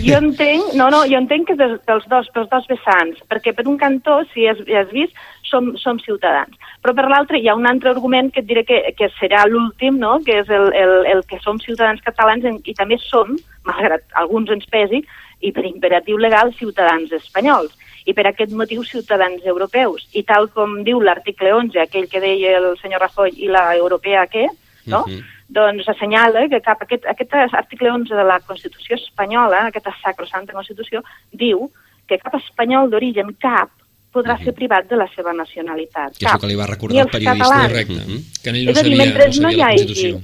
Jo 0.05 0.19
entenc, 0.19 0.75
no, 0.75 0.91
no, 0.91 1.07
jo 1.09 1.17
entenc 1.17 1.47
que 1.49 1.55
des, 1.57 1.81
dels, 1.87 2.05
dos, 2.09 2.29
dels 2.35 2.51
dos 2.51 2.67
vessants, 2.69 3.19
perquè 3.31 3.55
per 3.57 3.67
un 3.67 3.79
cantó, 3.79 4.21
si 4.35 4.47
has, 4.47 4.59
has 4.69 4.93
vist, 4.93 5.15
som, 5.47 5.77
som 5.79 5.97
ciutadans. 6.03 6.51
Però 6.83 6.93
per 6.95 7.05
l'altre 7.09 7.39
hi 7.39 7.47
ha 7.49 7.55
un 7.55 7.67
altre 7.67 7.91
argument 7.91 8.26
que 8.31 8.43
et 8.43 8.49
diré 8.49 8.65
que, 8.65 8.79
que 8.99 9.09
serà 9.19 9.45
l'últim, 9.49 9.99
no? 9.99 10.19
que 10.25 10.41
és 10.43 10.51
el, 10.53 10.73
el, 10.75 10.95
el 11.13 11.23
que 11.29 11.39
som 11.45 11.59
ciutadans 11.63 12.03
catalans 12.05 12.45
en, 12.49 12.61
i 12.65 12.75
també 12.75 12.99
som, 13.03 13.35
malgrat 13.69 14.05
alguns 14.23 14.53
ens 14.55 14.69
pesi, 14.73 15.03
i 15.45 15.53
per 15.53 15.67
imperatiu 15.69 16.19
legal, 16.19 16.53
ciutadans 16.57 17.13
espanyols. 17.13 17.75
I 18.07 18.15
per 18.15 18.29
aquest 18.29 18.53
motiu 18.55 18.85
ciutadans 18.87 19.45
europeus. 19.45 20.05
I 20.15 20.23
tal 20.27 20.47
com 20.55 20.79
diu 20.87 21.01
l'article 21.03 21.53
11, 21.53 21.81
aquell 21.83 22.07
que 22.09 22.23
deia 22.23 22.57
el 22.61 22.77
senyor 22.79 23.03
Rajoy 23.03 23.35
i 23.43 23.51
la 23.51 23.67
europea 23.77 24.27
què, 24.31 24.47
no? 24.87 25.05
Mhm. 25.07 25.25
doncs 25.49 25.89
assenyala 25.89 26.49
que 26.51 26.61
cap, 26.61 26.81
aquest, 26.83 27.05
aquest 27.07 27.35
article 27.35 27.91
11 27.91 28.15
de 28.15 28.25
la 28.25 28.41
Constitució 28.41 28.97
espanyola, 28.97 29.67
aquesta 29.67 29.93
sacrosanta 30.03 30.53
Constitució, 30.53 31.03
diu 31.33 31.69
que 32.07 32.19
cap 32.19 32.35
espanyol 32.35 32.91
d'origen, 32.91 33.31
cap, 33.39 33.71
podrà 34.17 34.39
ser 34.43 34.55
privat 34.57 34.89
de 34.91 34.99
la 34.99 35.07
seva 35.15 35.35
nacionalitat. 35.37 36.17
Que 36.17 36.27
és 36.27 36.33
el 36.33 36.43
que 36.43 36.51
li 36.51 36.59
va 36.59 36.71
recordar 36.73 37.05
el 37.05 37.13
periodista. 37.13 37.45
catalans. 37.45 37.73
Correcte. 37.73 38.01
Mhm. 38.01 38.23
Que 38.43 38.51
en 38.51 38.57
ell 38.57 38.65
no 38.65 38.71
És 38.71 38.79
a 38.79 38.83
dir, 38.83 38.97
seria, 38.97 39.05
mentre 39.05 39.29
no 39.29 39.43
no 39.47 39.51
hi 39.53 39.63
hagi... 39.69 40.17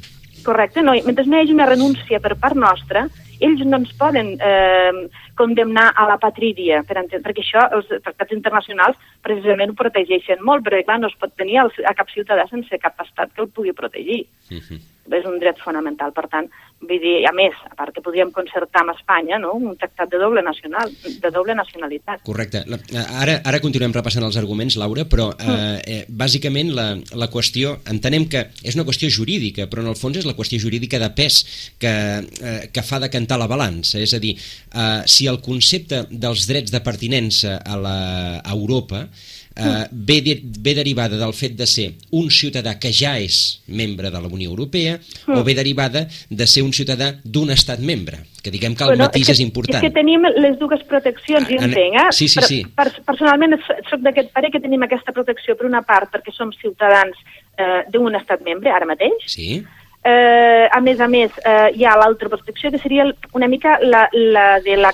Correcte, 0.43 0.83
no, 0.83 0.93
mentre 1.07 1.25
no 1.25 1.37
hi 1.37 1.45
hagi 1.45 1.53
una 1.55 1.67
renúncia 1.67 2.19
per 2.19 2.35
part 2.35 2.57
nostra, 2.59 3.05
ells 3.43 3.63
no 3.67 3.79
ens 3.79 3.93
poden 3.99 4.33
eh, 4.41 5.09
condemnar 5.39 5.93
a 5.97 6.07
la 6.09 6.19
patrídia, 6.23 6.83
per 6.87 7.03
perquè 7.25 7.43
això 7.43 7.65
els 7.77 7.91
tractats 8.03 8.35
internacionals 8.37 8.99
precisament 9.23 9.73
ho 9.73 9.79
protegeixen 9.79 10.43
molt, 10.43 10.65
però 10.67 10.83
clar, 10.85 10.99
no 11.03 11.11
es 11.11 11.19
pot 11.19 11.35
tenir 11.39 11.61
el, 11.65 11.73
a 11.87 11.95
cap 11.99 12.11
ciutadà 12.15 12.49
sense 12.51 12.79
cap 12.83 12.99
estat 13.07 13.33
que 13.35 13.43
el 13.45 13.51
pugui 13.55 13.73
protegir. 13.73 14.25
Mhm. 14.51 14.81
És 15.11 15.25
un 15.27 15.41
dret 15.43 15.59
fonamental, 15.59 16.13
per 16.15 16.29
tant, 16.31 16.47
vull 16.83 17.01
dir, 17.03 17.15
a 17.27 17.33
més, 17.35 17.57
a 17.69 17.75
part 17.79 17.95
que 17.95 18.03
podríem 18.05 18.31
concertar 18.35 18.83
amb 18.83 18.93
Espanya, 18.95 19.39
no?, 19.43 19.55
un 19.59 19.77
tractat 19.79 20.11
de 20.13 20.21
doble 20.21 20.43
nacional, 20.47 20.91
de 21.03 21.31
doble 21.35 21.57
nacionalitat. 21.59 22.23
Correcte. 22.27 22.63
La, 22.71 22.79
ara, 23.23 23.39
ara 23.49 23.61
continuem 23.63 23.95
repassant 23.95 24.27
els 24.27 24.39
arguments, 24.41 24.77
Laura, 24.81 25.07
però 25.11 25.31
eh, 25.35 25.59
eh, 25.83 25.99
bàsicament 26.09 26.73
la, 26.77 26.87
la 27.19 27.31
qüestió, 27.33 27.77
entenem 27.91 28.29
que 28.31 28.45
és 28.63 28.79
una 28.79 28.87
qüestió 28.89 29.11
jurídica, 29.11 29.69
però 29.71 29.85
en 29.85 29.93
el 29.93 29.99
fons 29.99 30.19
és 30.23 30.29
la 30.29 30.37
qüestió 30.39 30.63
jurídica 30.63 31.03
de 31.03 31.11
pes 31.19 31.43
que, 31.83 31.93
eh, 32.23 32.57
que 32.73 32.87
fa 32.87 33.03
decantar 33.03 33.41
la 33.43 33.51
balança. 33.51 34.01
És 34.03 34.15
a 34.15 34.23
dir, 34.23 34.37
eh, 34.39 35.03
si 35.11 35.31
el 35.31 35.43
concepte 35.45 36.05
dels 36.11 36.49
drets 36.51 36.75
de 36.75 36.83
pertinença 36.83 37.59
a, 37.59 37.79
la, 37.79 37.99
a 38.43 38.55
Europa 38.55 39.07
eh, 39.57 39.87
ve, 39.91 40.21
de, 40.23 40.41
ve 40.43 40.75
derivada 40.75 41.17
del 41.17 41.35
fet 41.35 41.57
de 41.59 41.67
ser 41.67 41.93
un 42.11 42.31
ciutadà 42.31 42.79
que 42.81 42.93
ja 42.93 43.19
és 43.21 43.63
membre 43.69 44.11
de 44.11 44.21
la 44.21 44.29
Unió 44.29 44.51
Europea 44.51 44.99
o 45.29 45.43
ve 45.45 45.55
derivada 45.55 46.07
de 46.31 46.47
ser 46.47 46.63
un 46.63 46.73
ciutadà 46.73 47.13
d'un 47.25 47.51
estat 47.51 47.79
membre, 47.81 48.23
que 48.43 48.51
diguem 48.51 48.75
que 48.75 48.85
el 48.85 48.95
Bueno, 48.95 49.05
matís 49.05 49.27
que, 49.27 49.33
és 49.37 49.41
important. 49.41 49.83
És 49.83 49.89
que 49.91 49.95
tenim 49.95 50.25
les 50.41 50.59
dues 50.59 50.83
proteccions, 50.89 51.47
jo 51.49 51.57
en- 51.61 51.69
entenc, 51.71 51.95
eh? 52.01 52.09
sí, 52.13 52.29
sí, 52.29 52.41
Per- 52.41 52.49
sí. 52.49 52.63
Per, 52.77 52.89
personalment 53.05 53.59
soc 53.91 54.01
d'aquest 54.01 54.33
pare 54.33 54.51
que 54.51 54.61
tenim 54.61 54.83
aquesta 54.83 55.13
protecció 55.13 55.57
per 55.57 55.67
una 55.67 55.83
part 55.83 56.11
perquè 56.13 56.33
som 56.35 56.51
ciutadans 56.53 57.17
eh, 57.59 57.85
d'un 57.93 58.15
estat 58.17 58.41
membre, 58.43 58.71
ara 58.71 58.87
mateix, 58.87 59.13
Sí? 59.27 59.63
Eh, 60.05 60.67
a 60.67 60.81
més 60.81 60.99
a 60.99 61.07
més, 61.07 61.31
eh, 61.47 61.69
hi 61.79 61.85
ha 61.87 61.93
l'altra 61.95 62.29
perspectiva, 62.29 62.73
que 62.73 62.79
seria 62.83 63.05
una 63.39 63.47
mica 63.47 63.77
la, 63.81 64.09
la, 64.13 64.59
de 64.61 64.75
la, 64.77 64.91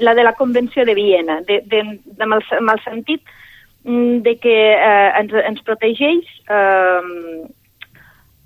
la 0.00 0.14
de 0.18 0.24
la 0.24 0.32
Convenció 0.32 0.84
de 0.84 0.94
Viena, 0.94 1.40
de, 1.46 1.60
de, 1.64 1.82
de, 2.02 2.22
amb, 2.24 2.34
el, 2.34 2.42
amb 2.58 2.72
el 2.72 2.80
sentit 2.82 3.22
mm, 3.22 3.45
de 3.86 4.36
que 4.42 4.54
eh, 4.74 5.10
ens, 5.20 5.32
ens 5.46 5.62
protegeix... 5.66 6.26
Eh, 6.50 7.46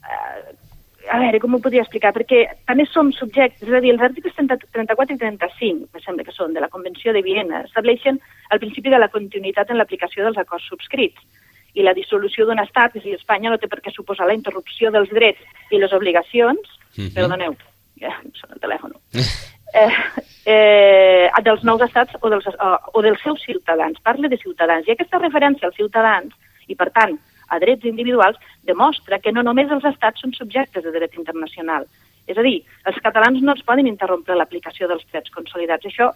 eh, 0.05 0.57
a 1.11 1.19
veure, 1.19 1.41
com 1.43 1.55
ho 1.57 1.59
podria 1.65 1.83
explicar? 1.83 2.13
Perquè 2.15 2.45
també 2.69 2.85
som 2.87 3.09
subjectes, 3.17 3.65
és 3.67 3.75
a 3.75 3.81
dir, 3.83 3.91
els 3.95 4.03
articles 4.05 4.35
30, 4.37 4.59
34 4.77 5.17
i 5.17 5.19
35, 5.19 5.89
me 5.91 6.03
sembla 6.05 6.27
que 6.27 6.35
són, 6.37 6.53
de 6.55 6.63
la 6.63 6.69
Convenció 6.71 7.15
de 7.17 7.23
Viena, 7.25 7.65
estableixen 7.67 8.21
el 8.53 8.61
principi 8.63 8.93
de 8.93 9.01
la 9.01 9.09
continuïtat 9.11 9.73
en 9.73 9.81
l'aplicació 9.81 10.23
dels 10.27 10.39
acords 10.39 10.69
subscrits 10.71 11.19
i 11.75 11.83
la 11.83 11.97
dissolució 11.97 12.47
d'un 12.47 12.61
estat, 12.63 12.95
és 12.95 13.03
a 13.03 13.09
dir, 13.09 13.17
Espanya 13.17 13.51
no 13.51 13.59
té 13.59 13.67
per 13.71 13.81
què 13.83 13.91
suposar 13.95 14.29
la 14.29 14.37
interrupció 14.39 14.93
dels 14.95 15.11
drets 15.11 15.43
i 15.73 15.81
les 15.83 15.93
obligacions, 15.97 16.79
Mhm. 16.97 17.15
perdoneu, 17.15 17.57
ja, 17.99 18.15
sona 18.35 18.55
el 18.55 18.61
telèfon, 18.61 18.95
eh, 19.75 19.89
eh, 20.45 21.43
dels 21.45 21.65
nous 21.65 21.83
estats 21.87 22.17
o 22.21 22.31
dels, 22.33 22.47
o, 22.47 22.71
o 22.95 23.03
dels 23.03 23.23
seus 23.23 23.43
ciutadans. 23.45 24.01
Parla 24.03 24.29
de 24.29 24.39
ciutadans. 24.41 24.87
I 24.89 24.95
aquesta 24.95 25.21
referència 25.23 25.69
als 25.69 25.79
ciutadans, 25.79 26.35
i 26.69 26.77
per 26.79 26.91
tant 26.95 27.17
a 27.51 27.59
drets 27.59 27.85
individuals, 27.85 28.39
demostra 28.67 29.19
que 29.19 29.33
no 29.35 29.43
només 29.43 29.71
els 29.75 29.87
estats 29.91 30.23
són 30.23 30.35
subjectes 30.37 30.85
de 30.85 30.93
dret 30.95 31.17
internacional. 31.19 31.87
És 32.31 32.39
a 32.39 32.45
dir, 32.47 32.61
els 32.87 32.99
catalans 33.03 33.43
no 33.43 33.57
ens 33.57 33.65
poden 33.67 33.89
interrompre 33.91 34.37
l'aplicació 34.39 34.87
dels 34.89 35.03
drets 35.11 35.33
consolidats. 35.35 35.89
Això, 35.89 36.13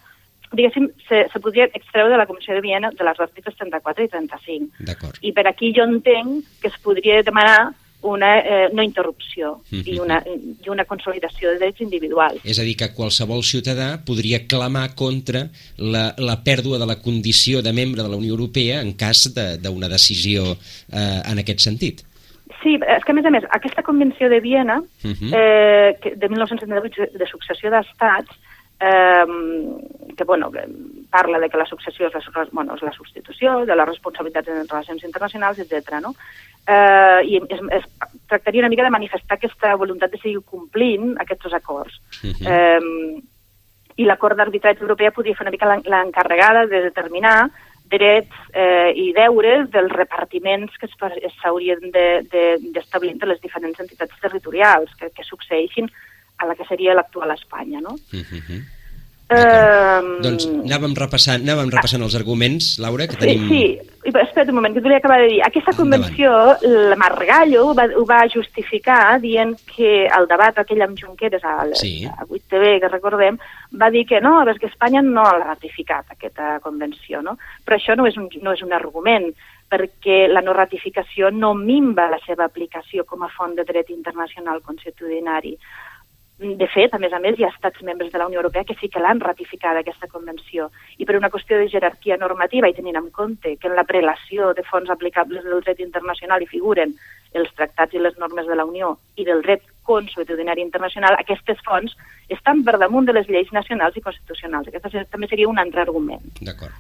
diguéssim, 0.53 0.87
se, 1.09 1.25
se 1.33 1.41
podria 1.43 1.67
extreure 1.73 2.13
de 2.13 2.21
la 2.21 2.29
Comissió 2.31 2.55
de 2.55 2.63
Viena 2.63 2.93
de 2.95 3.07
les 3.09 3.19
articles 3.27 3.57
34 3.59 4.05
i 4.05 4.13
35. 4.13 4.85
D'acord. 4.87 5.19
I 5.27 5.33
per 5.35 5.49
aquí 5.51 5.73
jo 5.75 5.89
entenc 5.91 6.47
que 6.63 6.71
es 6.71 6.79
podria 6.85 7.23
demanar 7.27 7.73
una 8.05 8.39
eh, 8.39 8.69
no 8.73 8.83
interrupció 8.83 9.61
Mhm. 9.71 9.83
i, 9.87 9.99
una, 9.99 10.23
i 10.65 10.69
una 10.69 10.85
consolidació 10.85 11.51
de 11.51 11.59
drets 11.59 11.81
individuals. 11.81 12.41
És 12.45 12.59
a 12.59 12.63
dir, 12.63 12.77
que 12.77 12.93
qualsevol 12.95 13.43
ciutadà 13.43 13.99
podria 14.05 14.47
clamar 14.47 14.95
contra 14.95 15.49
la, 15.79 16.15
la 16.19 16.37
pèrdua 16.45 16.79
de 16.79 16.87
la 16.87 17.01
condició 17.01 17.63
de 17.63 17.73
membre 17.73 18.03
de 18.03 18.09
la 18.09 18.17
Unió 18.17 18.33
Europea 18.37 18.81
en 18.83 18.93
cas 18.93 19.33
de- 19.35 19.57
d'una 19.59 19.89
decisió 19.89 20.53
eh, 20.93 21.23
en 21.25 21.39
aquest 21.39 21.61
sentit. 21.61 22.03
Sí, 22.63 22.77
és 22.77 23.05
que 23.05 23.13
a 23.13 23.15
més 23.15 23.27
a 23.27 23.31
més, 23.31 23.45
aquesta 23.51 23.83
convenció 23.83 24.29
de 24.29 24.41
Viena, 24.41 24.79
uh 24.81 25.09
Mhm. 25.09 25.15
-huh. 25.21 25.33
eh, 25.37 25.97
que, 26.01 26.15
de 26.17 26.29
1978 26.29 27.13
de 27.19 27.27
successió 27.27 27.71
d'estats, 27.71 28.31
eh, 28.81 29.25
que 30.17 30.25
bueno, 30.25 30.51
parla 31.11 31.39
de 31.39 31.49
que 31.49 31.57
la 31.57 31.67
successió 31.67 32.07
és 32.09 32.15
la, 32.15 32.47
bueno, 32.53 32.75
és 32.75 32.83
la 32.83 32.93
substitució, 32.93 33.65
de 33.65 33.75
les 33.77 33.87
responsabilitats 33.87 34.49
en 34.49 34.67
relacions 34.69 35.05
internacionals, 35.05 35.59
etc. 35.59 36.01
No? 36.03 36.15
Eh, 36.67 37.21
I 37.29 37.37
es, 37.37 37.61
es 37.79 37.85
tractaria 38.27 38.61
una 38.61 38.69
mica 38.71 38.83
de 38.85 38.91
manifestar 38.91 39.37
aquesta 39.37 39.75
voluntat 39.77 40.11
de 40.13 40.19
seguir 40.19 40.41
complint 40.45 41.15
aquests 41.21 41.53
acords. 41.53 41.95
Uh 42.23 42.27
Mhm. 42.29 42.35
-huh. 42.41 43.19
eh, 43.19 43.23
I 43.97 44.05
la 44.05 44.17
Cort 44.17 44.37
d'Arbitratge 44.37 44.81
Europea 44.83 45.13
podia 45.13 45.35
fer 45.37 45.43
una 45.47 45.51
mica 45.53 45.67
l'en- 45.67 45.85
l'encarregada 45.85 46.67
de 46.67 46.81
determinar 46.83 47.49
drets 47.89 48.33
eh, 48.53 48.93
i 48.97 49.13
deures 49.13 49.71
dels 49.71 49.93
repartiments 49.93 50.73
que 50.79 50.89
s'haurien 50.89 51.79
de- 51.93 52.23
de- 52.33 52.59
d'establir 52.73 53.11
de, 53.11 53.13
entre 53.15 53.29
les 53.29 53.41
diferents 53.41 53.79
entitats 53.79 54.19
territorials 54.21 54.91
que, 54.97 55.11
que 55.11 55.23
succeeixin 55.23 55.89
a 56.39 56.47
la 56.47 56.55
que 56.57 56.65
seria 56.65 56.95
l'actual 56.95 57.31
Espanya, 57.31 57.81
no? 57.81 57.95
Mhm. 58.13 58.65
Doncs 59.29 60.45
anàvem 60.47 60.95
repassant, 60.99 61.43
anàvem 61.47 61.71
repassant 61.73 62.03
els 62.05 62.15
arguments, 62.19 62.75
Laura, 62.83 63.07
que 63.09 63.17
Sí, 63.17 63.21
tenim... 63.25 63.49
sí, 63.49 64.11
però 64.13 64.23
espera't 64.23 64.51
un 64.53 64.59
moment, 64.59 64.75
que 64.75 64.81
et 64.83 64.85
volia 64.85 64.99
acabar 65.01 65.19
de 65.23 65.29
dir. 65.33 65.39
Aquesta 65.47 65.73
Endavant. 65.73 66.03
convenció, 66.05 66.33
el 66.69 66.97
Margallo 67.01 67.63
ho 67.71 67.75
va, 67.75 67.87
ho 67.97 68.05
va 68.05 68.21
justificar 68.29 69.19
dient 69.23 69.55
que 69.75 70.07
el 70.07 70.29
debat 70.29 70.59
aquell 70.61 70.83
amb 70.85 70.99
Junqueras 71.01 71.45
a, 71.45 71.55
Sí. 71.81 72.05
a 72.05 72.27
8TV, 72.29 72.81
que 72.81 72.89
recordem, 72.93 73.39
va 73.81 73.91
dir 73.91 74.05
que 74.07 74.21
no, 74.21 74.43
és 74.49 74.59
que 74.61 74.67
Espanya 74.69 75.03
no 75.03 75.23
l'ha 75.25 75.45
ratificat, 75.55 76.13
aquesta 76.13 76.61
convenció, 76.61 77.23
no? 77.23 77.39
Però 77.65 77.77
això 77.81 77.97
no 77.97 78.07
és 78.07 78.17
un, 78.21 78.29
no 78.43 78.53
és 78.53 78.63
un 78.63 78.73
argument, 78.73 79.33
perquè 79.71 80.29
la 80.29 80.43
no 80.45 80.53
ratificació 80.53 81.31
no 81.33 81.55
minva 81.55 82.11
la 82.11 82.21
seva 82.27 82.45
aplicació 82.45 83.05
com 83.05 83.23
a 83.25 83.31
font 83.33 83.57
de 83.57 83.65
dret 83.65 83.89
internacional 83.91 84.61
constitucionari. 84.63 85.57
De 86.39 86.67
fet, 86.67 86.91
a 86.91 86.99
més 86.99 87.13
a 87.15 87.21
més, 87.23 87.37
hi 87.39 87.45
ha 87.47 87.53
estats 87.53 87.83
membres 87.87 88.11
de 88.11 88.19
la 88.19 88.27
Unió 88.27 88.41
Europea 88.41 88.65
que 88.67 88.75
sí 88.81 88.89
que 88.91 88.99
l'han 88.99 89.21
ratificada, 89.23 89.85
aquesta 89.85 90.09
convenció. 90.11 90.67
I 90.99 91.07
per 91.07 91.15
una 91.17 91.31
qüestió 91.31 91.61
de 91.61 91.69
jerarquia 91.71 92.17
normativa 92.19 92.69
i 92.69 92.75
tenint 92.75 92.99
en 92.99 93.07
compte 93.15 93.55
que 93.57 93.71
en 93.71 93.77
la 93.79 93.87
prelació 93.87 94.51
de 94.59 94.65
fons 94.67 94.91
aplicables 94.91 95.47
del 95.47 95.63
dret 95.63 95.79
internacional 95.85 96.43
hi 96.43 96.51
figuren 96.51 96.97
els 97.39 97.55
tractats 97.55 97.95
i 97.95 98.03
les 98.03 98.19
normes 98.19 98.51
de 98.51 98.59
la 98.59 98.67
Unió 98.67 98.97
i 99.15 99.27
del 99.29 99.47
dret 99.47 99.63
consuetudinari 99.87 100.63
internacional, 100.65 101.15
aquestes 101.21 101.63
fonts 101.63 101.95
estan 102.35 102.65
per 102.67 102.81
damunt 102.83 103.07
de 103.07 103.15
les 103.15 103.31
lleis 103.31 103.51
nacionals 103.55 103.97
i 103.97 104.03
constitucionals. 104.03 104.69
Aquest 104.75 105.11
també 105.15 105.31
seria 105.31 105.51
un 105.51 105.63
altre 105.63 105.87
argument, 105.87 106.25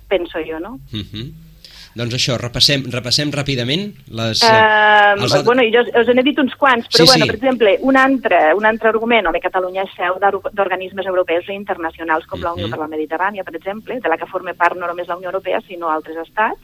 penso 0.09 0.43
jo, 0.43 0.59
no? 0.59 0.79
Uh 0.91 1.05
-huh. 1.05 1.54
Doncs 1.95 2.15
això, 2.17 2.35
repassem, 2.41 2.83
repassem 2.91 3.31
ràpidament 3.31 3.85
les... 4.11 4.43
Uh, 4.43 5.15
els 5.23 5.45
bueno, 5.47 5.63
jo 5.71 5.85
us 6.01 6.09
n'he 6.11 6.25
dit 6.27 6.39
uns 6.43 6.55
quants, 6.59 6.89
però 6.91 7.05
Sí, 7.05 7.07
bueno, 7.07 7.25
sí. 7.25 7.31
per 7.31 7.37
exemple, 7.39 7.77
un 7.83 7.97
altre, 7.97 8.41
un 8.59 8.67
altre 8.67 8.89
argument, 8.91 9.27
home, 9.31 9.41
Catalunya 9.41 9.85
és 9.87 9.95
seu 9.95 10.19
d'or- 10.19 10.51
d'organismes 10.53 11.07
europeus 11.07 11.47
i 11.49 11.55
internacionals 11.55 12.27
com 12.27 12.41
la 12.43 12.53
Unió 12.53 12.67
Mhm. 12.67 12.71
per 12.75 12.81
la 12.81 12.89
Mediterrània, 12.97 13.45
per 13.45 13.55
exemple, 13.55 14.01
de 14.01 14.09
la 14.09 14.17
que 14.19 14.27
forma 14.27 14.55
part 14.55 14.77
no 14.77 14.89
només 14.89 15.07
la 15.07 15.17
Unió 15.17 15.29
Europea, 15.31 15.61
sinó 15.61 15.89
altres 15.91 16.17
estats, 16.27 16.59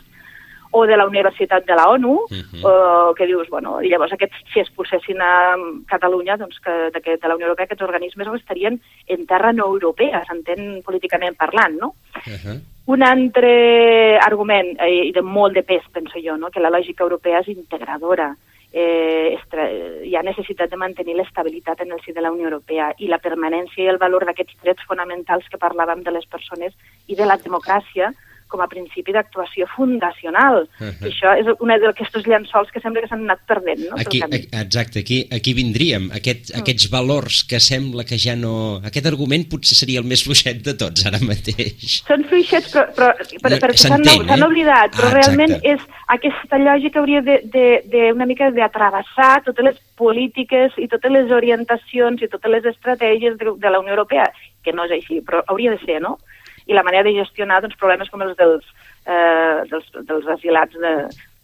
o 0.72 0.84
de 0.86 0.96
la 0.96 1.04
Universitat 1.06 1.64
de 1.66 1.74
la 1.74 1.88
ONU, 1.90 2.26
Mhm. 2.30 2.64
o 2.64 3.12
que 3.16 3.26
dius, 3.26 3.48
bueno, 3.50 3.82
i 3.82 3.88
llavors 3.88 4.12
aquests, 4.12 4.36
si 4.52 4.60
expulsessin 4.60 5.20
a 5.20 5.56
Catalunya, 5.86 6.36
doncs 6.36 6.58
que, 6.60 6.70
de, 6.70 7.16
de 7.18 7.28
la 7.28 7.34
Unió 7.34 7.46
Europea, 7.46 7.64
aquests 7.66 7.82
organismes 7.82 8.28
estarien 8.34 8.80
en 9.06 9.26
terra 9.26 9.52
no 9.52 9.66
europea, 9.66 10.24
s'entén 10.26 10.80
políticament 10.82 11.36
parlant, 11.36 11.74
no? 11.80 11.94
Uh 12.26 12.38
-huh. 12.38 12.60
Un 12.90 13.04
altre 13.06 14.18
argument, 14.18 14.72
eh, 14.82 15.10
i 15.10 15.12
de 15.14 15.22
molt 15.22 15.54
de 15.54 15.62
pes, 15.62 15.84
penso 15.94 16.18
jo, 16.18 16.34
no? 16.36 16.48
que 16.50 16.62
la 16.62 16.72
lògica 16.74 17.04
europea 17.04 17.38
és 17.44 17.50
integradora. 17.52 18.32
Eh, 18.72 19.36
estra... 19.36 19.68
Hi 20.06 20.16
ha 20.18 20.22
necessitat 20.26 20.72
de 20.72 20.78
mantenir 20.80 21.14
l'estabilitat 21.14 21.84
en 21.84 21.94
el 21.94 22.00
si 22.02 22.14
de 22.16 22.24
la 22.24 22.32
Unió 22.34 22.48
Europea 22.48 22.88
i 22.98 23.06
la 23.06 23.20
permanència 23.22 23.84
i 23.84 23.92
el 23.92 24.00
valor 24.02 24.26
d'aquests 24.26 24.58
drets 24.64 24.88
fonamentals 24.90 25.46
que 25.52 25.62
parlàvem 25.62 26.02
de 26.02 26.16
les 26.16 26.26
persones 26.26 26.74
i 27.06 27.18
de 27.18 27.30
la 27.30 27.38
democràcia 27.38 28.10
com 28.50 28.60
a 28.60 28.66
principi 28.68 29.14
d'actuació 29.14 29.66
fundacional. 29.76 30.66
Uh. 30.80 30.84
-huh. 30.90 31.06
Això 31.08 31.30
és 31.38 31.46
una 31.60 31.78
d'aquestos 31.78 32.26
llençols 32.26 32.70
que 32.72 32.80
sembla 32.80 33.00
que 33.02 33.08
s'han 33.08 33.22
anat 33.24 33.40
perdent 33.46 33.80
no? 33.88 33.96
Aquí, 33.96 34.20
pel 34.20 34.30
camí. 34.30 34.48
a- 34.52 34.60
exacte, 34.66 34.98
aquí, 35.00 35.26
aquí 35.30 35.54
vindríem, 35.54 36.10
aquest, 36.12 36.50
Mm. 36.54 36.60
aquests 36.60 36.90
valors 36.90 37.44
que 37.44 37.60
sembla 37.60 38.04
que 38.04 38.18
ja 38.18 38.34
no... 38.36 38.80
Aquest 38.84 39.06
argument 39.06 39.48
potser 39.48 39.76
seria 39.76 40.00
el 40.00 40.04
més 40.06 40.22
fluixet 40.24 40.62
de 40.62 40.74
tots 40.74 41.06
ara 41.06 41.18
mateix. 41.20 42.02
Són 42.06 42.24
fluixets, 42.24 42.72
però, 42.74 42.86
però, 42.94 43.14
però 43.42 43.50
No, 43.54 43.60
perquè 43.62 43.76
s'han 43.76 44.02
eh? 44.06 44.44
oblidat, 44.46 44.90
però 44.96 45.08
Ah, 45.08 45.14
realment 45.14 45.52
exacte. 45.52 45.70
és 45.72 45.80
aquesta 46.08 46.58
lògica 46.58 46.98
hauria 46.98 47.20
de, 47.22 47.40
de, 47.44 47.82
de 47.86 48.12
una 48.12 48.26
mica 48.26 48.50
d'atravessar 48.50 49.42
totes 49.44 49.64
les 49.64 49.76
polítiques 49.96 50.72
i 50.78 50.88
totes 50.88 51.10
les 51.12 51.30
orientacions 51.30 52.20
i 52.22 52.28
totes 52.28 52.50
les 52.50 52.64
estratègies 52.64 53.36
de, 53.38 53.52
de 53.56 53.70
la 53.70 53.78
Unió 53.78 53.92
Europea, 53.92 54.26
que 54.64 54.72
no 54.72 54.84
és 54.84 54.90
així, 54.92 55.20
però 55.20 55.42
hauria 55.46 55.70
de 55.70 55.78
ser, 55.84 56.00
no? 56.00 56.18
I 56.66 56.76
la 56.76 56.84
manera 56.86 57.06
de 57.08 57.16
gestionar 57.16 57.60
doncs, 57.62 57.78
problemes 57.80 58.10
com 58.10 58.22
els 58.22 58.36
dels, 58.36 58.66
eh, 59.06 59.62
dels, 59.70 59.88
dels 60.08 60.28
asilats, 60.36 60.76
de, 60.76 60.94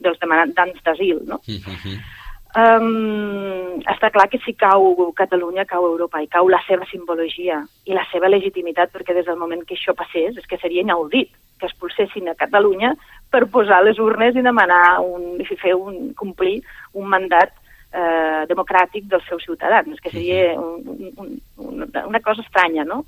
dels 0.04 0.20
demandants 0.20 0.82
d'asil, 0.84 1.22
no? 1.26 1.40
Uh 1.46 1.60
-huh. 1.62 1.98
Um, 2.56 3.82
està 3.84 4.08
clar 4.08 4.30
que 4.32 4.38
si 4.40 4.54
cau 4.56 5.12
Catalunya, 5.12 5.66
cau 5.68 5.84
Europa 5.84 6.22
i 6.22 6.26
cau 6.26 6.48
la 6.48 6.62
seva 6.64 6.86
simbologia 6.88 7.58
i 7.84 7.92
la 7.92 8.06
seva 8.10 8.30
legitimitat, 8.32 8.94
perquè 8.94 9.12
des 9.12 9.26
del 9.26 9.36
moment 9.36 9.60
que 9.66 9.74
això 9.74 9.92
passés 9.92 10.38
és 10.38 10.46
que 10.46 10.56
seria 10.56 10.80
inaudit 10.80 11.28
que 11.60 11.66
expulsessin 11.66 12.30
a 12.30 12.34
Catalunya 12.34 12.94
per 13.30 13.44
posar 13.52 13.82
les 13.84 13.98
urnes 13.98 14.36
i 14.36 14.44
demanar 14.46 15.00
un, 15.04 15.36
i 15.36 15.44
fer 15.44 15.74
un, 15.74 16.14
complir 16.16 16.62
un 16.94 17.10
mandat 17.12 17.52
eh, 17.92 18.46
democràtic 18.48 19.04
dels 19.04 19.28
seus 19.28 19.44
ciutadans, 19.44 20.00
que 20.00 20.10
seria 20.10 20.54
un, 20.56 21.12
un, 21.16 21.38
un, 21.58 21.86
una 22.06 22.20
cosa 22.20 22.40
estranya, 22.40 22.84
no? 22.88 23.04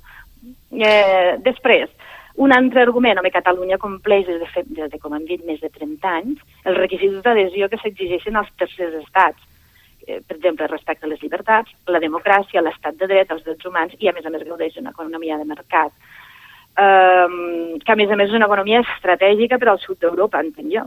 Eh, 0.71 1.37
després, 1.45 1.89
un 2.39 2.53
altre 2.55 2.85
argument, 2.85 3.19
home, 3.19 3.31
Catalunya 3.33 3.77
compleix 3.81 4.25
des 4.27 4.39
de, 4.39 4.47
fet, 4.53 4.67
des 4.75 4.91
de, 4.91 4.99
com 5.01 5.15
hem 5.15 5.25
dit, 5.27 5.41
més 5.45 5.59
de 5.59 5.69
30 5.73 6.11
anys, 6.21 6.43
els 6.63 6.77
requisits 6.77 7.19
d'adhesió 7.25 7.67
que 7.67 7.79
s'exigeixen 7.81 8.39
als 8.39 8.51
tercers 8.59 8.95
estats. 9.01 9.43
Eh, 10.07 10.21
per 10.25 10.37
exemple, 10.37 10.69
respecte 10.71 11.05
a 11.05 11.11
les 11.11 11.19
llibertats, 11.21 11.73
la 11.91 11.99
democràcia, 11.99 12.63
l'estat 12.63 12.95
de 12.95 13.09
dret, 13.11 13.31
els 13.35 13.43
drets 13.43 13.67
humans, 13.67 13.97
i 13.99 14.07
a 14.07 14.15
més 14.15 14.25
a 14.25 14.31
més 14.31 14.47
gaudeix 14.47 14.77
d'una 14.77 14.95
economia 14.95 15.37
de 15.37 15.49
mercat. 15.49 15.91
Um, 16.79 17.75
que 17.83 17.91
a 17.91 17.97
més 17.99 18.07
a 18.07 18.15
més 18.15 18.29
és 18.29 18.37
una 18.37 18.47
economia 18.47 18.79
estratègica 18.85 19.57
per 19.59 19.73
al 19.73 19.81
sud 19.83 19.99
d'Europa, 19.99 20.39
entenc 20.39 20.71
jo. 20.71 20.85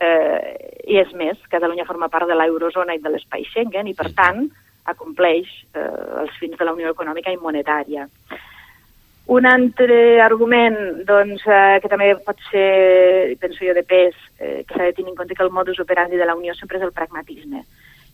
Eh, 0.00 0.40
I 0.88 1.02
és 1.02 1.10
més, 1.18 1.36
Catalunya 1.52 1.84
forma 1.84 2.08
part 2.08 2.30
de 2.30 2.36
l'eurozona 2.38 2.94
i 2.94 3.02
de 3.02 3.12
l'espai 3.12 3.44
Schengen 3.44 3.90
i, 3.90 3.96
per 3.98 4.08
tant, 4.16 4.46
acompleix 4.88 5.50
eh, 5.74 5.88
els 6.22 6.36
fins 6.40 6.56
de 6.56 6.64
la 6.64 6.72
Unió 6.72 6.94
Econòmica 6.94 7.34
i 7.34 7.40
Monetària. 7.42 8.06
Un 9.28 9.44
altre 9.44 10.22
argument 10.24 10.78
doncs, 11.04 11.42
eh, 11.44 11.78
que 11.82 11.88
també 11.92 12.14
pot 12.24 12.38
ser, 12.48 13.34
penso 13.42 13.60
jo, 13.60 13.74
de 13.76 13.82
pes, 13.84 14.14
eh, 14.40 14.62
que 14.64 14.72
s'ha 14.72 14.86
de 14.86 14.94
tenir 14.96 15.12
en 15.12 15.18
compte 15.18 15.36
que 15.36 15.44
el 15.44 15.52
modus 15.52 15.80
operandi 15.84 16.16
de 16.16 16.24
la 16.24 16.36
Unió 16.38 16.54
sempre 16.56 16.78
és 16.78 16.86
el 16.86 16.94
pragmatisme. 16.96 17.60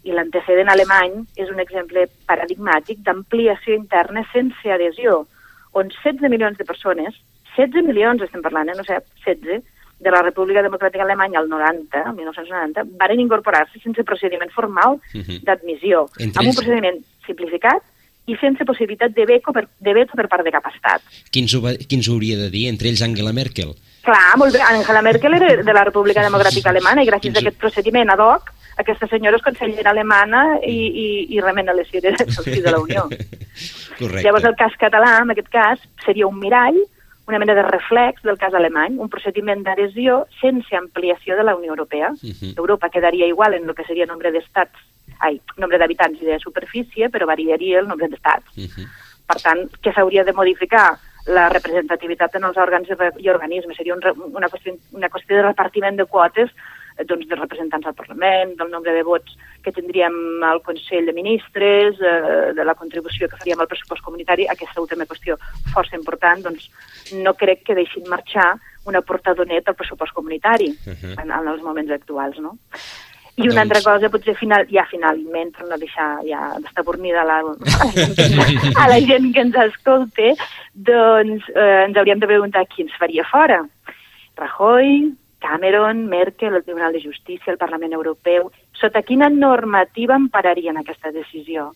I 0.02 0.10
l'antecedent 0.10 0.72
alemany 0.72 1.20
és 1.38 1.52
un 1.54 1.62
exemple 1.62 2.08
paradigmàtic 2.26 2.98
d'ampliació 3.06 3.78
interna 3.78 4.26
sense 4.32 4.74
adhesió, 4.74 5.20
on 5.72 5.94
16 6.02 6.26
milions 6.34 6.58
de 6.58 6.66
persones, 6.66 7.14
16 7.54 7.86
milions 7.86 8.26
estem 8.26 8.42
parlant, 8.42 8.74
eh, 8.74 8.76
no 8.76 8.82
sé, 8.82 8.98
16, 9.22 9.62
de 10.04 10.10
la 10.10 10.20
República 10.26 10.66
Democràtica 10.66 11.06
Alemanya 11.06 11.38
al 11.38 11.48
90, 11.48 12.02
el 12.10 12.14
1990, 12.18 12.88
varen 12.98 13.22
incorporar-se 13.22 13.78
sense 13.78 14.02
procediment 14.02 14.50
formal 14.50 14.98
d'admissió, 15.46 16.08
amb 16.18 16.48
un 16.48 16.56
procediment 16.58 16.98
simplificat 17.24 17.86
i 18.26 18.36
sense 18.40 18.64
possibilitat 18.64 19.12
de 19.12 19.26
veto 19.28 19.52
per, 19.52 19.66
de 19.78 19.92
veto 19.94 20.16
per 20.16 20.28
part 20.32 20.44
de 20.46 20.52
cap 20.54 20.66
estat. 20.70 21.02
Qui 21.30 21.42
ens, 21.44 21.54
ho 21.54 21.60
va, 21.64 21.74
qui 21.76 21.98
ens 21.98 22.08
ho 22.08 22.14
hauria 22.16 22.38
de 22.40 22.48
dir? 22.50 22.66
Entre 22.70 22.88
ells 22.88 23.02
Angela 23.04 23.34
Merkel. 23.36 23.74
Clar, 24.04 24.36
molt 24.40 24.52
bé. 24.56 24.62
Angela 24.64 25.02
Merkel 25.04 25.34
era 25.40 25.50
de 25.62 25.74
la 25.76 25.84
República 25.84 26.24
Democràtica 26.24 26.70
Alemana 26.72 27.04
i 27.04 27.08
gràcies 27.08 27.32
Quins- 27.32 27.40
a 27.40 27.44
aquest 27.44 27.60
procediment 27.60 28.10
ad 28.12 28.20
hoc, 28.24 28.50
aquesta 28.80 29.06
senyora 29.06 29.38
és 29.38 29.44
consellera 29.44 29.92
alemana 29.92 30.58
i, 30.66 30.74
i, 30.74 31.06
i 31.36 31.40
remena 31.40 31.76
les 31.76 31.88
cireres 31.92 32.24
si 32.42 32.60
de 32.60 32.72
la 32.72 32.80
Unió. 32.80 33.06
Correcte. 33.98 34.24
Llavors 34.26 34.48
el 34.48 34.56
cas 34.58 34.74
català, 34.80 35.18
en 35.22 35.30
aquest 35.30 35.48
cas, 35.52 35.84
seria 36.04 36.26
un 36.26 36.40
mirall, 36.40 36.80
una 37.28 37.38
mena 37.38 37.54
de 37.54 37.62
reflex 37.62 38.22
del 38.22 38.36
cas 38.36 38.52
alemany, 38.52 38.98
un 39.00 39.08
procediment 39.08 39.62
d'adhesió 39.64 40.24
sense 40.40 40.76
ampliació 40.76 41.36
de 41.38 41.44
la 41.44 41.54
Unió 41.56 41.70
Europea. 41.72 42.10
Mhm. 42.20 42.56
Europa 42.56 42.90
quedaria 42.90 43.26
igual 43.26 43.54
en 43.54 43.68
el 43.68 43.74
que 43.74 43.84
seria 43.84 44.06
nombre 44.06 44.32
d'estats 44.32 44.74
ai, 45.20 45.40
nombre 45.56 45.78
d'habitants 45.78 46.20
i 46.22 46.26
de 46.26 46.38
superfície, 46.42 47.08
però 47.10 47.26
variaria 47.26 47.80
el 47.80 47.88
nombre 47.88 48.08
d'estats. 48.08 48.56
Uh 48.56 48.68
-huh. 48.68 48.86
Per 49.26 49.40
tant, 49.40 49.66
què 49.82 49.94
s'hauria 49.94 50.24
de 50.24 50.32
modificar? 50.32 50.98
La 51.26 51.48
representativitat 51.48 52.34
en 52.34 52.44
els 52.44 52.56
òrgans 52.56 52.88
i 53.18 53.28
organismes. 53.30 53.76
Seria 53.76 53.94
un, 53.94 54.02
una, 54.34 54.48
qüestió, 54.48 54.76
una 54.92 55.08
qüestió 55.08 55.36
de 55.36 55.46
repartiment 55.46 55.96
de 55.96 56.04
quotes 56.04 56.50
eh, 56.98 57.04
doncs, 57.04 57.26
dels 57.26 57.40
representants 57.40 57.86
al 57.86 57.94
Parlament, 57.94 58.56
del 58.56 58.70
nombre 58.70 58.92
de 58.92 59.02
vots 59.02 59.32
que 59.62 59.72
tindríem 59.72 60.44
al 60.44 60.60
Consell 60.60 61.06
de 61.06 61.14
Ministres, 61.16 61.96
eh, 61.96 62.52
de 62.52 62.64
la 62.64 62.74
contribució 62.74 63.28
que 63.28 63.40
faríem 63.40 63.60
al 63.60 63.70
pressupost 63.70 64.04
comunitari, 64.04 64.46
aquesta 64.46 64.82
última 64.82 65.06
qüestió 65.06 65.38
força 65.72 65.96
important, 65.96 66.44
doncs 66.44 66.68
no 67.24 67.32
crec 67.34 67.64
que 67.64 67.74
deixin 67.74 68.04
marxar 68.06 68.52
una 68.84 69.00
portadonet 69.00 69.68
al 69.68 69.74
pressupost 69.80 70.12
comunitari 70.12 70.68
uh 70.70 70.92
-huh. 70.92 71.22
en, 71.22 71.30
en 71.30 71.48
els 71.48 71.62
moments 71.62 71.90
actuals, 71.90 72.38
no? 72.38 72.58
I 73.36 73.48
una 73.48 73.64
doncs... 73.64 73.64
altra 73.64 73.80
cosa, 73.82 74.10
potser 74.12 74.36
final, 74.38 74.66
ja 74.70 74.84
finalment, 74.86 75.50
per 75.56 75.66
no 75.66 75.78
deixar 75.80 76.08
ja 76.26 76.52
d'estabornida 76.62 77.24
la, 77.26 77.40
a 78.82 78.86
la 78.90 79.00
gent 79.02 79.32
que 79.34 79.42
ens 79.42 79.58
escolta, 79.64 80.30
doncs 80.74 81.48
eh, 81.54 81.84
ens 81.88 81.98
hauríem 81.98 82.22
de 82.22 82.30
preguntar 82.30 82.66
qui 82.70 82.86
ens 82.86 82.94
faria 83.00 83.26
fora. 83.26 83.58
Rajoy, 84.38 85.10
Cameron, 85.42 86.06
Merkel, 86.06 86.54
el 86.54 86.64
Tribunal 86.64 86.92
de 86.92 87.02
Justícia, 87.02 87.52
el 87.52 87.58
Parlament 87.58 87.92
Europeu... 87.92 88.52
Sota 88.74 89.04
quina 89.06 89.28
normativa 89.30 90.16
empararien 90.18 90.76
aquesta 90.76 91.12
decisió? 91.14 91.68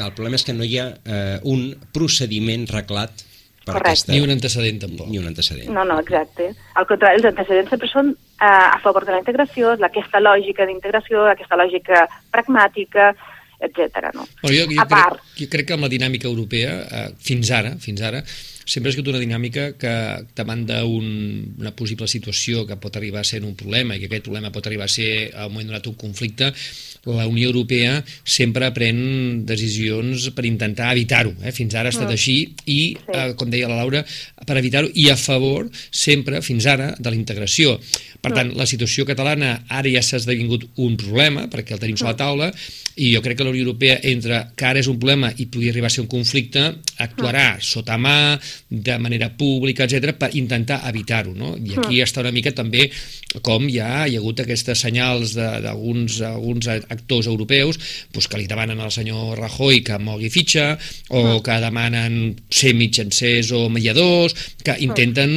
El 0.00 0.14
problema 0.16 0.38
és 0.38 0.44
que 0.46 0.54
no 0.56 0.64
hi 0.64 0.78
ha 0.80 0.86
eh, 1.04 1.36
un 1.44 1.74
procediment 1.94 2.64
reglat 2.70 3.27
per 3.68 3.76
Correcte. 3.76 3.94
aquesta... 3.94 4.14
Ni 4.14 4.24
un 4.24 4.34
antecedent, 4.34 4.82
tampoc. 4.84 5.08
Ni 5.12 5.20
un 5.20 5.30
antecedent. 5.30 5.70
No, 5.74 5.84
no, 5.88 5.98
exacte. 6.02 6.50
Al 6.74 6.88
contrari, 6.90 7.20
els 7.20 7.28
antecedents 7.30 7.72
sempre 7.74 7.90
són 7.92 8.12
eh, 8.12 8.44
a 8.48 8.78
favor 8.84 9.06
de 9.06 9.14
la 9.14 9.22
integració, 9.22 9.74
aquesta 9.76 10.22
lògica 10.24 10.66
d'integració, 10.68 11.26
aquesta 11.30 11.58
lògica 11.60 12.06
pragmàtica, 12.34 13.12
etc. 13.60 14.12
No? 14.14 14.26
Bueno, 14.42 14.54
jo, 14.56 14.68
jo, 14.70 14.80
a 14.82 14.86
part... 14.88 15.20
crec, 15.20 15.42
jo 15.42 15.50
crec 15.54 15.70
que 15.70 15.76
amb 15.78 15.86
la 15.86 15.92
dinàmica 15.92 16.30
europea, 16.30 16.78
eh, 16.84 17.08
fins 17.30 17.52
ara, 17.54 17.74
fins 17.82 18.02
ara, 18.06 18.24
sempre 18.68 18.90
ha 18.90 18.94
sigut 18.94 19.08
una 19.08 19.20
dinàmica 19.22 19.70
que 19.80 19.92
davant 20.36 20.66
d'una 20.68 20.84
un, 20.84 21.72
possible 21.78 22.08
situació 22.10 22.66
que 22.68 22.76
pot 22.76 22.98
arribar 23.00 23.22
a 23.22 23.28
ser 23.28 23.40
un 23.46 23.56
problema 23.56 23.96
i 23.96 24.02
que 24.02 24.10
aquest 24.10 24.26
problema 24.28 24.52
pot 24.52 24.68
arribar 24.68 24.84
a 24.84 24.92
ser 24.92 25.30
al 25.32 25.48
moment 25.48 25.72
donat 25.72 25.88
un 25.88 25.96
conflicte, 25.96 26.52
la 27.08 27.26
Unió 27.30 27.48
Europea 27.48 28.02
sempre 28.24 28.68
pren 28.76 29.46
decisions 29.48 30.28
per 30.36 30.44
intentar 30.44 30.90
evitar-ho. 30.92 31.32
Eh? 31.40 31.54
Fins 31.56 31.76
ara 31.78 31.88
ha 31.88 31.94
estat 31.94 32.10
mm. 32.10 32.18
així 32.18 32.36
i, 32.68 32.80
eh, 33.14 33.30
com 33.38 33.48
deia 33.48 33.70
la 33.70 33.78
Laura, 33.80 34.04
per 34.44 34.58
evitar-ho 34.60 34.90
i 34.92 35.08
a 35.08 35.16
favor 35.16 35.70
sempre, 35.90 36.42
fins 36.44 36.68
ara, 36.68 36.92
de 36.98 37.08
la 37.08 37.16
integració. 37.16 37.78
Per 38.20 38.34
tant, 38.34 38.50
la 38.58 38.66
situació 38.68 39.06
catalana 39.08 39.54
ara 39.70 39.88
ja 39.92 40.02
s'ha 40.02 40.18
esdevingut 40.18 40.66
un 40.84 40.98
problema, 41.00 41.46
perquè 41.48 41.76
el 41.76 41.82
tenim 41.82 41.96
sobre 41.96 42.12
la 42.12 42.20
taula, 42.20 42.52
i 42.98 43.12
jo 43.14 43.22
crec 43.22 43.38
que 43.38 43.46
la 43.46 43.52
Unió 43.54 43.62
Europea, 43.62 43.98
entre 44.10 44.40
que 44.58 44.66
ara 44.66 44.82
és 44.82 44.88
un 44.90 44.98
problema 44.98 45.30
i 45.38 45.46
podria 45.46 45.70
arribar 45.70 45.90
a 45.90 45.94
ser 45.94 46.02
un 46.02 46.10
conflicte, 46.10 46.64
actuarà 46.98 47.46
sota 47.62 47.98
mà, 48.00 48.36
de 48.68 48.98
manera 48.98 49.30
pública, 49.36 49.84
etc 49.84 50.16
per 50.18 50.30
intentar 50.36 50.82
evitar-ho. 50.88 51.34
No? 51.36 51.54
I 51.56 51.78
aquí 51.78 52.02
està 52.02 52.22
una 52.24 52.34
mica 52.34 52.52
també 52.56 52.88
com 53.44 53.66
ja 53.68 54.06
hi 54.08 54.16
ha 54.16 54.20
hagut 54.22 54.40
aquestes 54.42 54.80
senyals 54.86 55.34
d'alguns 55.36 56.20
alguns 56.24 56.68
actors 56.68 57.28
europeus 57.28 57.78
pues, 58.12 58.28
que 58.28 58.40
li 58.40 58.48
demanen 58.48 58.80
al 58.80 58.92
senyor 58.94 59.38
Rajoy 59.38 59.82
que 59.84 59.98
mogui 60.00 60.30
fitxa, 60.32 60.70
o 61.10 61.40
que 61.44 61.58
demanen 61.62 62.36
ser 62.50 62.74
mitjancers 62.78 63.52
o 63.56 63.66
mediadors, 63.72 64.34
que 64.64 64.76
intenten 64.84 65.30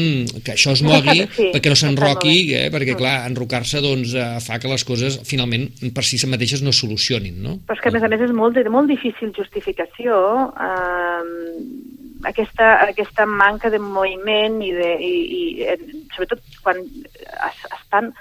que 0.45 0.55
això 0.55 0.75
es 0.75 0.83
mogui 0.85 1.25
perquè 1.53 1.71
no 1.71 1.77
s'enroqui, 1.77 2.35
eh? 2.57 2.67
perquè 2.73 2.95
clar, 2.99 3.21
enrocar-se 3.29 3.81
doncs, 3.83 4.15
eh, 4.15 4.27
fa 4.43 4.59
que 4.61 4.71
les 4.71 4.85
coses 4.87 5.19
finalment 5.27 5.67
per 5.95 6.05
si 6.07 6.19
mateixes 6.31 6.63
no 6.63 6.73
solucionin, 6.75 7.41
no? 7.43 7.57
Però 7.67 7.77
és 7.77 7.83
que 7.83 7.91
a 7.91 7.95
més 7.95 8.05
a 8.05 8.11
més 8.11 8.25
és 8.27 8.35
molt, 8.35 8.59
molt 8.73 8.91
difícil 8.91 9.33
justificació 9.35 10.17
eh, 10.55 12.00
aquesta, 12.27 12.73
aquesta 12.85 13.25
manca 13.25 13.69
de 13.69 13.79
moviment 13.79 14.59
i, 14.63 14.71
de, 14.75 14.91
i, 15.01 15.13
i 15.37 16.05
sobretot 16.13 16.43
quan 16.63 16.81
es, 16.81 17.65
estan 17.71 18.11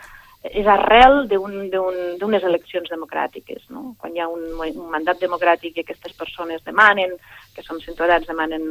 és 0.42 0.66
arrel 0.72 1.26
d'unes 1.28 2.42
un, 2.42 2.48
eleccions 2.48 2.88
democràtiques, 2.88 3.66
no? 3.68 3.94
Quan 4.00 4.14
hi 4.16 4.22
ha 4.22 4.28
un, 4.32 4.46
un 4.56 4.86
mandat 4.92 5.20
democràtic 5.20 5.76
i 5.76 5.84
aquestes 5.84 6.14
persones 6.16 6.64
demanen, 6.64 7.12
que 7.54 7.64
som 7.66 7.80
ciutadans, 7.84 8.28
demanen 8.28 8.64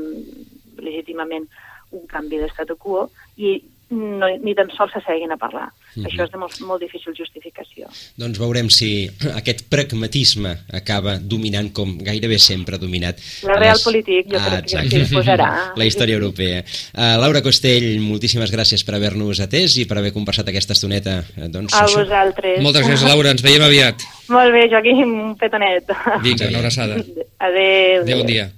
legítimament 0.81 1.45
un 1.93 2.07
canvi 2.09 2.39
d'estat 2.41 2.73
quo 2.81 3.07
i 3.37 3.59
no, 3.89 4.27
ni 4.43 4.53
tan 4.57 4.69
sols 4.75 4.93
s'asseguin 4.93 5.31
a 5.33 5.37
parlar. 5.37 5.67
Mm 5.69 6.03
-hmm. 6.03 6.07
Això 6.07 6.23
és 6.25 6.31
de 6.31 6.37
molt, 6.37 6.59
molt 6.61 6.81
difícil 6.81 7.13
justificació. 7.17 7.87
Doncs 8.17 8.37
veurem 8.39 8.69
si 8.69 9.09
aquest 9.35 9.65
pragmatisme 9.69 10.57
acaba 10.71 11.17
dominant, 11.17 11.71
com 11.73 11.97
gairebé 11.97 12.37
sempre 12.37 12.75
ha 12.75 12.79
dominat. 12.79 13.19
La 13.43 13.55
real 13.55 13.75
les... 13.75 13.83
polític, 13.83 14.27
jo 14.31 14.37
ah, 14.37 14.45
crec 14.45 14.63
exacte. 14.63 14.89
que 14.89 15.05
s'hi 15.05 15.15
posarà. 15.15 15.49
La 15.79 15.85
història 15.85 16.15
europea. 16.15 16.63
Uh, 16.93 17.17
Laura 17.19 17.41
Costell, 17.41 17.99
moltíssimes 17.99 18.51
gràcies 18.51 18.85
per 18.85 18.95
haver-nos 18.95 19.39
atès 19.39 19.77
i 19.77 19.85
per 19.85 19.97
haver 19.97 20.13
conversat 20.13 20.47
aquesta 20.47 20.73
estoneta. 20.73 21.23
Eh, 21.37 21.47
doncs, 21.47 21.73
a 21.73 21.85
això. 21.85 22.03
vosaltres. 22.03 22.61
Moltes 22.61 22.85
gràcies, 22.85 23.09
Laura. 23.09 23.31
Ens 23.31 23.41
veiem 23.41 23.63
aviat. 23.63 23.95
Molt 24.27 24.51
bé, 24.51 24.69
Joaquim, 24.69 25.19
un 25.31 25.35
petonet. 25.35 25.83
Vinga, 26.21 26.47
una 26.47 26.59
abraçada. 26.59 26.95
Adéu. 27.39 28.01
Adéu, 28.01 28.17
bon 28.17 28.27
dia. 28.27 28.51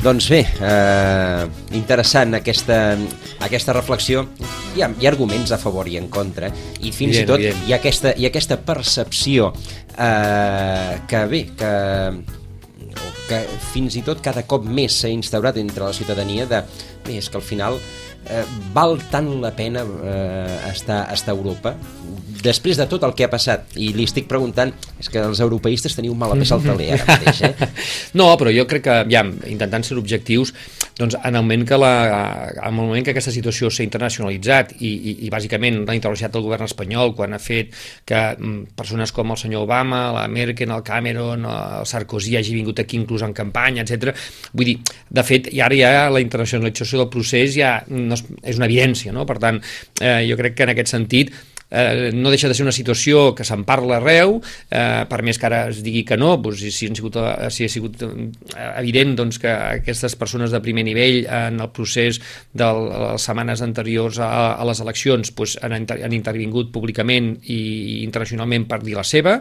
Doncs 0.00 0.30
bé, 0.32 0.40
eh, 0.64 1.46
interessant 1.76 2.32
aquesta, 2.38 2.96
aquesta 3.44 3.74
reflexió. 3.76 4.22
Hi 4.74 4.80
ha, 4.80 4.88
hi 4.96 5.04
ha 5.04 5.10
arguments 5.12 5.52
a 5.52 5.58
favor 5.60 5.88
i 5.92 5.98
en 6.00 6.08
contra, 6.08 6.48
i 6.80 6.88
fins 6.88 7.18
bien, 7.18 7.26
i 7.26 7.28
tot 7.28 7.42
bien. 7.42 7.58
hi 7.66 7.74
ha 7.74 7.76
aquesta, 7.76 8.14
hi 8.16 8.24
ha 8.24 8.30
aquesta 8.32 8.56
percepció 8.64 9.50
eh, 9.98 11.00
que 11.06 11.24
bé, 11.28 11.42
que 11.58 11.72
que 13.30 13.40
fins 13.70 13.94
i 13.94 14.02
tot 14.02 14.18
cada 14.24 14.42
cop 14.48 14.64
més 14.66 14.96
s'ha 15.02 15.10
instaurat 15.12 15.58
entre 15.60 15.84
la 15.86 15.94
ciutadania 15.94 16.48
de 16.50 16.64
bé, 17.06 17.18
és 17.20 17.28
que 17.30 17.38
al 17.38 17.44
final 17.46 17.76
eh, 18.26 18.42
val 18.74 18.98
tant 19.12 19.28
la 19.42 19.52
pena 19.54 19.84
eh, 19.84 20.56
estar, 20.72 21.04
estar 21.14 21.34
a 21.34 21.38
Europa 21.38 21.76
després 22.44 22.78
de 22.80 22.86
tot 22.90 23.04
el 23.06 23.14
que 23.16 23.26
ha 23.26 23.30
passat, 23.32 23.72
i 23.76 23.90
li 23.96 24.06
estic 24.08 24.28
preguntant, 24.30 24.72
és 25.00 25.08
que 25.12 25.22
els 25.22 25.40
europeistes 25.42 25.96
teniu 25.96 26.14
mala 26.18 26.38
peça 26.38 26.56
al 26.56 26.64
taler 26.64 26.92
ara 26.96 27.06
mateix, 27.08 27.42
eh? 27.48 27.70
No, 28.18 28.28
però 28.40 28.52
jo 28.54 28.66
crec 28.70 28.84
que, 28.86 28.96
ja, 29.12 29.24
intentant 29.50 29.84
ser 29.86 29.98
objectius, 30.00 30.52
doncs 31.00 31.16
en 31.16 31.36
el 31.36 31.42
moment 31.42 31.66
que, 31.68 31.78
la, 31.80 31.92
en 32.52 32.68
el 32.68 32.76
moment 32.76 33.04
que 33.04 33.14
aquesta 33.14 33.32
situació 33.32 33.70
s'ha 33.72 33.84
internacionalitzat 33.86 34.74
i, 34.78 34.90
i, 34.90 35.14
i 35.26 35.30
bàsicament 35.32 35.82
l'ha 35.82 35.96
internacionalitzat 35.96 36.38
el 36.40 36.44
govern 36.44 36.66
espanyol 36.66 37.14
quan 37.16 37.36
ha 37.36 37.40
fet 37.40 37.72
que 38.08 38.20
mm, 38.36 38.74
persones 38.76 39.14
com 39.16 39.32
el 39.32 39.40
senyor 39.40 39.64
Obama, 39.64 40.02
la 40.16 40.26
Merkel, 40.28 40.70
el 40.74 40.84
Cameron, 40.86 41.46
el 41.48 41.86
Sarkozy 41.88 42.36
hagi 42.36 42.56
vingut 42.56 42.82
aquí 42.82 42.98
inclús 43.00 43.24
en 43.26 43.34
campanya, 43.36 43.86
etc. 43.86 44.14
Vull 44.52 44.72
dir, 44.72 44.76
de 45.08 45.24
fet, 45.26 45.48
i 45.54 45.62
ara 45.64 45.78
ja 45.78 46.08
la 46.12 46.22
internacionalització 46.22 47.02
del 47.02 47.12
procés 47.12 47.54
ja 47.56 47.78
no 47.88 48.18
és, 48.18 48.26
és 48.52 48.60
una 48.60 48.68
evidència, 48.68 49.14
no? 49.16 49.24
Per 49.28 49.38
tant, 49.42 49.62
eh, 50.00 50.20
jo 50.28 50.36
crec 50.40 50.58
que 50.58 50.68
en 50.68 50.74
aquest 50.74 50.92
sentit 50.92 51.32
eh, 51.70 52.10
no 52.14 52.30
deixa 52.30 52.48
de 52.48 52.54
ser 52.54 52.66
una 52.66 52.74
situació 52.74 53.30
que 53.36 53.46
se'n 53.46 53.64
parla 53.68 53.98
arreu, 54.00 54.38
eh, 54.70 55.04
per 55.10 55.20
més 55.26 55.38
que 55.38 55.48
ara 55.48 55.62
es 55.70 55.82
digui 55.86 56.02
que 56.06 56.18
no, 56.20 56.34
doncs, 56.42 56.64
si, 56.74 56.90
han 56.90 56.98
sigut, 56.98 57.16
eh, 57.22 57.50
si 57.54 57.66
ha 57.66 57.72
sigut 57.72 58.02
eh, 58.06 58.10
evident 58.80 59.14
doncs, 59.22 59.40
que 59.42 59.50
aquestes 59.50 60.16
persones 60.20 60.50
de 60.54 60.62
primer 60.64 60.84
nivell 60.88 61.22
en 61.24 61.60
el 61.60 61.70
procés 61.74 62.20
de 62.52 62.70
les 62.74 63.28
setmanes 63.30 63.62
anteriors 63.66 64.20
a, 64.20 64.30
a 64.56 64.68
les 64.68 64.82
eleccions 64.82 65.34
doncs, 65.36 65.56
han, 65.62 65.78
han 65.78 66.16
intervingut 66.16 66.72
públicament 66.74 67.32
i 67.48 68.02
internacionalment 68.04 68.66
per 68.70 68.82
dir 68.84 68.98
la 68.98 69.06
seva. 69.06 69.38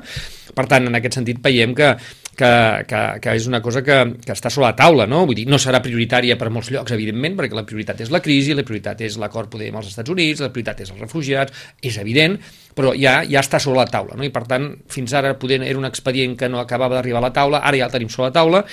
Per 0.56 0.66
tant, 0.70 0.88
en 0.90 0.98
aquest 0.98 1.20
sentit 1.20 1.42
veiem 1.44 1.76
que 1.78 1.94
que, 2.40 2.52
que, 2.88 3.02
que 3.24 3.34
és 3.36 3.48
una 3.50 3.60
cosa 3.64 3.82
que, 3.84 3.98
que 4.24 4.36
està 4.36 4.52
sobre 4.54 4.70
la 4.70 4.76
taula, 4.78 5.08
no? 5.10 5.26
Vull 5.28 5.42
dir, 5.42 5.46
no 5.52 5.60
serà 5.60 5.82
prioritària 5.84 6.38
per 6.40 6.48
molts 6.54 6.72
llocs, 6.72 6.94
evidentment, 6.96 7.36
perquè 7.40 7.58
la 7.58 7.66
prioritat 7.68 8.06
és 8.06 8.14
la 8.14 8.22
crisi, 8.24 8.56
la 8.56 8.66
prioritat 8.68 9.04
és 9.08 9.20
l'acord 9.20 9.52
poder 9.52 9.72
amb 9.74 9.82
els 9.82 9.92
Estats 9.92 10.14
Units, 10.14 10.44
la 10.46 10.52
prioritat 10.56 10.86
és 10.86 10.94
els 10.94 11.04
refugiats, 11.04 11.68
és 11.84 12.00
evident, 12.00 12.40
però 12.78 12.94
ja 12.96 13.20
ja 13.28 13.44
està 13.44 13.60
sobre 13.60 13.82
la 13.82 13.90
taula, 13.92 14.16
no? 14.16 14.24
I 14.24 14.32
per 14.32 14.46
tant, 14.48 14.72
fins 14.92 15.14
ara 15.20 15.36
poder, 15.42 15.60
era 15.68 15.80
un 15.80 15.90
expedient 15.90 16.38
que 16.40 16.50
no 16.50 16.64
acabava 16.64 17.00
d'arribar 17.00 17.20
a 17.24 17.28
la 17.28 17.36
taula, 17.36 17.64
ara 17.64 17.82
ja 17.82 17.90
el 17.90 17.98
tenim 17.98 18.12
sobre 18.14 18.30
la 18.30 18.38
taula, 18.40 18.64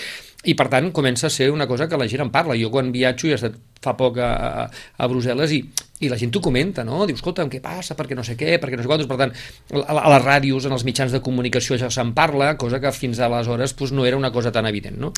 i 0.47 0.55
per 0.55 0.69
tant 0.71 0.93
comença 0.95 1.27
a 1.27 1.33
ser 1.33 1.51
una 1.51 1.67
cosa 1.67 1.89
que 1.91 1.99
la 1.99 2.07
gent 2.07 2.23
en 2.23 2.31
parla. 2.31 2.55
Jo 2.55 2.71
quan 2.71 2.93
viatjo, 2.95 3.33
he 3.33 3.35
estat 3.35 3.57
fa 3.83 3.97
poc 3.99 4.21
a, 4.23 4.31
a, 4.37 4.69
a 4.99 5.11
Brussel·les, 5.11 5.57
i 5.57 5.87
i 6.05 6.11
la 6.13 6.19
gent 6.21 6.33
t'ho 6.35 6.43
comenta, 6.45 6.85
no? 6.85 7.05
Dius, 7.09 7.23
escolta'm, 7.23 7.49
què 7.49 7.63
passa, 7.65 7.95
perquè 7.97 8.17
no 8.17 8.25
sé 8.27 8.35
què, 8.37 8.59
perquè 8.61 8.77
no 8.77 8.85
sé 8.85 8.91
quantos, 8.91 9.09
per 9.09 9.17
tant, 9.21 9.33
a, 9.73 9.95
a 9.95 10.11
les 10.13 10.25
ràdios, 10.25 10.67
en 10.69 10.75
els 10.77 10.85
mitjans 10.85 11.15
de 11.15 11.23
comunicació 11.25 11.79
ja 11.81 11.89
se'n 11.93 12.13
parla, 12.17 12.53
cosa 12.61 12.81
que 12.83 12.93
fins 12.93 13.21
aleshores 13.25 13.73
pues, 13.77 13.95
no 13.97 14.05
era 14.05 14.19
una 14.19 14.31
cosa 14.35 14.53
tan 14.53 14.69
evident, 14.69 14.99
no? 15.01 15.13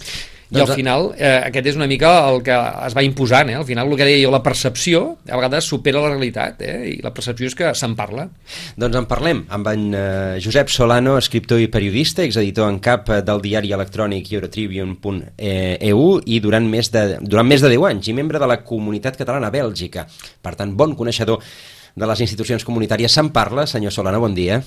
I 0.49 0.55
doncs, 0.55 0.71
al 0.71 0.77
final, 0.79 1.11
eh, 1.19 1.41
aquest 1.51 1.67
és 1.73 1.77
una 1.77 1.89
mica 1.91 2.13
el 2.31 2.39
que 2.47 2.55
es 2.87 2.95
va 2.97 3.03
imposant, 3.05 3.51
eh? 3.51 3.57
Al 3.59 3.67
final, 3.69 3.91
el 3.91 3.99
que 3.99 4.07
deia 4.07 4.23
jo, 4.23 4.31
la 4.33 4.43
percepció, 4.45 5.03
a 5.27 5.37
vegades 5.37 5.67
supera 5.67 6.01
la 6.05 6.13
realitat, 6.13 6.63
eh? 6.63 6.95
I 6.95 7.03
la 7.05 7.13
percepció 7.17 7.51
és 7.51 7.59
que 7.59 7.75
se'n 7.77 7.99
parla. 7.99 8.29
Doncs 8.79 9.03
en 9.03 9.11
parlem 9.11 9.43
amb 9.59 9.73
en 9.75 9.91
eh, 9.99 10.39
Josep 10.45 10.71
Solano, 10.73 11.19
escriptor 11.19 11.59
i 11.61 11.67
periodista, 11.73 12.23
exeditor 12.23 12.71
en 12.71 12.79
cap 12.85 13.11
del 13.27 13.43
diari 13.43 13.75
electrònic 13.75 14.31
eurotribune.eu 14.39 16.07
i 16.25 16.41
durant 16.45 16.71
més, 16.71 16.93
de, 16.95 17.05
durant 17.21 17.51
més 17.51 17.67
de 17.67 17.75
10 17.75 17.91
anys 17.91 18.09
i 18.09 18.17
membre 18.17 18.41
de 18.41 18.48
la 18.49 18.63
comunitat 18.65 19.19
catalana 19.21 19.53
a 19.53 19.55
Bèlgica. 19.55 20.07
Per 20.43 20.55
tant, 20.59 20.75
bon 20.75 20.97
coneixedor 20.99 21.43
de 21.99 22.07
les 22.07 22.21
institucions 22.25 22.65
comunitàries. 22.65 23.13
Se'n 23.13 23.33
parla, 23.35 23.67
senyor 23.67 23.95
Solana, 23.95 24.21
bon 24.23 24.35
dia. 24.35 24.61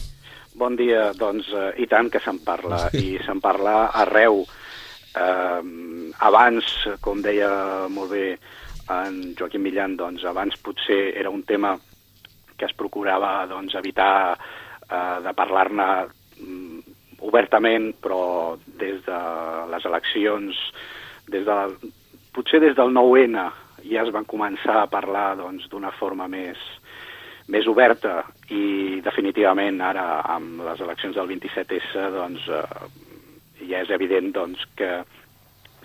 Bon 0.55 0.75
dia, 0.75 1.11
doncs, 1.15 1.47
eh, 1.55 1.69
i 1.83 1.87
tant 1.87 2.09
que 2.11 2.19
se'n 2.19 2.41
parla, 2.45 2.89
i 2.93 3.15
se'n 3.25 3.39
parla 3.43 3.91
arreu. 4.03 4.43
Eh, 5.15 5.61
abans, 6.27 6.73
com 7.03 7.21
deia 7.23 7.51
molt 7.91 8.11
bé 8.11 8.25
en 8.91 9.21
Joaquim 9.39 9.63
Millan, 9.63 9.95
doncs, 9.99 10.25
abans 10.27 10.57
potser 10.59 11.13
era 11.19 11.31
un 11.31 11.43
tema 11.47 11.77
que 12.57 12.67
es 12.67 12.75
procurava 12.77 13.45
doncs, 13.49 13.75
evitar 13.79 14.35
eh, 14.35 15.17
de 15.23 15.33
parlar-ne 15.37 15.87
mm, 16.43 16.79
obertament, 17.31 17.91
però 18.03 18.57
des 18.65 18.99
de 19.07 19.19
les 19.71 19.87
eleccions, 19.87 20.61
des 21.31 21.47
de, 21.47 21.57
potser 22.35 22.59
des 22.63 22.75
del 22.75 22.91
9-N 22.93 23.39
ja 23.87 24.03
es 24.05 24.11
van 24.13 24.27
començar 24.29 24.81
a 24.81 24.89
parlar 24.91 25.35
doncs, 25.39 25.67
d'una 25.69 25.89
doncs, 25.89 25.99
forma 25.99 26.27
més, 26.31 26.59
més 27.51 27.67
oberta 27.67 28.21
i 28.49 29.01
definitivament 29.03 29.81
ara 29.81 30.21
amb 30.35 30.61
les 30.67 30.83
eleccions 30.83 31.15
del 31.17 31.31
27S 31.33 31.95
doncs, 32.15 32.47
eh, 32.47 33.65
ja 33.69 33.81
és 33.81 33.91
evident 33.93 34.31
doncs, 34.35 34.63
que 34.75 35.01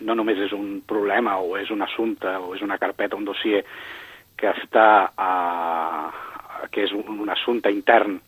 no 0.06 0.14
només 0.14 0.38
és 0.44 0.52
un 0.52 0.82
problema 0.86 1.38
o 1.40 1.56
és 1.56 1.70
un 1.72 1.82
assumpte 1.82 2.36
o 2.36 2.54
és 2.54 2.62
una 2.62 2.78
carpeta, 2.78 3.16
un 3.16 3.24
dossier 3.24 3.62
que 4.36 4.52
està 4.52 5.12
a, 5.16 5.32
que 6.70 6.84
és 6.84 6.92
un, 6.92 7.22
un 7.24 7.30
assumpte 7.32 7.72
intern 7.72 8.18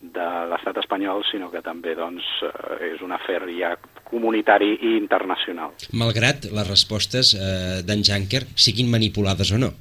de 0.00 0.28
l'estat 0.48 0.78
espanyol, 0.80 1.24
sinó 1.28 1.50
que 1.50 1.62
també 1.62 1.96
doncs, 1.98 2.26
eh, 2.46 2.92
és 2.94 3.02
un 3.04 3.12
afer 3.12 3.42
ja 3.52 3.74
comunitari 4.10 4.74
i 4.74 4.96
internacional. 4.98 5.72
Malgrat 5.96 6.50
les 6.50 6.68
respostes 6.68 7.32
eh, 7.34 7.80
d'en 7.86 8.04
Janker 8.06 8.44
siguin 8.54 8.90
manipulades 8.90 9.54
o 9.54 9.60
no. 9.62 9.72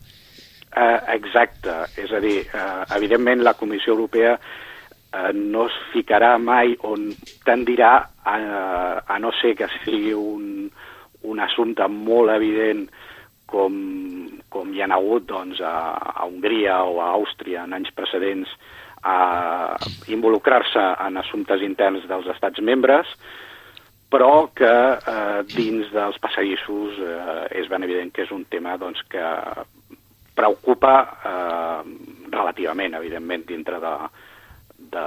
Eh, 0.70 1.00
exacte, 1.16 1.76
és 1.98 2.12
a 2.14 2.22
dir, 2.22 2.44
eh, 2.46 2.82
evidentment 2.96 3.42
la 3.44 3.56
Comissió 3.58 3.96
Europea 3.96 4.36
eh, 4.38 5.32
no 5.34 5.66
es 5.66 5.78
ficarà 5.94 6.36
mai 6.38 6.76
on 6.86 7.10
tendirà 7.46 7.94
a, 8.24 8.36
a 9.02 9.20
no 9.20 9.34
ser 9.42 9.56
que 9.58 9.70
sigui 9.80 10.14
un, 10.14 10.70
un 11.26 11.42
assumpte 11.42 11.88
molt 11.90 12.36
evident 12.36 12.86
com, 13.50 13.74
com 14.54 14.70
hi 14.74 14.84
ha 14.86 14.92
hagut 14.94 15.26
doncs, 15.30 15.62
a, 15.66 15.74
a 16.22 16.28
Hongria 16.28 16.84
o 16.86 17.02
a 17.02 17.12
Àustria 17.18 17.66
en 17.66 17.74
anys 17.80 17.90
precedents 17.98 18.54
a 19.02 19.78
involucrar-se 20.12 20.86
en 21.08 21.18
assumptes 21.18 21.64
interns 21.66 22.06
dels 22.10 22.28
estats 22.36 22.62
membres, 22.62 23.08
però 24.10 24.50
que 24.58 24.70
eh, 24.70 25.42
dins 25.54 25.92
dels 25.94 26.18
passadissos 26.22 26.98
eh, 26.98 27.60
és 27.62 27.70
ben 27.70 27.86
evident 27.86 28.12
que 28.14 28.26
és 28.26 28.32
un 28.34 28.46
tema 28.50 28.76
doncs, 28.82 29.04
que 29.10 29.26
preocupa 30.38 30.96
eh, 31.30 31.84
relativament, 32.32 32.98
evidentment, 32.98 33.46
dintre 33.50 33.78
de, 33.84 33.94
de, 34.94 35.06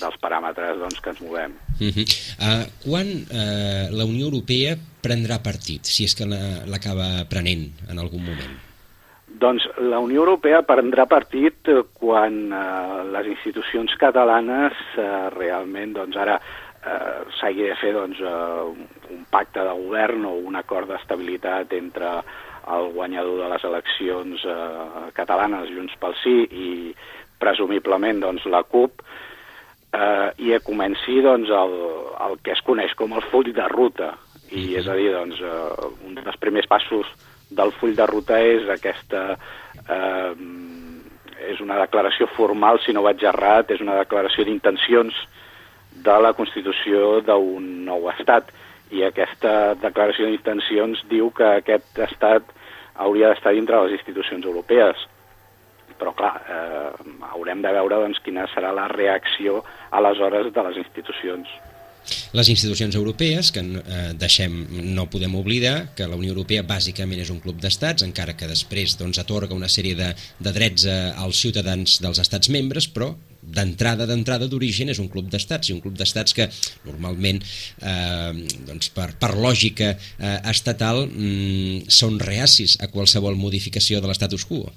dels 0.00 0.18
paràmetres 0.22 0.80
doncs, 0.80 0.98
que 1.02 1.14
ens 1.14 1.22
movem. 1.22 1.54
Uh 1.78 1.92
-huh. 1.94 2.06
uh, 2.38 2.64
quan 2.84 3.06
uh, 3.06 3.86
la 3.90 4.04
Unió 4.04 4.26
Europea 4.26 4.76
prendrà 5.02 5.38
partit, 5.42 5.84
si 5.84 6.04
és 6.04 6.14
que 6.14 6.26
l'acaba 6.26 7.24
prenent 7.28 7.70
en 7.90 7.98
algun 7.98 8.24
moment? 8.24 8.58
Doncs 9.26 9.64
la 9.78 9.98
Unió 9.98 10.20
Europea 10.22 10.62
prendrà 10.62 11.06
partit 11.06 11.68
quan 11.94 12.52
uh, 12.52 13.02
les 13.12 13.26
institucions 13.26 13.94
catalanes 13.98 14.72
uh, 14.98 15.30
realment, 15.34 15.92
doncs 15.92 16.16
ara 16.16 16.40
uh, 16.86 17.24
s'hagi 17.38 17.68
de 17.70 17.78
fer 17.80 17.92
doncs, 17.96 18.20
uh, 18.20 18.70
un 19.12 19.26
pacte 19.30 19.64
de 19.64 19.74
govern 19.84 20.26
o 20.28 20.36
un 20.50 20.56
acord 20.60 20.90
d'estabilitat 20.90 21.72
entre 21.78 22.14
el 22.72 22.92
guanyador 22.94 23.42
de 23.42 23.50
les 23.54 23.64
eleccions 23.66 24.44
uh, 24.46 25.10
catalanes, 25.16 25.70
Junts 25.74 25.98
pel 26.00 26.14
Sí, 26.22 26.36
i 26.50 26.70
presumiblement 27.42 28.22
doncs, 28.22 28.46
la 28.46 28.62
CUP, 28.62 29.02
eh, 29.92 30.28
i 30.46 30.58
comenci 30.64 31.20
doncs, 31.24 31.50
el, 31.50 31.74
el 32.26 32.38
que 32.44 32.54
es 32.54 32.62
coneix 32.66 32.94
com 32.98 33.14
el 33.16 33.24
full 33.32 33.52
de 33.54 33.66
ruta. 33.72 34.12
I 34.52 34.76
és 34.80 34.88
a 34.88 34.96
dir, 34.98 35.10
doncs, 35.14 35.40
eh, 35.40 35.90
un 36.06 36.16
dels 36.18 36.38
primers 36.40 36.68
passos 36.70 37.08
del 37.52 37.72
full 37.80 37.96
de 37.98 38.08
ruta 38.10 38.40
és 38.40 38.68
aquesta... 38.72 39.32
Eh, 39.88 40.32
és 41.42 41.58
una 41.58 41.74
declaració 41.80 42.28
formal, 42.36 42.78
si 42.84 42.92
no 42.94 43.00
vaig 43.02 43.24
errat, 43.26 43.72
és 43.74 43.80
una 43.82 43.96
declaració 43.98 44.44
d'intencions 44.46 45.16
de 45.94 46.18
la 46.24 46.32
constitució 46.32 47.20
d'un 47.26 47.84
nou 47.86 48.08
estat. 48.12 48.50
I 48.92 49.04
aquesta 49.06 49.74
declaració 49.80 50.28
d'intencions 50.28 51.04
diu 51.08 51.30
que 51.36 51.48
aquest 51.62 51.98
estat 52.08 52.48
hauria 52.94 53.32
d'estar 53.32 53.54
dintre 53.56 53.80
les 53.84 53.96
institucions 53.98 54.44
europees 54.44 55.08
però 56.02 56.12
clar, 56.18 56.32
eh, 56.50 57.12
haurem 57.30 57.60
de 57.62 57.70
veure 57.76 58.00
doncs, 58.02 58.18
quina 58.26 58.48
serà 58.50 58.72
la 58.74 58.88
reacció 58.90 59.60
aleshores 59.94 60.50
de 60.52 60.64
les 60.66 60.80
institucions. 60.82 61.46
Les 62.32 62.48
institucions 62.48 62.94
europees, 62.96 63.50
que 63.52 63.60
eh, 63.60 64.12
deixem, 64.16 64.54
no 64.96 65.04
podem 65.12 65.34
oblidar 65.36 65.92
que 65.96 66.06
la 66.08 66.16
Unió 66.16 66.32
Europea 66.32 66.62
bàsicament 66.64 67.20
és 67.20 67.32
un 67.32 67.42
club 67.44 67.58
d'estats, 67.60 68.06
encara 68.06 68.32
que 68.38 68.48
després 68.48 68.96
doncs, 68.96 69.20
atorga 69.20 69.52
una 69.56 69.68
sèrie 69.68 69.98
de, 69.98 70.08
de 70.40 70.54
drets 70.56 70.86
eh, 70.88 70.96
als 71.20 71.42
ciutadans 71.44 71.98
dels 72.00 72.22
estats 72.24 72.48
membres, 72.52 72.88
però 72.88 73.10
d'entrada 73.42 74.06
d'entrada 74.06 74.46
d'origen 74.48 74.92
és 74.92 75.00
un 75.02 75.10
club 75.12 75.28
d'estats 75.28 75.68
i 75.68 75.74
un 75.74 75.82
club 75.82 75.98
d'estats 75.98 76.32
que 76.36 76.46
normalment 76.86 77.42
eh, 77.42 78.32
doncs 78.68 78.88
per, 78.96 79.10
per 79.20 79.34
lògica 79.34 79.92
eh, 79.92 80.38
estatal 80.54 81.04
mm, 81.08 81.90
són 81.92 82.20
reacis 82.22 82.78
a 82.80 82.88
qualsevol 82.88 83.36
modificació 83.36 84.00
de 84.00 84.08
l'estatus 84.08 84.46
quo. 84.48 84.70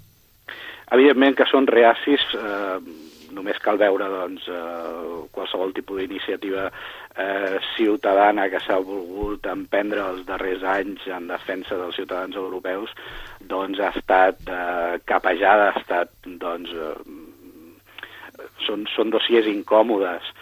Evidentment 0.92 1.38
que 1.38 1.48
són 1.50 1.70
reacis, 1.72 2.22
eh, 2.36 3.05
només 3.36 3.60
cal 3.64 3.80
veure 3.82 4.08
doncs, 4.12 4.48
eh, 4.48 5.20
qualsevol 5.36 5.74
tipus 5.76 6.02
d'iniciativa 6.02 6.70
eh, 6.70 7.60
ciutadana 7.76 8.48
que 8.50 8.62
s'ha 8.64 8.80
volgut 8.80 9.46
emprendre 9.52 10.04
els 10.10 10.26
darrers 10.28 10.64
anys 10.76 11.06
en 11.12 11.30
defensa 11.32 11.78
dels 11.80 12.00
ciutadans 12.00 12.36
europeus 12.40 12.96
doncs 13.40 13.80
ha 13.80 13.92
estat 13.96 14.42
eh, 14.48 14.98
capejada, 15.06 15.72
ha 15.72 15.82
estat 15.82 16.16
doncs, 16.26 16.72
eh, 16.72 18.44
són, 18.66 18.88
són 18.96 19.12
dossiers 19.14 19.48
incòmodes 19.52 20.34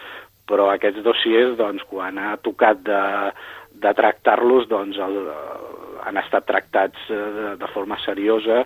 però 0.48 0.68
aquests 0.70 1.04
dossiers 1.04 1.56
doncs, 1.58 1.84
quan 1.88 2.18
ha 2.20 2.34
tocat 2.44 2.82
de, 2.84 3.04
de 3.80 3.92
tractar-los 3.96 4.68
doncs, 4.68 4.98
el, 5.00 5.20
han 6.04 6.20
estat 6.20 6.46
tractats 6.48 7.08
eh, 7.08 7.22
de, 7.38 7.54
de 7.60 7.70
forma 7.72 7.98
seriosa 8.04 8.62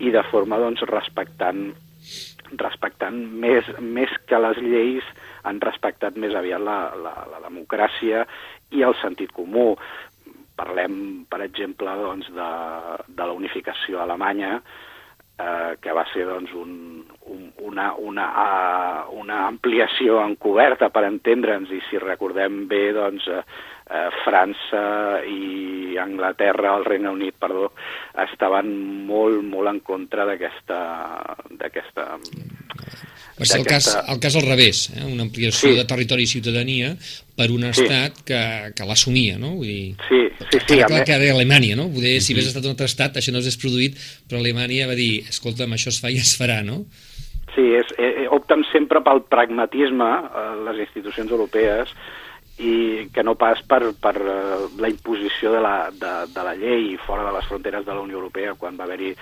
i 0.00 0.12
de 0.14 0.24
forma 0.30 0.60
doncs, 0.62 0.84
respectant 0.88 1.68
respectant 2.56 3.16
més, 3.42 3.68
més 3.80 4.12
que 4.26 4.40
les 4.40 4.60
lleis 4.64 5.06
han 5.48 5.60
respectat 5.60 6.16
més 6.16 6.34
aviat 6.34 6.62
la, 6.62 6.78
la, 6.96 7.14
la 7.32 7.40
democràcia 7.44 8.24
i 8.74 8.84
el 8.84 8.96
sentit 9.02 9.32
comú. 9.36 9.72
Parlem, 10.58 11.24
per 11.30 11.42
exemple, 11.44 11.92
doncs, 12.00 12.30
de, 12.34 12.50
de 13.08 13.24
la 13.24 13.36
unificació 13.36 14.02
alemanya, 14.02 14.58
eh, 15.38 15.76
que 15.80 15.94
va 15.94 16.04
ser 16.12 16.26
doncs, 16.28 16.52
un, 16.58 16.72
un, 17.28 17.48
una, 17.70 17.92
una, 17.94 18.26
uh, 18.42 19.18
una 19.20 19.46
ampliació 19.46 20.20
encoberta, 20.24 20.90
per 20.90 21.04
entendre'ns, 21.08 21.72
i 21.72 21.80
si 21.88 22.00
recordem 22.02 22.64
bé, 22.70 22.88
doncs, 22.96 23.28
uh, 23.30 23.42
eh, 23.88 24.08
França 24.24 24.84
i 25.24 25.96
Anglaterra, 26.00 26.74
el 26.76 26.84
Regne 26.88 27.12
Unit, 27.14 27.38
perdó, 27.40 27.70
estaven 28.28 28.72
molt, 29.08 29.42
molt 29.44 29.74
en 29.74 29.80
contra 29.86 30.26
d'aquesta... 30.28 30.80
va 33.38 33.46
ser 33.46 33.60
el 33.60 33.66
cas, 33.66 33.88
el 33.96 34.20
cas 34.20 34.36
al 34.36 34.46
revés, 34.46 34.88
eh? 34.96 35.04
una 35.06 35.24
ampliació 35.26 35.72
sí. 35.72 35.78
de 35.78 35.86
territori 35.88 36.26
i 36.26 36.30
ciutadania 36.30 36.92
per 37.38 37.50
un 37.54 37.68
estat 37.70 38.18
sí. 38.18 38.26
que, 38.30 38.42
que 38.74 38.88
l'assumia, 38.88 39.38
no? 39.38 39.54
Vull 39.60 39.70
dir, 39.70 39.96
sí, 40.08 40.22
sí, 40.40 40.58
sí. 40.58 40.60
Que, 40.66 41.02
que 41.06 41.16
era 41.16 41.34
Alemanya, 41.34 41.76
no? 41.78 41.88
Dir, 41.94 42.18
si 42.24 42.34
hagués 42.34 42.50
estat 42.50 42.66
un 42.66 42.74
altre 42.74 42.90
estat, 42.90 43.20
això 43.20 43.34
no 43.34 43.42
s'hagués 43.42 43.60
produït, 43.62 43.98
però 44.28 44.42
Alemanya 44.42 44.90
va 44.90 44.98
dir, 44.98 45.22
escolta'm, 45.30 45.76
això 45.76 45.94
es 45.94 46.00
fa 46.02 46.10
i 46.10 46.18
es 46.22 46.34
farà, 46.40 46.60
no? 46.66 46.82
Sí, 47.54 47.64
és, 47.74 47.90
eh, 47.98 48.26
opten 48.34 48.64
sempre 48.72 49.02
pel 49.06 49.24
pragmatisme, 49.30 50.08
eh, 50.08 50.48
les 50.68 50.82
institucions 50.88 51.30
europees, 51.30 51.94
i 52.58 53.06
que 53.14 53.22
no 53.22 53.36
pas 53.38 53.60
per, 53.70 53.92
per 54.02 54.16
eh, 54.18 54.66
la 54.82 54.90
imposició 54.90 55.52
de 55.54 55.60
la, 55.62 55.76
de, 55.94 56.12
de 56.34 56.44
la 56.44 56.56
llei 56.58 56.96
fora 57.06 57.24
de 57.28 57.36
les 57.36 57.46
fronteres 57.46 57.86
de 57.86 57.94
la 57.94 58.02
Unió 58.02 58.18
Europea, 58.18 58.56
quan 58.58 58.78
va 58.78 58.86
haver-hi, 58.88 59.12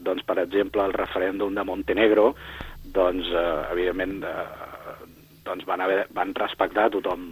doncs, 0.00 0.24
per 0.26 0.40
exemple, 0.42 0.82
el 0.82 0.94
referèndum 0.96 1.54
de 1.54 1.64
Montenegro, 1.66 2.32
doncs, 2.84 3.28
eh, 3.28 3.72
evidentment, 3.72 4.24
eh, 4.24 4.46
doncs 5.44 5.64
van, 5.68 5.80
haver, 5.80 6.06
van 6.16 6.34
respectar 6.34 6.90
tothom 6.90 7.26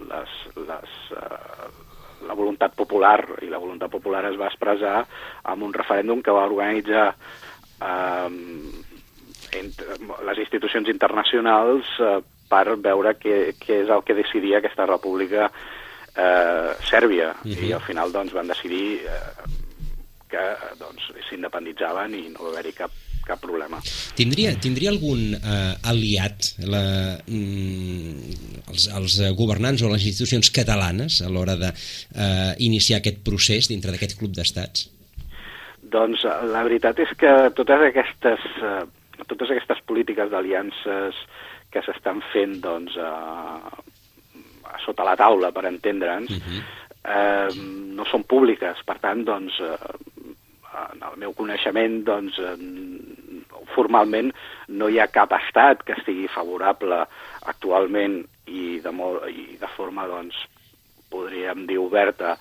les, 0.00 0.34
les, 0.56 0.96
eh, 1.16 1.68
la 2.26 2.34
voluntat 2.34 2.74
popular, 2.74 3.18
i 3.42 3.50
la 3.52 3.60
voluntat 3.60 3.90
popular 3.92 4.24
es 4.30 4.38
va 4.40 4.48
expressar 4.50 5.04
amb 5.42 5.62
un 5.62 5.74
referèndum 5.74 6.22
que 6.22 6.34
va 6.34 6.46
organitzar 6.48 7.08
eh, 7.12 8.30
entre 9.54 9.98
les 10.26 10.38
institucions 10.46 10.88
internacionals 10.90 11.88
eh, 12.00 12.18
per 12.48 12.76
veure 12.76 13.14
què, 13.20 13.38
què 13.60 13.82
és 13.84 13.90
el 13.90 14.04
que 14.06 14.16
decidia 14.16 14.60
aquesta 14.60 14.86
república 14.86 15.48
eh, 15.48 16.70
sèrbia. 16.90 17.34
Uh 17.44 17.50
-huh. 17.50 17.64
I 17.68 17.72
al 17.72 17.80
final 17.80 18.12
doncs, 18.12 18.32
van 18.32 18.46
decidir 18.46 19.02
eh, 19.06 19.62
que 20.28 20.44
doncs, 20.78 21.12
s'independitzaven 21.28 22.14
i 22.14 22.28
no 22.28 22.44
va 22.44 22.50
haver-hi 22.54 22.72
cap, 22.72 22.90
cap 23.26 23.40
problema. 23.42 23.80
Tindria, 24.18 24.54
tindria 24.60 24.92
algun 24.92 25.34
eh, 25.36 25.90
aliat 25.90 26.50
la, 26.70 26.82
mm, 27.26 28.34
els, 28.72 28.88
els 29.00 29.18
governants 29.38 29.82
o 29.82 29.92
les 29.92 30.06
institucions 30.10 30.50
catalanes 30.54 31.20
a 31.24 31.30
l'hora 31.32 31.56
d'iniciar 31.60 32.98
eh, 32.98 33.02
aquest 33.02 33.22
procés 33.26 33.70
dintre 33.72 33.94
d'aquest 33.94 34.18
club 34.20 34.36
d'estats? 34.36 34.88
Doncs 35.94 36.24
eh, 36.24 36.36
la 36.52 36.64
veritat 36.66 37.00
és 37.04 37.16
que 37.18 37.32
totes 37.56 37.88
aquestes, 37.90 38.46
eh, 38.60 38.84
totes 39.26 39.50
aquestes 39.50 39.82
polítiques 39.88 40.30
d'aliances 40.32 41.18
que 41.74 41.82
s'estan 41.82 42.22
fent 42.32 42.60
doncs, 42.62 42.96
eh, 42.96 43.84
sota 44.84 45.06
la 45.06 45.16
taula, 45.18 45.50
per 45.54 45.66
entendre'ns, 45.68 46.30
uh 46.30 46.40
-huh. 46.40 46.60
eh, 47.14 47.48
no 47.96 48.04
són 48.10 48.24
públiques. 48.24 48.82
Per 48.84 48.98
tant, 48.98 49.24
doncs, 49.24 49.60
eh, 49.60 49.76
en 50.94 51.04
el 51.10 51.18
meu 51.22 51.34
coneixement, 51.36 52.00
doncs, 52.06 52.38
formalment 53.74 54.30
no 54.78 54.88
hi 54.88 55.00
ha 55.00 55.10
cap 55.12 55.32
estat 55.36 55.82
que 55.86 55.96
estigui 55.98 56.26
favorable 56.32 57.00
actualment 57.50 58.20
i 58.46 58.80
de, 58.84 58.92
molt, 58.92 59.24
i 59.30 59.56
de 59.60 59.70
forma, 59.76 60.06
doncs, 60.10 60.36
podríem 61.10 61.66
dir, 61.68 61.78
oberta 61.78 62.34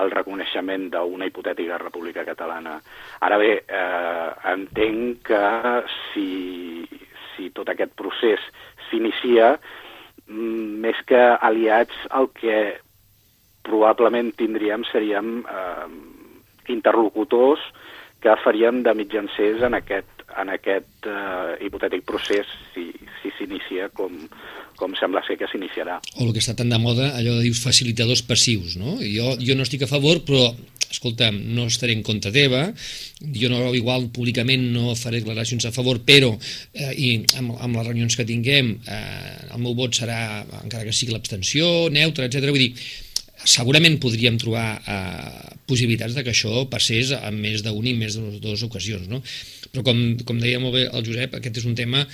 el 0.00 0.12
reconeixement 0.14 0.86
d'una 0.92 1.26
hipotètica 1.26 1.78
república 1.82 2.24
catalana. 2.24 2.76
Ara 3.26 3.38
bé, 3.42 3.52
eh, 3.66 4.28
entenc 4.52 5.24
que 5.26 5.42
si, 6.10 6.28
si 7.34 7.50
tot 7.56 7.72
aquest 7.72 7.96
procés 7.98 8.44
s'inicia, 8.88 9.56
mm, 10.28 10.78
més 10.84 11.02
que 11.06 11.20
aliats, 11.40 12.06
el 12.14 12.30
que 12.38 12.60
probablement 13.66 14.30
tindríem 14.38 14.86
seríem 14.88 15.40
eh, 15.42 15.86
interlocutors 16.72 17.60
que 18.20 18.36
faríem 18.44 18.82
de 18.84 18.94
mitjancers 18.94 19.62
en 19.66 19.76
aquest, 19.78 20.24
en 20.40 20.52
aquest 20.52 21.08
eh, 21.08 21.56
hipotètic 21.66 22.04
procés 22.08 22.48
si 22.74 22.90
s'inicia 23.36 23.88
si 23.88 23.96
com, 23.96 24.16
com 24.76 24.96
sembla 24.98 25.22
ser 25.26 25.38
que 25.40 25.48
s'iniciarà. 25.50 25.98
O 26.18 26.26
el 26.26 26.34
que 26.36 26.42
està 26.42 26.56
tan 26.58 26.72
de 26.72 26.80
moda, 26.80 27.12
allò 27.16 27.38
de 27.38 27.46
dius 27.48 27.62
facilitadors 27.64 28.24
passius, 28.28 28.76
no? 28.80 28.98
Jo, 29.00 29.34
jo 29.40 29.56
no 29.56 29.64
estic 29.66 29.86
a 29.86 29.90
favor, 29.90 30.22
però 30.26 30.50
escolta, 30.90 31.30
no 31.30 31.68
estaré 31.70 31.94
en 31.94 32.02
contra 32.02 32.32
teva, 32.34 32.64
jo 33.22 33.50
no, 33.52 33.60
igual 33.78 34.08
públicament 34.14 34.64
no 34.74 34.96
faré 34.98 35.20
declaracions 35.20 35.68
a 35.68 35.74
favor, 35.74 36.02
però 36.06 36.32
eh, 36.34 36.90
i 36.96 37.10
amb, 37.38 37.54
amb 37.56 37.78
les 37.78 37.86
reunions 37.86 38.18
que 38.18 38.26
tinguem 38.26 38.74
eh, 38.82 39.52
el 39.54 39.62
meu 39.62 39.76
vot 39.78 39.94
serà, 39.96 40.42
encara 40.64 40.88
que 40.88 40.96
sigui 40.96 41.14
l'abstenció, 41.14 41.88
neutre, 41.94 42.26
etc. 42.26 42.50
Vull 42.50 42.66
dir, 42.66 42.72
segurament 43.44 43.96
podríem 44.02 44.36
trobar 44.40 44.80
eh, 44.80 45.54
possibilitats 45.68 46.16
de 46.16 46.24
que 46.26 46.34
això 46.34 46.66
passés 46.70 47.14
en 47.16 47.38
més 47.40 47.64
d'una 47.64 47.92
i 47.92 47.96
més 47.96 48.18
de 48.18 48.40
dues 48.42 48.64
ocasions, 48.66 49.08
no? 49.08 49.22
Però 49.70 49.84
com, 49.86 50.02
com 50.26 50.40
deia 50.42 50.60
molt 50.60 50.76
bé 50.76 50.84
el 50.88 51.06
Josep, 51.06 51.38
aquest 51.38 51.62
és 51.62 51.68
un 51.68 51.76
tema 51.78 52.04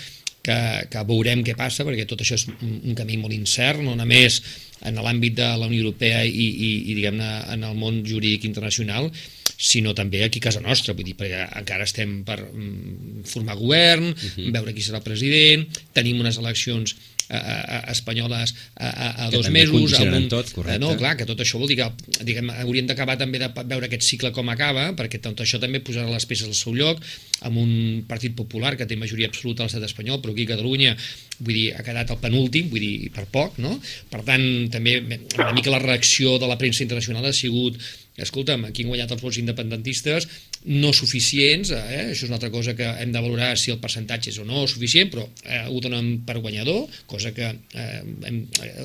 que, 0.46 0.58
que 0.92 1.02
veurem 1.08 1.42
què 1.46 1.56
passa, 1.58 1.86
perquè 1.86 2.06
tot 2.08 2.22
això 2.22 2.38
és 2.38 2.46
un, 2.52 2.78
un 2.84 2.98
camí 2.98 3.18
molt 3.18 3.34
incert, 3.34 3.82
no 3.82 3.96
només 3.98 4.38
en 4.86 5.00
l'àmbit 5.02 5.34
de 5.40 5.48
la 5.58 5.66
Unió 5.66 5.86
Europea 5.86 6.22
i, 6.28 6.30
i, 6.46 6.70
i 6.92 6.94
diguem-ne 6.98 7.30
en 7.56 7.66
el 7.66 7.74
món 7.80 8.02
jurídic 8.06 8.46
internacional, 8.46 9.10
sinó 9.56 9.94
també 9.96 10.20
aquí 10.22 10.42
a 10.42 10.46
casa 10.50 10.60
nostra, 10.60 10.94
vull 10.94 11.06
dir, 11.08 11.16
perquè 11.18 11.46
encara 11.62 11.86
estem 11.88 12.20
per 12.28 12.38
mm, 12.44 13.24
formar 13.26 13.56
govern, 13.56 14.10
uh 14.12 14.14
-huh. 14.14 14.50
veure 14.52 14.74
qui 14.76 14.84
serà 14.84 15.00
el 15.00 15.06
president, 15.06 15.66
tenim 15.96 16.20
unes 16.20 16.38
eleccions 16.38 16.94
a, 17.28 17.38
a, 17.38 17.78
espanyoles 17.92 18.54
a, 18.76 18.88
a, 18.88 19.08
a 19.26 19.30
dos 19.30 19.48
mesos 19.50 19.94
amb 19.98 20.14
un, 20.14 20.28
tot, 20.32 20.50
correcte. 20.54 20.80
no, 20.82 20.94
clar, 20.98 21.16
que 21.18 21.26
tot 21.28 21.40
això 21.42 21.60
vol 21.60 21.70
dir 21.70 21.78
que 21.80 21.88
diguem, 22.26 22.50
hauríem 22.62 22.88
d'acabar 22.90 23.18
també 23.20 23.40
de 23.42 23.50
veure 23.56 23.88
aquest 23.88 24.06
cicle 24.06 24.32
com 24.36 24.48
acaba, 24.52 24.88
perquè 24.98 25.20
tot 25.22 25.42
això 25.42 25.60
també 25.62 25.82
posarà 25.84 26.08
les 26.12 26.28
peces 26.28 26.48
al 26.48 26.56
seu 26.58 26.76
lloc, 26.76 27.02
amb 27.46 27.60
un 27.60 27.72
partit 28.08 28.36
popular 28.38 28.76
que 28.78 28.88
té 28.88 28.98
majoria 28.98 29.30
absoluta 29.30 29.64
a 29.64 29.68
l'estat 29.68 29.86
espanyol, 29.88 30.22
però 30.22 30.34
aquí 30.34 30.46
a 30.46 30.54
Catalunya 30.54 30.96
vull 31.38 31.54
dir, 31.54 31.68
ha 31.76 31.84
quedat 31.84 32.10
el 32.14 32.22
penúltim, 32.22 32.70
vull 32.72 32.82
dir, 32.82 33.12
per 33.14 33.26
poc, 33.32 33.60
no? 33.62 33.76
Per 34.10 34.22
tant, 34.26 34.46
també 34.72 34.98
una 35.36 35.52
mica 35.56 35.74
la 35.74 35.82
reacció 35.82 36.38
de 36.40 36.48
la 36.48 36.58
premsa 36.60 36.84
internacional 36.86 37.26
ha 37.28 37.34
sigut 37.36 37.80
escolta'm, 38.16 38.64
aquí 38.70 38.84
han 38.84 38.92
guanyat 38.92 39.12
els 39.12 39.20
vots 39.20 39.38
independentistes 39.42 40.26
no 40.66 40.90
suficients, 40.96 41.70
eh? 41.70 42.08
això 42.10 42.24
és 42.24 42.30
una 42.30 42.40
altra 42.40 42.50
cosa 42.50 42.74
que 42.74 42.86
hem 43.02 43.12
de 43.14 43.22
valorar 43.22 43.52
si 43.60 43.70
el 43.70 43.78
percentatge 43.82 44.32
és 44.32 44.38
o 44.42 44.46
no 44.46 44.64
suficient, 44.66 45.12
però 45.12 45.26
eh, 45.44 45.62
ho 45.70 45.78
donen 45.82 46.24
per 46.26 46.40
guanyador, 46.40 46.86
cosa 47.06 47.30
que 47.36 47.52
eh, 47.52 48.00
hem, 48.26 48.40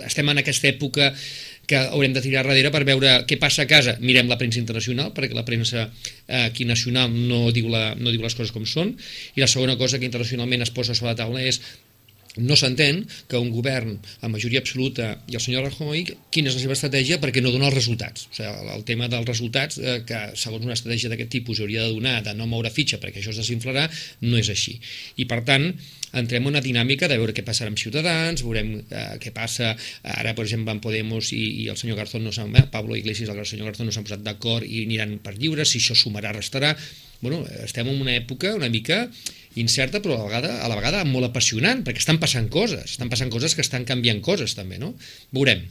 estem 0.06 0.30
en 0.30 0.44
aquesta 0.44 0.70
època 0.70 1.10
que 1.66 1.80
haurem 1.80 2.14
de 2.14 2.22
tirar 2.22 2.44
darrere 2.46 2.70
per 2.74 2.84
veure 2.86 3.16
què 3.26 3.38
passa 3.42 3.64
a 3.64 3.70
casa. 3.70 3.96
Mirem 4.04 4.30
la 4.30 4.38
premsa 4.38 4.60
internacional, 4.62 5.14
perquè 5.16 5.38
la 5.38 5.46
premsa 5.48 5.88
eh, 5.88 6.46
aquí 6.46 6.68
nacional 6.70 7.10
no 7.14 7.48
diu, 7.56 7.70
la, 7.72 7.96
no 7.98 8.14
diu 8.14 8.22
les 8.22 8.38
coses 8.38 8.54
com 8.54 8.68
són, 8.70 8.94
i 9.36 9.42
la 9.42 9.50
segona 9.50 9.78
cosa 9.80 9.98
que 9.98 10.06
internacionalment 10.06 10.68
es 10.68 10.74
posa 10.76 10.94
sobre 10.94 11.16
la 11.16 11.22
taula 11.24 11.42
és 11.42 11.62
no 12.38 12.56
s'entén 12.56 13.02
que 13.28 13.40
un 13.40 13.50
govern 13.52 13.98
amb 14.24 14.36
majoria 14.36 14.62
absoluta 14.64 15.12
i 15.28 15.36
el 15.36 15.44
senyor 15.44 15.66
Rajoy, 15.68 16.06
quina 16.32 16.52
és 16.52 16.56
la 16.56 16.64
seva 16.64 16.78
estratègia 16.78 17.20
perquè 17.20 17.44
no 17.44 17.52
dona 17.52 17.68
els 17.68 17.76
resultats. 17.76 18.28
O 18.30 18.36
sigui, 18.38 18.52
el 18.76 18.86
tema 18.88 19.10
dels 19.12 19.28
resultats, 19.28 19.80
eh, 19.82 19.98
que 20.08 20.22
segons 20.40 20.64
una 20.68 20.78
estratègia 20.78 21.12
d'aquest 21.12 21.32
tipus 21.34 21.60
hauria 21.60 21.84
de 21.84 21.96
donar 21.98 22.22
de 22.24 22.36
no 22.38 22.48
moure 22.48 22.72
fitxa 22.72 23.02
perquè 23.04 23.20
això 23.20 23.36
es 23.36 23.42
desinflarà, 23.44 23.90
no 24.24 24.40
és 24.40 24.52
així. 24.54 24.78
I 25.20 25.28
per 25.28 25.42
tant, 25.48 25.68
entrem 26.14 26.48
en 26.48 26.54
una 26.54 26.64
dinàmica 26.64 27.08
de 27.12 27.20
veure 27.20 27.36
què 27.36 27.44
passarà 27.48 27.72
amb 27.72 27.80
Ciutadans, 27.80 28.44
veurem 28.48 28.74
eh, 28.80 29.06
què 29.20 29.36
passa 29.36 29.76
ara, 30.04 30.34
per 30.34 30.48
exemple, 30.48 30.72
amb 30.72 30.84
Podemos 30.84 31.34
i, 31.36 31.44
i 31.66 31.70
el 31.72 31.80
senyor 31.80 32.00
Garzón 32.00 32.28
no 32.28 32.32
eh, 32.32 32.68
Pablo 32.72 32.96
Iglesias 32.96 33.28
i 33.28 33.38
el 33.38 33.48
senyor 33.48 33.72
Garzón 33.72 33.92
no 33.92 33.96
s'han 33.96 34.08
posat 34.08 34.24
d'acord 34.24 34.68
i 34.68 34.86
aniran 34.86 35.20
per 35.24 35.36
lliure, 35.36 35.68
si 35.68 35.84
això 35.84 35.98
sumarà, 35.98 36.32
restarà. 36.36 36.78
Bueno, 37.22 37.44
estem 37.66 37.88
en 37.88 38.02
una 38.02 38.16
època 38.18 38.56
una 38.58 38.70
mica 38.70 39.06
incerta 39.62 40.02
però 40.02 40.16
a 40.16 40.24
la 40.24 40.28
vegada, 40.30 40.54
a 40.64 40.70
la 40.72 40.78
vegada 40.80 41.04
molt 41.06 41.30
apassionant 41.30 41.86
perquè 41.86 42.02
estan 42.02 42.20
passant 42.22 42.50
coses, 42.54 42.96
estan 42.96 43.12
passant 43.12 43.32
coses 43.34 43.56
que 43.56 43.66
estan 43.66 43.86
canviant 43.86 44.22
coses 44.26 44.58
també, 44.58 44.80
no? 44.82 44.96
Veurem. 45.36 45.66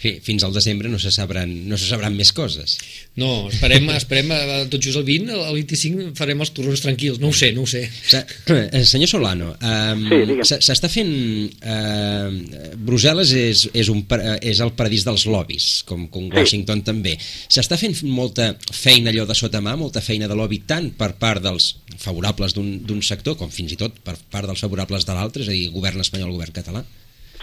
Fins 0.00 0.46
al 0.46 0.54
desembre 0.56 0.88
no 0.88 0.98
se 0.98 1.10
sabran, 1.12 1.50
no 1.68 1.76
se 1.76 1.84
sabran 1.84 2.14
més 2.16 2.30
coses. 2.32 2.78
No, 3.20 3.50
esperem, 3.50 3.90
esperem 4.00 4.30
tot 4.72 4.80
just 4.80 4.96
el 4.96 5.04
20, 5.04 5.34
el 5.36 5.58
25 5.58 6.06
farem 6.16 6.40
els 6.40 6.52
torrons 6.56 6.80
tranquils, 6.80 7.18
no 7.20 7.28
ho 7.28 7.36
sé, 7.36 7.50
no 7.52 7.66
ho 7.66 7.68
sé. 7.68 7.82
Eh, 8.16 8.80
senyor 8.88 9.10
Solano, 9.12 9.52
um, 9.60 10.06
sí, 10.40 10.56
s'està 10.64 10.88
fent... 10.92 11.12
Uh, 11.60 12.78
Brussel·les 12.80 13.34
és, 13.36 13.66
és, 13.76 13.90
un, 13.92 14.00
és 14.40 14.62
el 14.64 14.72
paradís 14.78 15.04
dels 15.04 15.26
lobbies, 15.28 15.68
com, 15.88 16.06
com 16.12 16.30
Washington 16.32 16.80
sí. 16.80 16.86
també. 16.86 17.14
S'està 17.20 17.76
fent 17.80 17.98
molta 18.08 18.54
feina 18.72 19.12
allò 19.12 19.26
de 19.28 19.36
sota 19.36 19.60
mà, 19.64 19.76
molta 19.76 20.00
feina 20.04 20.30
de 20.30 20.38
lobby, 20.38 20.62
tant 20.70 20.88
per 20.96 21.12
part 21.20 21.44
dels 21.44 21.74
favorables 22.00 22.56
d'un 22.56 23.04
sector, 23.04 23.36
com 23.36 23.52
fins 23.52 23.76
i 23.76 23.78
tot 23.80 24.00
per 24.06 24.16
part 24.32 24.48
dels 24.48 24.64
favorables 24.64 25.04
de 25.04 25.16
l'altre, 25.16 25.44
és 25.44 25.52
a 25.52 25.56
dir, 25.56 25.68
govern 25.76 26.00
espanyol, 26.00 26.32
govern 26.32 26.56
català? 26.56 26.84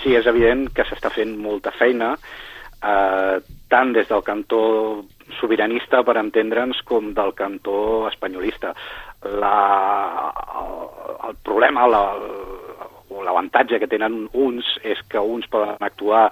Sí, 0.01 0.15
és 0.15 0.27
evident 0.29 0.67
que 0.73 0.85
s'està 0.87 1.11
fent 1.13 1.35
molta 1.41 1.73
feina, 1.75 2.13
eh, 2.83 3.37
tant 3.69 3.93
des 3.93 4.07
del 4.09 4.23
cantó 4.23 4.61
sobiranista, 5.39 6.03
per 6.03 6.17
entendre'ns, 6.21 6.81
com 6.87 7.13
del 7.13 7.33
cantó 7.35 8.07
espanyolista. 8.07 8.73
La, 9.41 10.31
el, 10.61 10.75
el 11.29 11.39
problema 11.43 11.87
la, 11.89 12.03
o 13.09 13.23
l'avantatge 13.23 13.79
que 13.81 13.89
tenen 13.89 14.27
uns 14.33 14.77
és 14.83 15.01
que 15.09 15.19
uns 15.19 15.47
poden 15.51 15.75
actuar 15.79 16.29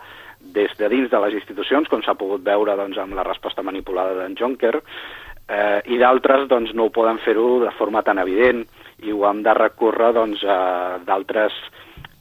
des 0.56 0.72
de 0.78 0.90
dins 0.90 1.10
de 1.10 1.20
les 1.26 1.38
institucions, 1.42 1.90
com 1.90 2.04
s'ha 2.06 2.18
pogut 2.18 2.44
veure 2.46 2.76
doncs, 2.78 2.98
amb 3.02 3.18
la 3.18 3.26
resposta 3.26 3.66
manipulada 3.66 4.14
d'en 4.20 4.36
Juncker, 4.38 4.76
eh, 4.78 5.82
i 5.90 5.98
d'altres 6.02 6.48
doncs, 6.52 6.74
no 6.78 6.88
ho 6.88 6.94
poden 6.94 7.20
fer-ho 7.26 7.60
de 7.64 7.74
forma 7.80 8.04
tan 8.06 8.22
evident 8.22 8.64
i 9.04 9.12
ho 9.12 9.26
hem 9.28 9.42
de 9.44 9.54
recórrer 9.58 10.14
doncs, 10.16 10.44
a 10.46 11.00
d'altres 11.06 11.58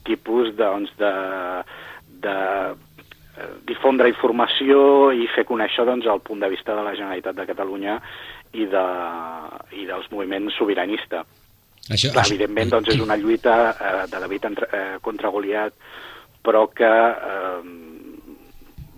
tipus 0.05 0.52
doncs, 0.59 0.92
de, 1.00 1.12
de 2.24 2.36
eh, 3.36 3.52
difondre 3.68 4.11
informació 4.12 5.12
i 5.12 5.28
fer 5.34 5.46
conèixer 5.48 5.86
doncs, 5.88 6.09
el 6.11 6.22
punt 6.24 6.44
de 6.44 6.50
vista 6.52 6.76
de 6.76 6.84
la 6.86 6.94
Generalitat 6.96 7.38
de 7.38 7.48
Catalunya 7.50 7.98
i, 8.52 8.66
de, 8.70 8.84
i 9.80 9.88
dels 9.88 10.11
moviments 10.12 10.57
sobiranista. 10.61 11.24
Això, 11.90 12.11
Clar, 12.12 12.22
això... 12.24 12.32
evidentment, 12.32 12.70
doncs, 12.72 12.94
és 12.94 13.02
una 13.05 13.18
lluita 13.20 13.57
eh, 13.72 13.96
de 14.12 14.20
David 14.22 14.50
entre, 14.52 14.70
eh, 14.72 14.96
contra 15.05 15.32
Goliat, 15.34 15.76
però 16.44 16.66
que, 16.72 16.88
eh, 16.88 18.30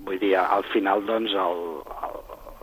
vull 0.07 0.20
dir, 0.22 0.36
al 0.38 0.66
final, 0.70 1.02
doncs, 1.09 1.34
el, 1.34 1.64
el, 1.96 2.20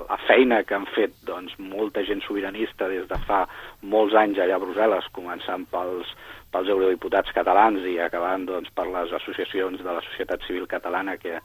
la 0.10 0.20
feina 0.28 0.62
que 0.68 0.78
han 0.78 0.88
fet 0.96 1.16
doncs, 1.28 1.56
molta 1.60 2.04
gent 2.08 2.24
sobiranista 2.24 2.88
des 2.92 3.08
de 3.10 3.20
fa 3.28 3.44
molts 3.82 4.16
anys 4.20 4.40
allà 4.40 4.60
a 4.60 4.64
Brussel·les, 4.64 5.12
començant 5.16 5.68
pels, 5.72 6.14
pels 6.54 6.70
eurodiputats 6.70 7.34
catalans 7.36 7.86
i 7.90 7.98
acabant 8.02 8.46
doncs, 8.48 8.70
per 8.76 8.86
les 8.92 9.14
associacions 9.20 9.82
de 9.82 9.90
la 9.90 10.04
societat 10.06 10.46
civil 10.48 10.68
catalana 10.70 11.18
que, 11.18 11.40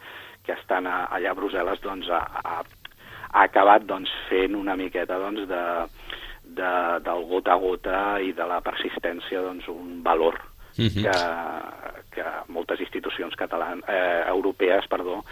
que 0.44 0.54
estan 0.56 0.86
a, 0.86 1.06
allà 1.16 1.32
a 1.32 1.38
Brussel·les, 1.38 1.80
doncs, 1.84 2.10
ha, 2.12 2.20
ha, 2.44 2.60
ha 3.32 3.46
acabat 3.46 3.88
doncs, 3.88 4.12
fent 4.28 4.56
una 4.58 4.76
miqueta 4.76 5.18
doncs, 5.20 5.46
de, 5.48 5.64
de, 6.60 6.72
del 7.04 7.24
gota 7.30 7.56
a 7.56 7.60
gota 7.62 7.98
i 8.24 8.34
de 8.36 8.46
la 8.48 8.60
persistència 8.64 9.42
doncs, 9.44 9.68
un 9.72 10.02
valor 10.04 10.38
uh 10.38 10.82
mhm. 10.82 10.88
-huh. 10.88 11.02
que, 11.02 12.20
que 12.20 12.24
moltes 12.52 12.80
institucions 12.80 13.34
catalanes, 13.34 13.84
eh, 13.88 14.24
europees 14.28 14.86
perdó, 14.86 15.24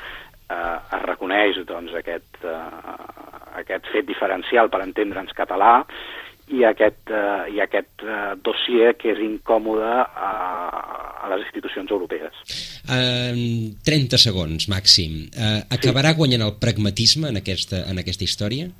eh, 0.50 0.78
es 0.96 1.02
reconeix 1.02 1.64
doncs, 1.64 1.94
aquest, 1.94 2.44
eh, 2.44 3.60
aquest 3.60 3.86
fet 3.92 4.06
diferencial 4.06 4.68
per 4.68 4.82
entendre'ns 4.82 5.32
català 5.32 5.84
i 6.54 6.62
aquest, 6.68 7.10
uh, 7.10 7.46
i 7.50 7.60
aquest 7.64 8.04
uh, 8.06 8.34
dossier 8.46 8.94
que 9.00 9.10
és 9.14 9.22
incòmode 9.24 9.88
a, 9.88 10.30
a 11.26 11.30
les 11.32 11.42
institucions 11.46 11.90
europees. 11.90 12.38
Uh, 12.86 13.74
30 13.86 14.20
segons, 14.22 14.68
màxim. 14.70 15.24
Uh, 15.34 15.64
acabarà 15.74 16.14
sí. 16.14 16.20
guanyant 16.22 16.46
el 16.46 16.54
pragmatisme 16.62 17.32
en 17.32 17.42
aquesta, 17.42 17.82
en 17.90 17.98
aquesta 18.02 18.26
història? 18.28 18.70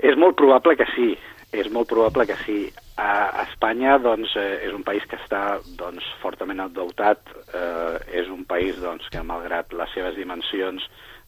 És 0.00 0.16
molt 0.16 0.36
probable 0.36 0.76
que 0.80 0.88
sí, 0.94 1.12
és 1.52 1.68
molt 1.72 1.88
probable 1.90 2.26
que 2.28 2.36
sí. 2.44 2.60
A 3.00 3.44
Espanya 3.46 3.96
doncs, 3.98 4.34
eh, 4.36 4.66
és 4.66 4.74
un 4.76 4.82
país 4.84 5.04
que 5.08 5.16
està 5.16 5.58
doncs, 5.78 6.04
fortament 6.20 6.60
endeutat, 6.60 7.32
eh, 7.48 7.96
és 8.20 8.28
un 8.28 8.44
país 8.44 8.76
doncs, 8.80 9.08
que 9.08 9.22
malgrat 9.24 9.72
les 9.72 9.94
seves 9.96 10.16
dimensions 10.20 10.84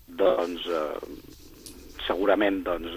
doncs, 0.07 0.67
eh, 0.69 1.33
segurament 2.07 2.61
doncs, 2.67 2.93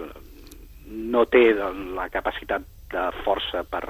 no 0.87 1.25
té 1.29 1.47
doncs, 1.57 1.91
la 1.97 2.09
capacitat 2.13 2.65
de 2.91 3.05
força 3.23 3.63
per, 3.69 3.83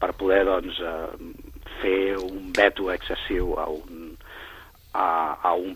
per 0.00 0.12
poder 0.18 0.44
doncs, 0.48 0.80
eh, 0.80 1.64
fer 1.80 2.16
un 2.20 2.52
veto 2.56 2.90
excessiu 2.92 3.54
a 3.60 3.66
un, 3.72 4.12
a, 4.92 5.08
a 5.42 5.54
un 5.54 5.74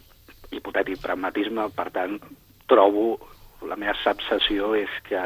hipotètic 0.51 1.01
pragmatisme, 1.03 1.69
per 1.77 1.91
tant, 1.95 2.19
trobo, 2.71 3.19
la 3.67 3.77
meva 3.77 3.97
sensació 4.03 4.75
és 4.79 4.93
que 5.09 5.21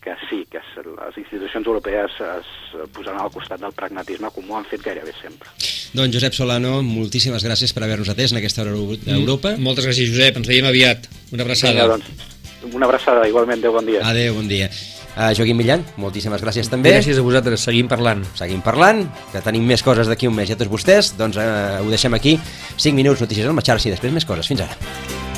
que 0.00 0.14
sí, 0.30 0.46
que 0.50 0.60
les 0.80 1.16
institucions 1.20 1.66
europees 1.66 2.14
es 2.24 2.48
posaran 2.94 3.20
al 3.20 3.32
costat 3.32 3.60
del 3.60 3.74
pragmatisme 3.76 4.30
com 4.32 4.48
ho 4.48 4.56
han 4.56 4.66
fet 4.70 4.80
gairebé 4.80 5.12
sempre. 5.20 5.52
Doncs 5.92 6.14
Josep 6.16 6.36
Solano, 6.36 6.78
moltíssimes 6.86 7.44
gràcies 7.44 7.74
per 7.76 7.84
haver-nos 7.84 8.08
atès 8.12 8.32
en 8.32 8.40
aquesta 8.40 8.64
hora 8.64 8.72
d'Europa. 8.72 9.52
Mm, 9.52 9.66
moltes 9.66 9.84
gràcies, 9.84 10.08
Josep. 10.08 10.40
Ens 10.40 10.48
veiem 10.48 10.68
aviat. 10.70 11.08
Una 11.34 11.44
abraçada. 11.44 11.74
Vinga, 11.74 11.98
doncs, 11.98 12.29
una 12.72 12.86
abraçada, 12.86 13.26
igualment. 13.28 13.60
Adéu, 13.60 13.72
bon 13.72 13.86
dia. 13.86 14.02
Adéu, 14.06 14.34
bon 14.34 14.48
dia. 14.48 14.70
Uh, 15.16 15.32
Joaquim 15.34 15.58
Millan, 15.58 15.82
moltíssimes 15.98 16.42
gràcies 16.42 16.70
també. 16.70 16.92
Gràcies 16.94 17.18
a 17.18 17.24
vosaltres, 17.26 17.64
seguim 17.66 17.88
parlant. 17.90 18.22
Seguim 18.38 18.62
parlant, 18.62 19.02
que 19.32 19.42
tenim 19.44 19.66
més 19.66 19.82
coses 19.82 20.10
d'aquí 20.10 20.30
un 20.30 20.36
mes 20.38 20.52
i 20.52 20.54
a 20.54 20.60
tots 20.60 20.70
vostès, 20.70 21.14
doncs 21.18 21.40
uh, 21.40 21.80
ho 21.82 21.90
deixem 21.90 22.14
aquí. 22.14 22.38
5 22.76 22.94
minuts, 22.94 23.24
notícies 23.24 23.50
al 23.50 23.58
Matxarsi 23.58 23.90
i 23.90 23.96
després 23.96 24.14
més 24.14 24.28
coses. 24.28 24.46
Fins 24.52 24.64
ara. 24.68 25.29